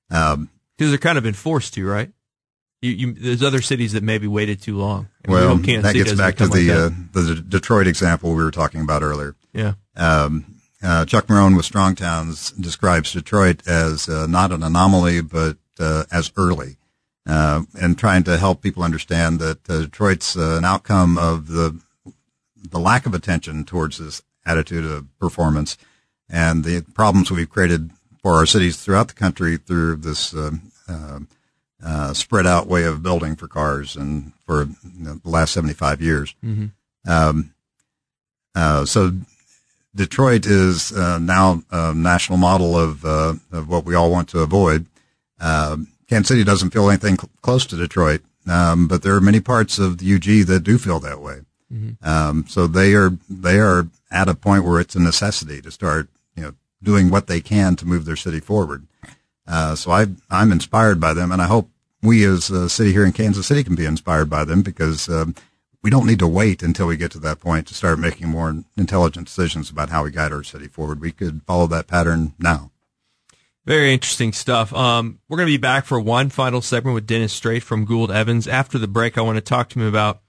Because 0.07 0.33
um, 0.35 0.49
they're 0.77 0.97
kind 0.97 1.17
of 1.17 1.23
been 1.23 1.33
forced 1.33 1.73
to, 1.73 1.87
right? 1.87 2.11
You, 2.81 2.91
you, 2.91 3.13
there's 3.13 3.43
other 3.43 3.61
cities 3.61 3.93
that 3.93 4.03
maybe 4.03 4.27
waited 4.27 4.61
too 4.61 4.77
long. 4.77 5.09
well, 5.27 5.57
that 5.57 5.93
gets 5.93 6.13
back 6.13 6.37
to 6.37 6.47
the 6.47 6.69
like 6.69 6.77
uh, 6.77 6.89
the 7.11 7.35
Detroit 7.35 7.87
example 7.87 8.29
we 8.29 8.43
were 8.43 8.51
talking 8.51 8.81
about 8.81 9.01
earlier. 9.01 9.35
Yeah. 9.51 9.73
Um, 9.97 10.59
uh, 10.81 11.03
Chuck 11.05 11.27
Marohn 11.27 11.57
with 11.57 11.65
Strong 11.65 11.95
Towns 11.95 12.51
describes 12.51 13.11
Detroit 13.11 13.67
as 13.67 14.07
uh, 14.07 14.27
not 14.27 14.51
an 14.51 14.63
anomaly, 14.63 15.21
but 15.21 15.57
uh, 15.77 16.05
as 16.11 16.31
early, 16.37 16.77
uh, 17.29 17.63
and 17.79 17.97
trying 17.97 18.23
to 18.23 18.37
help 18.37 18.61
people 18.61 18.83
understand 18.83 19.39
that 19.39 19.69
uh, 19.69 19.81
Detroit's 19.81 20.35
uh, 20.35 20.55
an 20.57 20.65
outcome 20.65 21.17
of 21.17 21.47
the 21.47 21.79
the 22.71 22.79
lack 22.79 23.05
of 23.05 23.13
attention 23.13 23.63
towards 23.63 23.97
this 23.97 24.21
attitude 24.45 24.83
of 24.83 25.07
performance 25.19 25.77
and 26.29 26.63
the 26.63 26.81
problems 26.93 27.31
we've 27.31 27.49
created 27.49 27.91
for 28.21 28.33
our 28.33 28.45
cities 28.45 28.77
throughout 28.77 29.07
the 29.07 29.13
country 29.13 29.57
through 29.57 29.95
this 29.95 30.35
spread 32.13 32.45
out 32.45 32.67
way 32.67 32.83
of 32.83 33.01
building 33.01 33.35
for 33.35 33.47
cars 33.47 33.95
and 33.95 34.33
for 34.45 34.63
you 34.63 34.75
know, 34.97 35.13
the 35.23 35.29
last 35.29 35.53
75 35.53 36.01
years. 36.01 36.35
Mm-hmm. 36.43 37.09
Um, 37.09 37.53
so 38.85 39.11
Detroit 39.95 40.45
is 40.45 40.91
uh, 40.91 41.17
now 41.19 41.63
a 41.71 41.93
national 41.93 42.37
model 42.37 42.77
of, 42.77 43.03
uh, 43.03 43.33
of 43.51 43.67
what 43.67 43.85
we 43.85 43.95
all 43.95 44.11
want 44.11 44.29
to 44.29 44.39
avoid. 44.39 44.85
Uh, 45.39 45.77
Kansas 46.09 46.27
City 46.27 46.43
doesn't 46.43 46.71
feel 46.71 46.89
anything 46.89 47.17
cl- 47.17 47.29
close 47.41 47.65
to 47.67 47.77
Detroit, 47.77 48.21
um, 48.47 48.87
but 48.87 49.03
there 49.03 49.15
are 49.15 49.21
many 49.21 49.39
parts 49.39 49.77
of 49.77 49.99
the 49.99 50.15
UG 50.15 50.47
that 50.47 50.63
do 50.63 50.77
feel 50.77 50.99
that 50.99 51.21
way. 51.21 51.41
Mm-hmm. 51.71 52.07
Um, 52.07 52.45
so 52.47 52.65
they 52.65 52.95
are 52.95 53.11
they 53.29 53.59
are 53.59 53.87
at 54.11 54.27
a 54.27 54.33
point 54.33 54.65
where 54.65 54.79
it's 54.79 54.95
a 54.95 54.99
necessity 54.99 55.61
to 55.61 55.71
start, 55.71 56.09
you 56.35 56.43
know, 56.43 56.53
doing 56.81 57.09
what 57.09 57.27
they 57.27 57.41
can 57.41 57.75
to 57.75 57.85
move 57.85 58.05
their 58.05 58.15
city 58.15 58.39
forward. 58.39 58.87
Uh, 59.47 59.75
so 59.75 59.91
I 59.91 60.07
I'm 60.29 60.51
inspired 60.51 60.99
by 60.99 61.13
them, 61.13 61.31
and 61.31 61.41
I 61.41 61.45
hope 61.45 61.69
we 62.01 62.25
as 62.25 62.49
a 62.49 62.69
city 62.69 62.91
here 62.91 63.05
in 63.05 63.11
Kansas 63.11 63.47
City 63.47 63.63
can 63.63 63.75
be 63.75 63.85
inspired 63.85 64.29
by 64.29 64.45
them 64.45 64.63
because 64.63 65.09
um, 65.09 65.35
we 65.83 65.89
don't 65.89 66.07
need 66.07 66.19
to 66.19 66.27
wait 66.27 66.63
until 66.63 66.87
we 66.87 66.97
get 66.97 67.11
to 67.11 67.19
that 67.19 67.39
point 67.39 67.67
to 67.67 67.73
start 67.73 67.99
making 67.99 68.29
more 68.29 68.63
intelligent 68.77 69.27
decisions 69.27 69.69
about 69.69 69.89
how 69.89 70.03
we 70.03 70.11
guide 70.11 70.31
our 70.31 70.43
city 70.43 70.67
forward. 70.67 71.01
We 71.01 71.11
could 71.11 71.41
follow 71.43 71.67
that 71.67 71.87
pattern 71.87 72.33
now. 72.39 72.71
Very 73.65 73.93
interesting 73.93 74.33
stuff. 74.33 74.73
Um, 74.73 75.19
we're 75.27 75.37
going 75.37 75.47
to 75.47 75.53
be 75.53 75.57
back 75.57 75.85
for 75.85 75.99
one 75.99 76.29
final 76.29 76.61
segment 76.61 76.95
with 76.95 77.05
Dennis 77.05 77.33
Strait 77.33 77.61
from 77.61 77.85
Gould 77.85 78.11
Evans. 78.11 78.47
After 78.47 78.77
the 78.77 78.87
break, 78.87 79.17
I 79.17 79.21
want 79.21 79.37
to 79.37 79.41
talk 79.41 79.69
to 79.69 79.79
him 79.79 79.85
about 79.85 80.21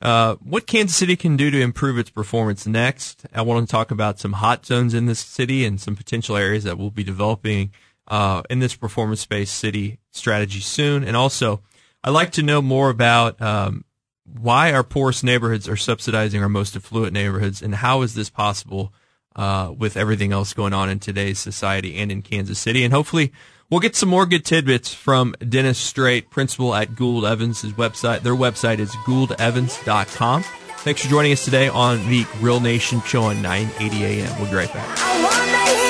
uh, 0.00 0.34
what 0.40 0.66
Kansas 0.66 0.96
City 0.96 1.14
can 1.14 1.36
do 1.36 1.50
to 1.50 1.60
improve 1.60 1.96
its 1.96 2.10
performance 2.10 2.66
next. 2.66 3.24
I 3.32 3.42
want 3.42 3.68
to 3.68 3.70
talk 3.70 3.92
about 3.92 4.18
some 4.18 4.32
hot 4.32 4.66
zones 4.66 4.94
in 4.94 5.06
this 5.06 5.20
city 5.20 5.64
and 5.64 5.80
some 5.80 5.94
potential 5.94 6.36
areas 6.36 6.64
that 6.64 6.76
we'll 6.76 6.90
be 6.90 7.04
developing 7.04 7.72
uh, 8.08 8.42
in 8.50 8.58
this 8.58 8.74
performance-based 8.74 9.54
city 9.54 10.00
strategy 10.10 10.58
soon. 10.58 11.04
And 11.04 11.16
also, 11.16 11.62
I'd 12.02 12.10
like 12.10 12.32
to 12.32 12.42
know 12.42 12.60
more 12.60 12.90
about 12.90 13.40
um, 13.40 13.84
why 14.24 14.72
our 14.72 14.82
poorest 14.82 15.22
neighborhoods 15.22 15.68
are 15.68 15.76
subsidizing 15.76 16.42
our 16.42 16.48
most 16.48 16.74
affluent 16.74 17.12
neighborhoods, 17.12 17.62
and 17.62 17.76
how 17.76 18.02
is 18.02 18.14
this 18.14 18.30
possible 18.30 18.92
uh, 19.36 19.72
with 19.76 19.96
everything 19.96 20.32
else 20.32 20.52
going 20.52 20.72
on 20.72 20.88
in 20.88 20.98
today's 20.98 21.38
society 21.38 21.96
and 21.98 22.10
in 22.12 22.22
Kansas 22.22 22.58
City? 22.58 22.84
And 22.84 22.92
hopefully, 22.92 23.32
we'll 23.70 23.80
get 23.80 23.96
some 23.96 24.08
more 24.08 24.26
good 24.26 24.44
tidbits 24.44 24.92
from 24.92 25.34
Dennis 25.46 25.78
Strait, 25.78 26.30
principal 26.30 26.74
at 26.74 26.94
Gould 26.94 27.24
Evans' 27.24 27.64
website. 27.72 28.22
Their 28.22 28.34
website 28.34 28.78
is 28.78 28.90
gouldevans.com. 29.06 30.42
Thanks 30.42 31.02
for 31.02 31.08
joining 31.08 31.32
us 31.32 31.44
today 31.44 31.68
on 31.68 32.08
the 32.08 32.24
Grill 32.40 32.60
Nation 32.60 33.00
Show 33.02 33.22
on 33.22 33.40
980 33.40 34.04
AM. 34.04 34.40
We'll 34.40 34.50
be 34.50 34.56
right 34.56 34.72
back. 34.72 35.81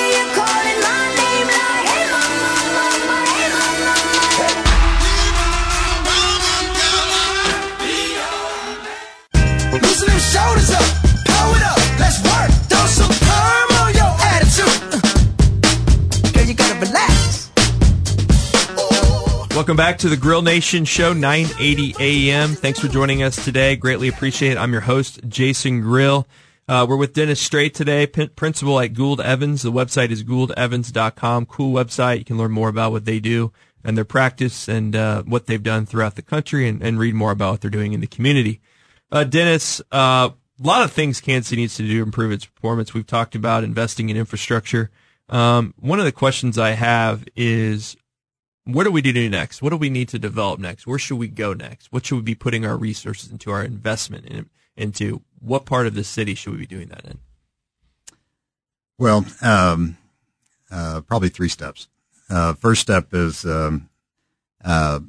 Welcome 19.63 19.77
back 19.77 19.99
to 19.99 20.09
the 20.09 20.17
Grill 20.17 20.41
Nation 20.41 20.83
Show, 20.83 21.13
980 21.13 21.95
AM. 21.97 22.49
Thanks 22.49 22.79
for 22.79 22.89
joining 22.89 23.23
us 23.23 23.45
today. 23.45 23.77
Greatly 23.77 24.09
appreciate 24.09 24.51
it. 24.51 24.57
I'm 24.57 24.73
your 24.73 24.81
host, 24.81 25.21
Jason 25.25 25.79
Grill. 25.79 26.27
Uh, 26.67 26.85
we're 26.87 26.97
with 26.97 27.13
Dennis 27.13 27.39
Strait 27.39 27.73
today, 27.73 28.05
p- 28.05 28.27
principal 28.27 28.77
at 28.81 28.93
Gould 28.93 29.21
Evans. 29.21 29.61
The 29.61 29.71
website 29.71 30.11
is 30.11 30.21
gouldevans.com. 30.25 31.45
Cool 31.45 31.73
website. 31.73 32.19
You 32.19 32.25
can 32.25 32.37
learn 32.37 32.51
more 32.51 32.67
about 32.67 32.91
what 32.91 33.05
they 33.05 33.21
do 33.21 33.53
and 33.85 33.95
their 33.95 34.03
practice 34.03 34.67
and 34.67 34.97
uh, 34.97 35.23
what 35.23 35.45
they've 35.45 35.63
done 35.63 35.85
throughout 35.85 36.17
the 36.17 36.21
country 36.23 36.67
and, 36.67 36.83
and, 36.83 36.99
read 36.99 37.15
more 37.15 37.31
about 37.31 37.51
what 37.51 37.61
they're 37.61 37.71
doing 37.71 37.93
in 37.93 38.01
the 38.01 38.07
community. 38.07 38.59
Uh, 39.13 39.23
Dennis, 39.23 39.79
uh, 39.93 40.29
a 40.59 40.61
lot 40.61 40.83
of 40.83 40.91
things 40.91 41.21
Kansas 41.21 41.47
City 41.47 41.61
needs 41.61 41.75
to 41.75 41.83
do 41.83 41.99
to 41.99 42.03
improve 42.03 42.33
its 42.33 42.45
performance. 42.45 42.93
We've 42.93 43.07
talked 43.07 43.33
about 43.33 43.63
investing 43.63 44.09
in 44.09 44.17
infrastructure. 44.17 44.91
Um, 45.29 45.73
one 45.79 45.99
of 45.99 46.05
the 46.05 46.11
questions 46.11 46.57
I 46.57 46.71
have 46.71 47.23
is 47.37 47.95
what 48.65 48.85
do 48.85 48.91
we 48.91 49.01
do 49.01 49.29
next? 49.29 49.61
What 49.61 49.71
do 49.71 49.77
we 49.77 49.89
need 49.89 50.09
to 50.09 50.19
develop 50.19 50.59
next? 50.59 50.87
Where 50.87 50.99
should 50.99 51.17
we 51.17 51.27
go 51.27 51.53
next? 51.53 51.91
What 51.91 52.05
should 52.05 52.15
we 52.15 52.21
be 52.21 52.35
putting 52.35 52.65
our 52.65 52.77
resources 52.77 53.31
into, 53.31 53.51
our 53.51 53.63
investment 53.63 54.25
in, 54.25 54.49
into? 54.77 55.21
What 55.39 55.65
part 55.65 55.87
of 55.87 55.95
the 55.95 56.03
city 56.03 56.35
should 56.35 56.53
we 56.53 56.59
be 56.59 56.65
doing 56.65 56.87
that 56.87 57.03
in? 57.05 57.19
Well, 58.97 59.25
um, 59.41 59.97
uh, 60.71 61.01
probably 61.01 61.29
three 61.29 61.49
steps. 61.49 61.89
Uh, 62.29 62.53
first 62.53 62.81
step 62.81 63.13
is 63.13 63.43
um, 63.43 63.89
uh, 64.63 65.01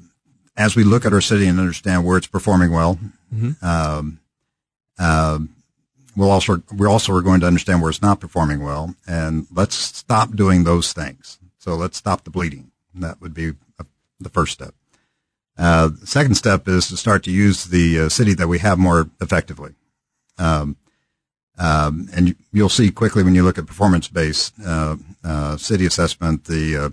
as 0.57 0.75
we 0.75 0.83
look 0.83 1.05
at 1.05 1.13
our 1.13 1.21
city 1.21 1.47
and 1.47 1.61
understand 1.61 2.05
where 2.05 2.17
it's 2.19 2.27
performing 2.27 2.73
well. 2.73 2.99
Mm-hmm. 3.33 3.65
Um, 3.65 4.21
uh, 4.99 5.39
we'll 6.17 6.31
also 6.31 6.63
we 6.73 6.87
also 6.87 7.15
are 7.15 7.23
going 7.23 7.41
to 7.41 7.47
understand 7.47 7.81
where 7.83 7.91
it's 7.91 8.03
not 8.03 8.21
performing 8.21 8.63
well, 8.63 8.95
and 9.07 9.47
let's 9.53 9.77
stop 9.77 10.35
doing 10.35 10.65
those 10.65 10.93
things. 10.93 11.39
So 11.59 11.75
let's 11.75 11.97
stop 11.97 12.25
the 12.25 12.31
bleeding. 12.31 12.73
That 12.95 13.21
would 13.21 13.35
be 13.35 13.53
a, 13.79 13.87
the 14.21 14.29
first 14.29 14.53
step. 14.53 14.75
Uh, 15.57 15.89
the 15.89 16.07
second 16.07 16.35
step 16.35 16.67
is 16.69 16.89
to 16.89 16.97
start 16.97 17.23
to 17.25 17.31
use 17.31 17.65
the 17.65 18.01
uh, 18.01 18.09
city 18.09 18.35
that 18.35 18.49
we 18.49 18.59
have 18.59 18.79
more 18.79 19.09
effectively. 19.21 19.75
Um, 20.39 20.77
um, 21.57 22.09
and 22.13 22.35
you'll 22.53 22.69
see 22.69 22.91
quickly 22.91 23.23
when 23.23 23.35
you 23.35 23.45
look 23.45 23.59
at 23.59 23.67
performance-based 23.67 24.55
uh, 24.67 24.97
uh, 25.23 25.57
city 25.57 25.87
assessment, 25.87 26.45
the 26.45 26.77
uh, 26.77 26.91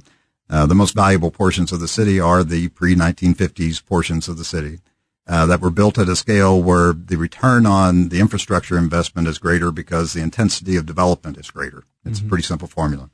uh, 0.51 0.65
the 0.65 0.75
most 0.75 0.93
valuable 0.93 1.31
portions 1.31 1.71
of 1.71 1.79
the 1.79 1.87
city 1.87 2.19
are 2.19 2.43
the 2.43 2.67
pre-1950s 2.69 3.83
portions 3.85 4.27
of 4.27 4.37
the 4.37 4.43
city 4.43 4.79
uh, 5.25 5.45
that 5.45 5.61
were 5.61 5.69
built 5.69 5.97
at 5.97 6.09
a 6.09 6.15
scale 6.15 6.61
where 6.61 6.91
the 6.91 7.15
return 7.15 7.65
on 7.65 8.09
the 8.09 8.19
infrastructure 8.19 8.77
investment 8.77 9.29
is 9.29 9.37
greater 9.37 9.71
because 9.71 10.11
the 10.11 10.21
intensity 10.21 10.75
of 10.75 10.85
development 10.85 11.37
is 11.37 11.49
greater. 11.49 11.83
It's 12.03 12.19
mm-hmm. 12.19 12.27
a 12.27 12.29
pretty 12.29 12.43
simple 12.43 12.67
formula. 12.67 13.09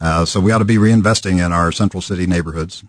Uh, 0.00 0.24
so 0.24 0.40
we 0.40 0.52
ought 0.52 0.58
to 0.58 0.64
be 0.64 0.76
reinvesting 0.76 1.44
in 1.44 1.52
our 1.52 1.72
central 1.72 2.00
city 2.00 2.26
neighborhoods. 2.26 2.84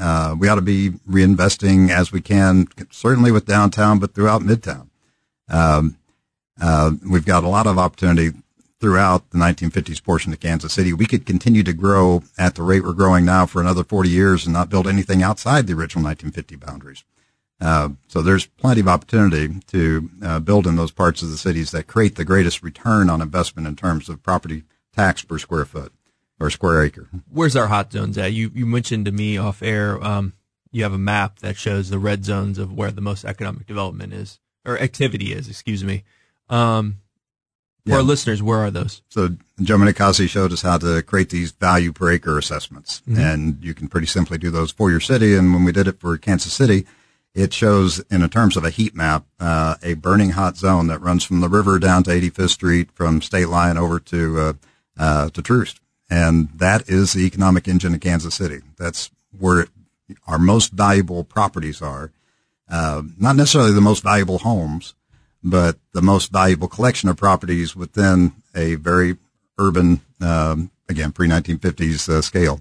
Uh, 0.00 0.34
we 0.38 0.48
ought 0.48 0.56
to 0.56 0.60
be 0.60 0.90
reinvesting 1.08 1.90
as 1.90 2.12
we 2.12 2.20
can, 2.20 2.66
certainly 2.90 3.32
with 3.32 3.46
downtown, 3.46 3.98
but 3.98 4.14
throughout 4.14 4.42
midtown. 4.42 4.88
Um, 5.48 5.96
uh, 6.60 6.92
we've 7.08 7.24
got 7.24 7.44
a 7.44 7.48
lot 7.48 7.66
of 7.66 7.78
opportunity 7.78 8.36
throughout 8.80 9.30
the 9.30 9.38
1950s 9.38 10.02
portion 10.02 10.32
of 10.32 10.40
Kansas 10.40 10.72
City. 10.72 10.92
We 10.92 11.06
could 11.06 11.26
continue 11.26 11.64
to 11.64 11.72
grow 11.72 12.22
at 12.36 12.54
the 12.54 12.62
rate 12.62 12.84
we're 12.84 12.92
growing 12.92 13.24
now 13.24 13.46
for 13.46 13.60
another 13.60 13.82
40 13.82 14.08
years 14.08 14.44
and 14.44 14.52
not 14.52 14.70
build 14.70 14.86
anything 14.86 15.22
outside 15.22 15.66
the 15.66 15.72
original 15.72 16.04
1950 16.04 16.56
boundaries. 16.56 17.04
Uh, 17.60 17.90
so 18.06 18.22
there's 18.22 18.46
plenty 18.46 18.80
of 18.80 18.86
opportunity 18.86 19.60
to 19.66 20.10
uh, 20.22 20.38
build 20.38 20.64
in 20.64 20.76
those 20.76 20.92
parts 20.92 21.22
of 21.22 21.30
the 21.30 21.36
cities 21.36 21.72
that 21.72 21.88
create 21.88 22.14
the 22.14 22.24
greatest 22.24 22.62
return 22.62 23.10
on 23.10 23.20
investment 23.20 23.66
in 23.66 23.74
terms 23.74 24.08
of 24.08 24.22
property 24.22 24.62
tax 24.94 25.22
per 25.24 25.38
square 25.38 25.64
foot 25.64 25.92
or 26.40 26.50
square 26.50 26.82
acre. 26.82 27.08
Where's 27.30 27.56
our 27.56 27.66
hot 27.66 27.92
zones 27.92 28.18
at? 28.18 28.32
You 28.32 28.50
you 28.54 28.66
mentioned 28.66 29.06
to 29.06 29.12
me 29.12 29.38
off 29.38 29.62
air. 29.62 30.02
Um, 30.04 30.34
you 30.70 30.82
have 30.82 30.92
a 30.92 30.98
map 30.98 31.38
that 31.40 31.56
shows 31.56 31.90
the 31.90 31.98
red 31.98 32.24
zones 32.24 32.58
of 32.58 32.72
where 32.72 32.90
the 32.90 33.00
most 33.00 33.24
economic 33.24 33.66
development 33.66 34.12
is 34.12 34.38
or 34.64 34.78
activity 34.78 35.32
is. 35.32 35.48
Excuse 35.48 35.82
me. 35.82 36.04
Um, 36.48 37.00
for 37.84 37.92
yeah. 37.92 37.96
our 37.96 38.02
listeners, 38.02 38.42
where 38.42 38.58
are 38.58 38.70
those? 38.70 39.02
So 39.08 39.30
Joe 39.62 39.76
Minicozzi 39.76 40.28
showed 40.28 40.52
us 40.52 40.62
how 40.62 40.76
to 40.78 41.02
create 41.02 41.30
these 41.30 41.52
value 41.52 41.92
per 41.92 42.12
acre 42.12 42.36
assessments, 42.36 43.02
mm-hmm. 43.08 43.18
and 43.18 43.64
you 43.64 43.72
can 43.72 43.88
pretty 43.88 44.06
simply 44.06 44.36
do 44.36 44.50
those 44.50 44.70
for 44.70 44.90
your 44.90 45.00
city. 45.00 45.34
And 45.34 45.54
when 45.54 45.64
we 45.64 45.72
did 45.72 45.88
it 45.88 45.98
for 45.98 46.16
Kansas 46.18 46.52
City, 46.52 46.86
it 47.34 47.54
shows, 47.54 48.00
in 48.10 48.28
terms 48.28 48.56
of 48.56 48.64
a 48.64 48.70
heat 48.70 48.94
map, 48.94 49.24
uh, 49.40 49.76
a 49.82 49.94
burning 49.94 50.30
hot 50.30 50.56
zone 50.56 50.88
that 50.88 51.00
runs 51.00 51.24
from 51.24 51.40
the 51.40 51.48
river 51.48 51.78
down 51.78 52.02
to 52.04 52.10
85th 52.10 52.50
Street, 52.50 52.90
from 52.92 53.22
State 53.22 53.48
Line 53.48 53.78
over 53.78 53.98
to 54.00 54.40
uh, 54.40 54.52
uh, 54.98 55.30
to 55.30 55.40
Troost, 55.40 55.80
and 56.10 56.48
that 56.54 56.88
is 56.88 57.12
the 57.12 57.26
economic 57.26 57.68
engine 57.68 57.94
of 57.94 58.00
Kansas 58.00 58.34
City. 58.34 58.60
That's 58.76 59.10
where 59.36 59.66
our 60.26 60.38
most 60.38 60.72
valuable 60.72 61.24
properties 61.24 61.82
are. 61.82 62.12
Uh, 62.70 63.02
not 63.18 63.36
necessarily 63.36 63.72
the 63.72 63.80
most 63.80 64.02
valuable 64.02 64.38
homes, 64.38 64.94
but 65.42 65.78
the 65.92 66.02
most 66.02 66.32
valuable 66.32 66.68
collection 66.68 67.08
of 67.08 67.16
properties 67.16 67.74
within 67.74 68.32
a 68.54 68.74
very 68.74 69.16
urban, 69.58 70.00
um, 70.20 70.70
again, 70.88 71.12
pre 71.12 71.28
1950s 71.28 72.08
uh, 72.08 72.22
scale. 72.22 72.60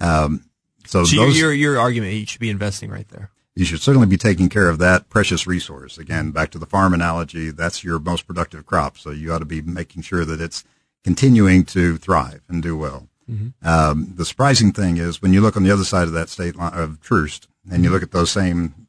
Um, 0.00 0.44
so, 0.84 1.04
so 1.04 1.16
those, 1.16 1.38
your 1.38 1.52
your 1.52 1.78
argument, 1.78 2.14
you 2.14 2.26
should 2.26 2.40
be 2.40 2.50
investing 2.50 2.90
right 2.90 3.08
there. 3.08 3.30
You 3.54 3.64
should 3.64 3.80
certainly 3.80 4.06
be 4.06 4.16
taking 4.16 4.48
care 4.48 4.68
of 4.68 4.78
that 4.78 5.10
precious 5.10 5.46
resource. 5.46 5.98
Again, 5.98 6.30
back 6.30 6.50
to 6.52 6.58
the 6.58 6.66
farm 6.66 6.94
analogy, 6.94 7.50
that's 7.50 7.84
your 7.84 7.98
most 7.98 8.26
productive 8.26 8.64
crop. 8.64 8.96
So 8.96 9.10
you 9.10 9.32
ought 9.32 9.40
to 9.40 9.44
be 9.44 9.60
making 9.60 10.02
sure 10.02 10.24
that 10.24 10.40
it's 10.40 10.64
continuing 11.04 11.64
to 11.64 11.96
thrive 11.96 12.42
and 12.48 12.62
do 12.62 12.76
well. 12.76 13.08
Mm-hmm. 13.30 13.66
Um, 13.66 14.12
the 14.14 14.24
surprising 14.24 14.72
thing 14.72 14.96
is 14.96 15.22
when 15.22 15.32
you 15.32 15.40
look 15.40 15.56
on 15.56 15.62
the 15.62 15.72
other 15.72 15.84
side 15.84 16.04
of 16.04 16.12
that 16.12 16.28
state 16.28 16.56
line 16.56 16.74
of 16.74 17.00
Troost 17.00 17.48
and 17.70 17.84
you 17.84 17.90
look 17.90 18.02
at 18.02 18.10
those 18.10 18.30
same 18.30 18.86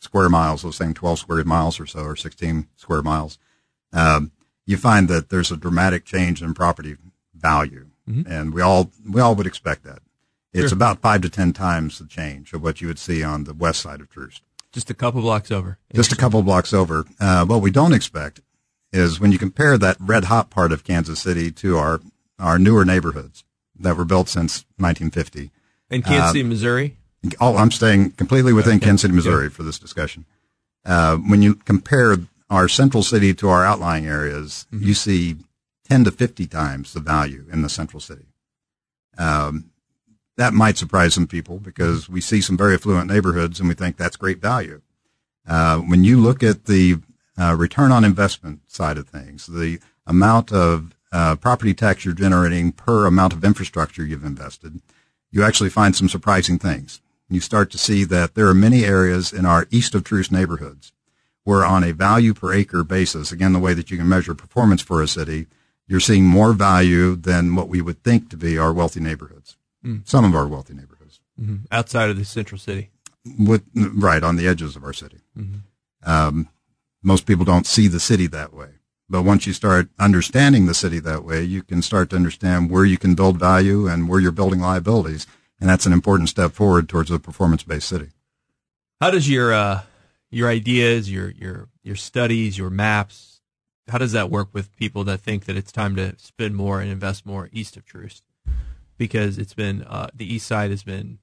square 0.00 0.28
miles, 0.28 0.62
those 0.62 0.76
same 0.76 0.94
12 0.94 1.18
square 1.18 1.44
miles 1.44 1.80
or 1.80 1.86
so, 1.86 2.00
or 2.00 2.16
16 2.16 2.68
square 2.76 3.02
miles, 3.02 3.38
um, 3.92 4.32
you 4.66 4.76
find 4.76 5.08
that 5.08 5.30
there's 5.30 5.50
a 5.50 5.56
dramatic 5.56 6.04
change 6.04 6.42
in 6.42 6.54
property 6.54 6.96
value. 7.34 7.88
Mm-hmm. 8.08 8.30
And 8.30 8.54
we 8.54 8.62
all, 8.62 8.90
we 9.08 9.20
all 9.20 9.34
would 9.34 9.46
expect 9.46 9.84
that. 9.84 10.00
It's 10.52 10.68
sure. 10.68 10.76
about 10.76 11.00
five 11.00 11.22
to 11.22 11.30
10 11.30 11.52
times 11.52 11.98
the 11.98 12.06
change 12.06 12.52
of 12.52 12.62
what 12.62 12.80
you 12.80 12.88
would 12.88 12.98
see 12.98 13.22
on 13.22 13.44
the 13.44 13.54
west 13.54 13.80
side 13.80 14.00
of 14.00 14.10
Troost. 14.10 14.42
Just 14.72 14.90
a 14.90 14.94
couple 14.94 15.20
blocks 15.20 15.50
over. 15.50 15.78
Just 15.94 16.12
a 16.12 16.16
couple 16.16 16.42
blocks 16.42 16.72
over. 16.72 17.04
Uh, 17.18 17.44
what 17.44 17.60
we 17.60 17.70
don't 17.70 17.92
expect 17.92 18.40
is 18.92 19.20
when 19.20 19.32
you 19.32 19.38
compare 19.38 19.78
that 19.78 19.96
red 20.00 20.24
hot 20.24 20.50
part 20.50 20.72
of 20.72 20.84
Kansas 20.84 21.20
City 21.20 21.50
to 21.52 21.76
our, 21.76 22.00
our 22.38 22.58
newer 22.58 22.84
neighborhoods 22.84 23.44
that 23.78 23.96
were 23.96 24.04
built 24.04 24.28
since 24.28 24.64
1950. 24.76 25.50
In 25.90 26.02
Kansas 26.02 26.30
uh, 26.30 26.32
City, 26.32 26.42
Missouri? 26.42 26.96
Oh, 27.40 27.56
I'm 27.56 27.70
staying 27.70 28.12
completely 28.12 28.52
within 28.52 28.76
okay. 28.76 28.86
Kansas 28.86 29.02
City, 29.02 29.14
Missouri 29.14 29.50
for 29.50 29.62
this 29.62 29.78
discussion. 29.78 30.24
Uh, 30.84 31.16
when 31.16 31.42
you 31.42 31.54
compare 31.54 32.16
our 32.48 32.68
central 32.68 33.02
city 33.02 33.34
to 33.34 33.48
our 33.48 33.64
outlying 33.64 34.06
areas, 34.06 34.66
mm-hmm. 34.72 34.86
you 34.86 34.94
see 34.94 35.36
10 35.88 36.04
to 36.04 36.10
50 36.10 36.46
times 36.46 36.92
the 36.92 37.00
value 37.00 37.44
in 37.52 37.62
the 37.62 37.68
central 37.68 38.00
city. 38.00 38.26
Um, 39.18 39.70
that 40.36 40.54
might 40.54 40.78
surprise 40.78 41.14
some 41.14 41.26
people 41.26 41.58
because 41.58 42.08
we 42.08 42.20
see 42.20 42.40
some 42.40 42.56
very 42.56 42.74
affluent 42.74 43.10
neighborhoods 43.10 43.60
and 43.60 43.68
we 43.68 43.74
think 43.74 43.96
that's 43.96 44.16
great 44.16 44.38
value. 44.38 44.80
Uh, 45.46 45.78
when 45.78 46.04
you 46.04 46.18
look 46.18 46.42
at 46.42 46.64
the 46.64 46.96
uh, 47.40 47.54
return 47.56 47.90
on 47.90 48.04
investment 48.04 48.60
side 48.70 48.98
of 48.98 49.08
things, 49.08 49.46
the 49.46 49.78
amount 50.06 50.52
of 50.52 50.94
uh, 51.12 51.36
property 51.36 51.74
tax 51.74 52.04
you're 52.04 52.14
generating 52.14 52.72
per 52.72 53.06
amount 53.06 53.32
of 53.32 53.44
infrastructure 53.44 54.04
you've 54.04 54.24
invested, 54.24 54.80
you 55.30 55.42
actually 55.42 55.70
find 55.70 55.96
some 55.96 56.08
surprising 56.08 56.58
things 56.58 57.00
you 57.30 57.40
start 57.40 57.70
to 57.70 57.78
see 57.78 58.04
that 58.04 58.34
there 58.34 58.48
are 58.48 58.54
many 58.54 58.84
areas 58.84 59.32
in 59.32 59.46
our 59.46 59.66
east 59.70 59.94
of 59.94 60.04
Troost 60.04 60.32
neighborhoods 60.32 60.92
where 61.44 61.64
on 61.64 61.84
a 61.84 61.92
value 61.92 62.34
per 62.34 62.52
acre 62.52 62.84
basis, 62.84 63.32
again, 63.32 63.52
the 63.52 63.58
way 63.58 63.72
that 63.72 63.90
you 63.90 63.96
can 63.96 64.08
measure 64.08 64.34
performance 64.34 64.82
for 64.82 65.00
a 65.00 65.08
city, 65.08 65.46
you're 65.86 66.00
seeing 66.00 66.24
more 66.24 66.52
value 66.52 67.16
than 67.16 67.54
what 67.54 67.68
we 67.68 67.80
would 67.80 68.02
think 68.02 68.28
to 68.30 68.36
be 68.36 68.58
our 68.58 68.72
wealthy 68.72 69.00
neighborhoods. 69.00 69.56
Mm. 69.84 70.06
Some 70.06 70.24
of 70.24 70.34
our 70.34 70.46
wealthy 70.46 70.74
neighborhoods. 70.74 71.20
Mm-hmm. 71.40 71.64
Outside 71.72 72.10
of 72.10 72.18
the 72.18 72.24
central 72.24 72.58
city. 72.58 72.90
With, 73.38 73.62
right, 73.74 74.22
on 74.22 74.36
the 74.36 74.46
edges 74.46 74.76
of 74.76 74.84
our 74.84 74.92
city. 74.92 75.20
Mm-hmm. 75.38 76.10
Um, 76.10 76.48
most 77.02 77.26
people 77.26 77.44
don't 77.44 77.66
see 77.66 77.88
the 77.88 78.00
city 78.00 78.26
that 78.28 78.52
way. 78.52 78.68
But 79.08 79.22
once 79.22 79.46
you 79.46 79.52
start 79.52 79.88
understanding 79.98 80.66
the 80.66 80.74
city 80.74 81.00
that 81.00 81.24
way, 81.24 81.42
you 81.42 81.62
can 81.62 81.82
start 81.82 82.10
to 82.10 82.16
understand 82.16 82.70
where 82.70 82.84
you 82.84 82.96
can 82.96 83.14
build 83.14 83.38
value 83.38 83.88
and 83.88 84.08
where 84.08 84.20
you're 84.20 84.30
building 84.30 84.60
liabilities 84.60 85.26
and 85.60 85.68
that's 85.68 85.86
an 85.86 85.92
important 85.92 86.28
step 86.28 86.52
forward 86.52 86.88
towards 86.88 87.10
a 87.10 87.18
performance-based 87.18 87.86
city. 87.86 88.08
How 89.00 89.10
does 89.10 89.28
your 89.28 89.52
uh, 89.52 89.82
your 90.30 90.48
ideas, 90.48 91.10
your 91.10 91.30
your 91.30 91.68
your 91.82 91.96
studies, 91.96 92.56
your 92.56 92.70
maps, 92.70 93.40
how 93.88 93.98
does 93.98 94.12
that 94.12 94.30
work 94.30 94.48
with 94.52 94.74
people 94.76 95.04
that 95.04 95.20
think 95.20 95.44
that 95.44 95.56
it's 95.56 95.72
time 95.72 95.96
to 95.96 96.18
spend 96.18 96.56
more 96.56 96.80
and 96.80 96.90
invest 96.90 97.26
more 97.26 97.48
east 97.52 97.76
of 97.76 97.84
Troost? 97.84 98.24
Because 98.96 99.38
it's 99.38 99.54
been 99.54 99.82
uh, 99.82 100.08
the 100.14 100.32
east 100.32 100.46
side 100.46 100.70
has 100.70 100.82
been 100.82 101.18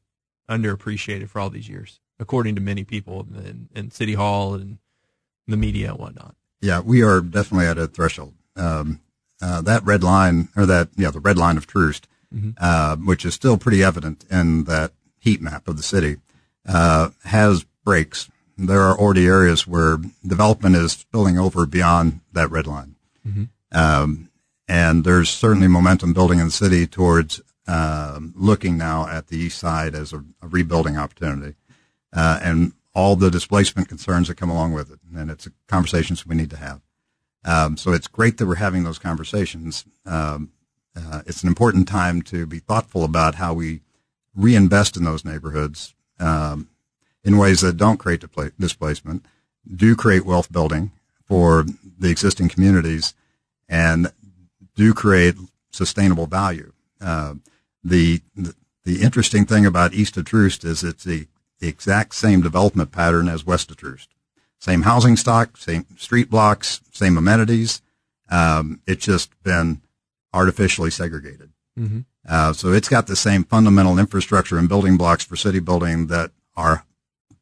underappreciated 0.50 1.30
for 1.30 1.40
all 1.40 1.50
these 1.50 1.70
years, 1.70 2.00
according 2.20 2.56
to 2.56 2.62
many 2.62 2.84
people 2.84 3.28
in, 3.36 3.70
in 3.76 3.92
City 3.92 4.14
Hall 4.14 4.54
and 4.54 4.78
the 5.48 5.58
media 5.58 5.91
and 5.91 6.00
whatnot. 6.00 6.36
Yeah, 6.62 6.82
we 6.82 7.04
are 7.04 7.22
definitely 7.22 7.68
at 7.68 7.78
a 7.78 7.88
threshold. 7.88 8.34
Um, 8.56 9.02
uh, 9.41 9.62
that 9.62 9.84
red 9.86 10.04
line, 10.04 10.50
or 10.56 10.66
that 10.66 10.89
yeah, 10.98 11.12
the 11.12 11.20
red 11.20 11.38
line 11.38 11.58
of 11.58 11.68
Troost 11.68 12.08
mm-hmm. 12.34 12.52
uh, 12.60 12.95
which 12.98 13.26
is 13.26 13.34
still 13.34 13.58
pretty 13.58 13.84
evident 13.84 14.26
in 14.30 14.66
that 14.66 14.93
heat 15.20 15.41
map 15.41 15.68
of 15.68 15.78
the 15.78 15.84
city, 15.84 16.18
uh, 16.68 17.10
has 17.26 17.66
breaks. 17.84 18.30
There 18.58 18.82
are 18.82 18.98
already 18.98 19.28
areas 19.28 19.68
where 19.68 19.98
development 20.26 20.76
is 20.76 20.93
spilling 20.93 21.38
over 21.38 21.66
beyond 21.66 22.22
that 22.34 22.50
red 22.50 22.68
line. 22.68 22.95
Mm-hmm. 23.26 23.43
Um, 23.72 24.30
and 24.68 25.04
there's 25.04 25.30
certainly 25.30 25.68
momentum 25.68 26.14
building 26.14 26.39
in 26.39 26.48
the 26.48 26.52
city 26.52 26.88
towards 26.88 27.41
uh, 27.68 28.20
looking 28.36 28.78
now 28.78 29.08
at 29.08 29.28
the 29.28 29.38
east 29.38 29.60
side 29.60 29.93
as 29.93 30.14
a, 30.14 30.24
a 30.41 30.48
rebuilding 30.48 30.98
opportunity. 30.98 31.56
Uh, 32.14 32.39
and 32.41 32.74
all 32.98 33.16
the 33.16 33.30
displacement 33.30 33.88
concerns 33.88 34.28
that 34.28 34.38
come 34.38 34.50
along 34.50 34.74
with 34.74 34.91
it. 34.91 35.00
And 35.16 35.30
it's 35.30 35.48
conversations 35.68 36.26
we 36.26 36.36
need 36.36 36.50
to 36.50 36.58
have. 36.58 36.82
Um, 37.45 37.78
so 37.78 37.93
it's 37.93 38.08
great 38.08 38.38
that 38.38 38.48
we're 38.48 38.56
having 38.56 38.84
those 38.84 38.98
conversations. 38.98 39.86
Um, 40.04 40.52
uh, 40.95 41.22
it's 41.28 41.43
an 41.43 41.48
important 41.48 41.88
time 41.88 42.24
to 42.24 42.48
be 42.48 42.58
thoughtful 42.58 43.04
about 43.04 43.36
how 43.36 43.54
we 43.54 43.82
reinvest 44.36 44.98
in 44.98 45.04
those 45.04 45.24
neighborhoods 45.24 45.93
um, 46.20 46.70
in 47.24 47.38
ways 47.38 47.62
that 47.62 47.78
don't 47.78 48.00
create 48.00 48.24
displacement, 48.60 49.24
do 49.76 49.95
create 49.95 50.26
wealth 50.26 50.52
building 50.52 50.91
for 51.24 51.68
the 52.00 52.10
existing 52.10 52.50
communities, 52.50 53.14
and 53.70 54.12
do 54.74 54.91
create 54.95 55.36
sustainable 55.70 56.26
value. 56.26 56.74
Uh, 57.00 57.36
the, 57.84 58.22
the, 58.36 58.56
the 58.86 59.04
interesting 59.04 59.45
thing 59.45 59.68
about 59.68 59.93
East 59.93 60.18
of 60.18 60.26
Troost 60.26 60.64
is 60.64 60.84
it's 60.84 61.04
the 61.04 61.28
exact 61.62 62.16
same 62.16 62.41
development 62.41 62.91
pattern 62.91 63.28
as 63.28 63.45
West 63.45 63.72
of 63.72 63.78
Troost. 63.78 64.10
Same 64.60 64.84
housing 64.84 65.16
stock, 65.16 65.58
same 65.58 65.86
street 65.97 66.30
blocks, 66.30 66.82
same 66.91 67.18
amenities. 67.18 67.82
Um, 68.30 68.82
it's 68.88 69.05
just 69.05 69.32
been 69.43 69.82
artificially 70.34 70.91
segregated. 70.91 71.51
Mm-hmm. 71.80 71.99
Uh, 72.28 72.53
so 72.53 72.74
it's 72.74 72.89
got 72.89 73.08
the 73.08 73.16
same 73.16 73.43
fundamental 73.43 73.99
infrastructure 73.99 74.58
and 74.58 74.68
building 74.68 74.97
blocks 74.97 75.24
for 75.24 75.36
city 75.36 75.60
building 75.60 76.08
that 76.08 76.32
our 76.55 76.86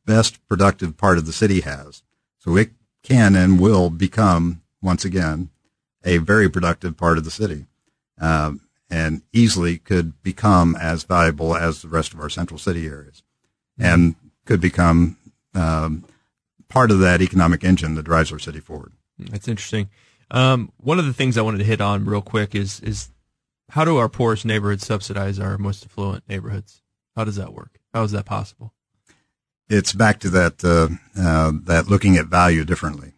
best 0.06 0.46
productive 0.48 0.98
part 0.98 1.18
of 1.18 1.26
the 1.26 1.34
city 1.34 1.62
has. 1.62 2.04
So 2.38 2.56
it 2.56 2.72
can 3.02 3.36
and 3.36 3.60
will 3.60 3.90
become 3.90 4.62
once 4.82 5.04
again 5.04 5.50
a 6.04 6.18
very 6.18 6.50
productive 6.50 6.96
part 6.98 7.18
of 7.18 7.24
the 7.24 7.32
city. 7.32 7.66
Um, 8.20 8.62
and 8.90 9.24
easily 9.34 9.78
could 9.78 10.22
become 10.22 10.76
as 10.76 11.04
valuable 11.04 11.56
as 11.56 11.82
the 11.82 11.88
rest 11.88 12.14
of 12.14 12.20
our 12.20 12.30
central 12.30 12.60
city 12.60 12.86
areas 12.86 13.24
and 13.78 14.16
could 14.46 14.62
become 14.62 15.18
um, 15.54 16.06
part 16.70 16.92
of 16.92 17.00
that 17.00 17.22
economic 17.22 17.64
engine 17.64 17.96
that 17.96 18.04
drives 18.04 18.32
our 18.32 18.40
city 18.40 18.60
forward. 18.60 18.94
That's 19.18 19.48
interesting. 19.48 19.90
Um, 20.32 20.72
one 20.78 21.00
of 21.00 21.06
the 21.06 21.14
things 21.14 21.38
I 21.38 21.42
wanted 21.42 21.60
to 21.60 21.64
hit 21.64 21.82
on 21.82 22.06
real 22.06 22.22
quick 22.22 22.56
is 22.56 22.80
is 22.82 23.10
how 23.70 23.86
do 23.86 23.98
our 23.98 24.10
poorest 24.10 24.46
neighborhoods 24.46 24.86
subsidize 24.86 25.40
our 25.40 25.58
most 25.58 25.86
affluent 25.86 26.24
neighborhoods? 26.28 26.82
How 27.16 27.24
does 27.24 27.36
that 27.36 27.54
work? 27.54 27.80
How 27.94 28.04
is 28.04 28.12
that 28.12 28.26
possible? 28.26 28.74
It's 29.70 29.94
back 29.94 30.20
to 30.20 30.30
that 30.30 30.64
uh, 30.64 30.90
uh, 31.20 31.52
that 31.64 31.88
looking 31.88 32.18
at 32.18 32.28
value 32.28 32.66
differently. 32.66 33.14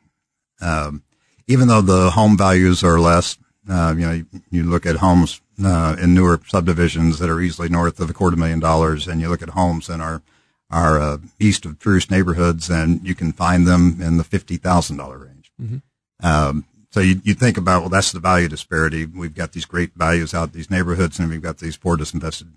Um, 0.61 1.03
even 1.47 1.67
though 1.67 1.81
the 1.81 2.11
home 2.11 2.37
values 2.37 2.83
are 2.83 2.99
less, 2.99 3.37
uh, 3.69 3.93
you 3.97 4.05
know, 4.05 4.11
you, 4.11 4.25
you, 4.49 4.63
look 4.63 4.85
at 4.85 4.97
homes 4.97 5.41
uh, 5.63 5.95
in 5.99 6.13
newer 6.13 6.39
subdivisions 6.47 7.19
that 7.19 7.29
are 7.29 7.41
easily 7.41 7.69
north 7.69 7.99
of 7.99 8.09
a 8.09 8.13
quarter 8.13 8.37
million 8.37 8.59
dollars, 8.59 9.07
and 9.07 9.19
you 9.19 9.29
look 9.29 9.41
at 9.41 9.49
homes 9.49 9.89
in 9.89 10.01
our 10.01 10.21
our 10.69 10.99
uh, 10.99 11.17
east 11.39 11.65
of 11.65 11.79
Troost 11.79 12.11
neighborhoods, 12.11 12.69
and 12.69 13.05
you 13.05 13.15
can 13.15 13.31
find 13.31 13.65
them 13.65 14.01
in 14.01 14.17
the 14.17 14.23
fifty 14.23 14.57
thousand 14.57 14.97
dollar 14.97 15.17
range. 15.17 15.51
Mm-hmm. 15.61 15.77
Um, 16.25 16.65
so 16.91 16.99
you, 16.99 17.21
you 17.23 17.33
think 17.33 17.57
about 17.57 17.81
well, 17.81 17.89
that's 17.89 18.11
the 18.11 18.19
value 18.19 18.47
disparity. 18.47 19.05
We've 19.05 19.35
got 19.35 19.53
these 19.53 19.65
great 19.65 19.93
values 19.95 20.33
out 20.33 20.53
these 20.53 20.71
neighborhoods, 20.71 21.19
and 21.19 21.29
we've 21.29 21.41
got 21.41 21.59
these 21.59 21.77
poor 21.77 21.97
disinvested 21.97 22.49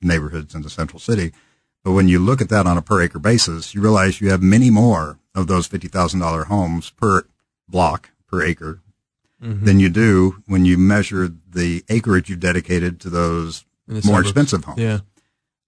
neighborhoods 0.00 0.54
in 0.54 0.62
the 0.62 0.70
central 0.70 0.98
city. 0.98 1.32
But 1.82 1.92
when 1.92 2.08
you 2.08 2.18
look 2.18 2.40
at 2.40 2.50
that 2.50 2.66
on 2.66 2.76
a 2.76 2.82
per 2.82 3.02
acre 3.02 3.18
basis, 3.18 3.74
you 3.74 3.80
realize 3.80 4.20
you 4.20 4.30
have 4.30 4.42
many 4.42 4.70
more 4.70 5.18
of 5.34 5.46
those 5.46 5.66
fifty 5.66 5.88
thousand 5.88 6.20
dollar 6.20 6.44
homes 6.44 6.90
per 6.90 7.24
block 7.68 8.10
per 8.26 8.42
acre 8.42 8.80
mm-hmm. 9.42 9.64
than 9.64 9.80
you 9.80 9.88
do 9.88 10.42
when 10.46 10.64
you 10.64 10.76
measure 10.78 11.28
the 11.28 11.84
acreage 11.88 12.28
you've 12.28 12.40
dedicated 12.40 13.00
to 13.00 13.10
those 13.10 13.64
more 13.86 14.02
suburbs. 14.02 14.28
expensive 14.28 14.64
homes. 14.64 14.78
Yeah. 14.78 15.00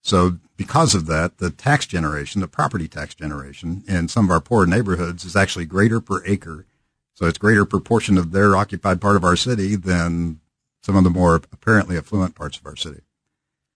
So 0.03 0.39
because 0.63 0.95
of 0.95 1.07
that, 1.07 1.39
the 1.39 1.51
tax 1.51 1.87
generation, 1.87 2.41
the 2.41 2.49
property 2.49 2.89
tax 2.89 3.15
generation 3.15 3.83
in 3.87 4.09
some 4.09 4.25
of 4.27 4.31
our 4.31 4.41
poor 4.41 4.67
neighborhoods 4.67 5.25
is 5.25 5.37
actually 5.37 5.67
greater 5.67 6.01
per 6.01 6.25
acre. 6.27 6.67
So 7.15 7.27
it's 7.27 7.39
greater 7.39 7.65
proportion 7.65 8.19
of 8.19 8.33
their 8.33 8.57
occupied 8.57 9.01
part 9.01 9.17
of 9.17 9.25
our 9.25 9.37
city 9.37 9.77
than 9.77 10.41
some 10.83 10.97
of 10.97 11.05
the 11.05 11.11
more 11.11 11.37
apparently 11.37 11.97
affluent 11.97 12.35
parts 12.35 12.59
of 12.59 12.67
our 12.67 12.77
city. 12.77 13.03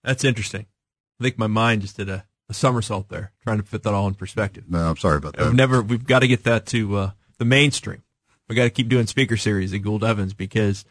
That's 0.03 0.23
interesting. 0.23 0.65
I 1.19 1.23
think 1.23 1.37
my 1.37 1.47
mind 1.47 1.81
just 1.81 1.97
did 1.97 2.09
a, 2.09 2.25
a 2.49 2.53
somersault 2.53 3.09
there, 3.09 3.31
trying 3.43 3.57
to 3.57 3.63
fit 3.63 3.83
that 3.83 3.93
all 3.93 4.07
in 4.07 4.15
perspective. 4.15 4.65
No, 4.67 4.89
I'm 4.89 4.97
sorry 4.97 5.17
about 5.17 5.35
that. 5.35 5.45
We've 5.45 5.55
never, 5.55 5.81
we've 5.81 6.05
got 6.05 6.19
to 6.19 6.27
get 6.27 6.43
that 6.43 6.65
to 6.67 6.95
uh, 6.97 7.11
the 7.37 7.45
mainstream 7.45 8.03
we 8.47 8.55
got 8.55 8.63
to 8.63 8.69
keep 8.69 8.87
doing 8.87 9.07
speaker 9.07 9.37
series 9.37 9.73
at 9.73 9.81
Gould 9.81 10.03
Evans 10.03 10.33
because 10.33 10.85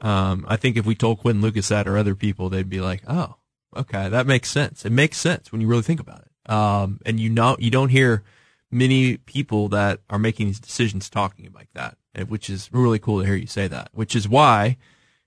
um, 0.00 0.44
I 0.48 0.56
think 0.56 0.76
if 0.76 0.86
we 0.86 0.94
told 0.94 1.18
Quinton 1.18 1.42
Lucas 1.42 1.68
that 1.68 1.86
or 1.86 1.96
other 1.96 2.14
people, 2.14 2.48
they'd 2.48 2.68
be 2.68 2.80
like, 2.80 3.02
"Oh, 3.08 3.36
okay, 3.74 4.08
that 4.08 4.26
makes 4.26 4.50
sense. 4.50 4.84
It 4.84 4.92
makes 4.92 5.18
sense 5.18 5.52
when 5.52 5.60
you 5.60 5.66
really 5.66 5.82
think 5.82 6.00
about 6.00 6.22
it." 6.22 6.50
Um, 6.50 7.00
and 7.06 7.18
you 7.18 7.30
know, 7.30 7.56
you 7.58 7.70
don't 7.70 7.88
hear 7.88 8.22
many 8.70 9.16
people 9.18 9.68
that 9.68 10.00
are 10.10 10.18
making 10.18 10.46
these 10.46 10.60
decisions 10.60 11.08
talking 11.08 11.50
like 11.54 11.68
that, 11.74 11.96
which 12.28 12.50
is 12.50 12.68
really 12.72 12.98
cool 12.98 13.20
to 13.20 13.26
hear 13.26 13.36
you 13.36 13.46
say 13.46 13.68
that. 13.68 13.90
Which 13.92 14.14
is 14.14 14.28
why 14.28 14.76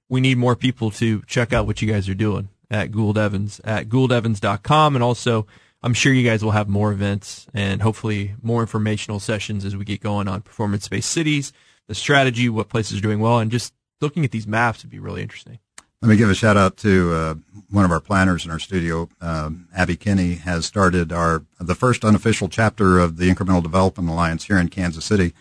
we 0.07 0.21
need 0.21 0.37
more 0.37 0.55
people 0.55 0.91
to 0.91 1.21
check 1.27 1.53
out 1.53 1.67
what 1.67 1.81
you 1.81 1.91
guys 1.91 2.07
are 2.09 2.15
doing 2.15 2.49
at 2.69 2.91
Gould 2.91 3.17
Evans 3.17 3.59
at 3.63 3.89
gouldevans.com 3.89 4.95
and 4.95 5.03
also 5.03 5.47
I'm 5.81 5.93
sure 5.93 6.13
you 6.13 6.27
guys 6.27 6.43
will 6.43 6.51
have 6.51 6.67
more 6.67 6.91
events 6.91 7.47
and 7.53 7.81
hopefully 7.81 8.35
more 8.41 8.61
informational 8.61 9.19
sessions 9.19 9.63
as 9.65 9.75
we 9.75 9.85
get 9.85 10.01
going 10.01 10.27
on 10.27 10.41
performance 10.41 10.87
based 10.87 11.09
cities 11.09 11.53
the 11.89 11.95
strategy, 11.95 12.47
what 12.47 12.69
places 12.69 12.99
are 12.99 13.01
doing 13.01 13.19
well, 13.19 13.39
and 13.39 13.51
just 13.51 13.73
looking 13.99 14.23
at 14.23 14.31
these 14.31 14.47
maps 14.47 14.83
would 14.83 14.91
be 14.91 14.99
really 14.99 15.21
interesting. 15.21 15.57
Let 16.02 16.08
me 16.08 16.16
give 16.16 16.30
a 16.30 16.34
shout 16.34 16.56
out 16.56 16.78
to 16.78 17.14
uh, 17.14 17.36
one 17.70 17.84
of 17.84 17.91
our 17.91 18.00
planners 18.00 18.45
in 18.45 18.52
our 18.52 18.60
studio, 18.60 19.10
um, 19.20 19.68
Abby 19.76 19.97
Kinney, 19.97 20.36
has 20.36 20.66
started 20.66 21.12
our 21.12 21.43
the 21.60 21.76
first 21.76 22.06
unofficial 22.06 22.47
chapter 22.47 23.00
of 23.00 23.18
the 23.18 23.30
Incremental 23.30 23.62
Development 23.62 24.08
Alliance 24.08 24.45
here 24.45 24.58
in 24.58 24.70
Kansas 24.70 25.04
City. 25.04 25.34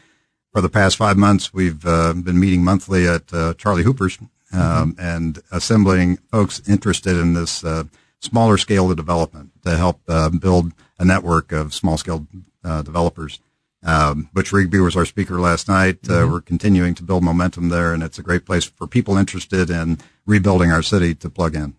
For 0.53 0.61
the 0.61 0.69
past 0.69 0.97
five 0.97 1.17
months, 1.17 1.55
we've 1.55 1.87
uh, 1.87 2.13
been 2.13 2.41
meeting 2.41 2.65
monthly 2.65 3.07
at 3.07 3.33
uh, 3.33 3.55
Charlie 3.55 3.85
Hooper's 3.85 4.19
um, 4.53 4.95
mm-hmm. 4.97 5.01
and 5.01 5.39
assembling 5.53 6.17
folks 6.33 6.61
interested 6.69 7.17
in 7.17 7.35
this 7.35 7.63
uh, 7.63 7.85
smaller 8.19 8.59
scale 8.59 8.91
of 8.91 8.97
development 8.97 9.53
to 9.63 9.77
help 9.77 10.01
uh, 10.09 10.29
build 10.29 10.73
a 10.99 11.05
network 11.05 11.53
of 11.53 11.73
small 11.73 11.97
scale 11.97 12.27
uh, 12.65 12.83
developers. 12.83 13.39
Um, 13.85 14.29
Butch 14.33 14.53
Rigby 14.53 14.81
was 14.81 14.97
our 14.97 15.05
speaker 15.05 15.39
last 15.39 15.69
night. 15.69 15.99
Uh, 16.05 16.13
mm-hmm. 16.13 16.33
we're 16.33 16.41
continuing 16.41 16.95
to 16.95 17.03
build 17.03 17.23
momentum 17.23 17.69
there, 17.69 17.93
and 17.93 18.03
it's 18.03 18.19
a 18.19 18.23
great 18.23 18.45
place 18.45 18.65
for 18.65 18.87
people 18.87 19.17
interested 19.17 19.71
in 19.71 19.99
rebuilding 20.27 20.73
our 20.73 20.83
city 20.83 21.15
to 21.17 21.31
plug 21.31 21.55
in. 21.55 21.75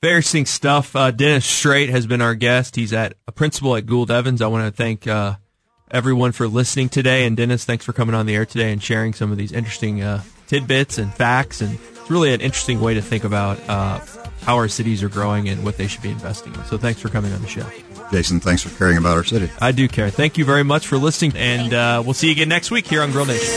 Very 0.00 0.16
interesting 0.16 0.46
stuff. 0.46 0.94
Uh, 0.94 1.10
Dennis 1.10 1.46
Strait 1.46 1.88
has 1.88 2.06
been 2.06 2.20
our 2.20 2.34
guest. 2.34 2.76
He's 2.76 2.92
at 2.92 3.14
a 3.26 3.32
principal 3.32 3.74
at 3.74 3.86
Gould 3.86 4.10
Evans. 4.10 4.42
I 4.42 4.46
want 4.48 4.66
to 4.66 4.76
thank 4.76 5.06
uh, 5.06 5.36
everyone 5.90 6.32
for 6.32 6.46
listening 6.46 6.88
today, 6.88 7.26
and 7.26 7.36
Dennis, 7.36 7.64
thanks 7.64 7.84
for 7.84 7.92
coming 7.92 8.14
on 8.14 8.26
the 8.26 8.34
air 8.34 8.44
today 8.44 8.70
and 8.70 8.82
sharing 8.82 9.14
some 9.14 9.32
of 9.32 9.38
these 9.38 9.50
interesting 9.50 10.02
uh, 10.02 10.22
tidbits 10.46 10.98
and 10.98 11.12
facts. 11.12 11.62
And 11.62 11.78
it's 11.90 12.10
really 12.10 12.34
an 12.34 12.42
interesting 12.42 12.80
way 12.80 12.94
to 12.94 13.02
think 13.02 13.24
about 13.24 13.58
uh, 13.68 14.00
how 14.42 14.56
our 14.56 14.68
cities 14.68 15.02
are 15.02 15.08
growing 15.08 15.48
and 15.48 15.64
what 15.64 15.78
they 15.78 15.86
should 15.86 16.02
be 16.02 16.10
investing 16.10 16.54
in. 16.54 16.64
So 16.66 16.76
thanks 16.76 17.00
for 17.00 17.08
coming 17.08 17.32
on 17.32 17.40
the 17.40 17.48
show. 17.48 17.66
Jason, 18.14 18.38
thanks 18.38 18.62
for 18.62 18.68
caring 18.78 18.96
about 18.96 19.16
our 19.16 19.24
city. 19.24 19.50
I 19.60 19.72
do 19.72 19.88
care. 19.88 20.08
Thank 20.08 20.38
you 20.38 20.44
very 20.44 20.62
much 20.62 20.86
for 20.86 20.98
listening, 20.98 21.32
and 21.34 21.74
uh, 21.74 22.00
we'll 22.04 22.14
see 22.14 22.28
you 22.28 22.32
again 22.32 22.48
next 22.48 22.70
week 22.70 22.86
here 22.86 23.02
on 23.02 23.10
Grill 23.10 23.26
Nation. 23.26 23.52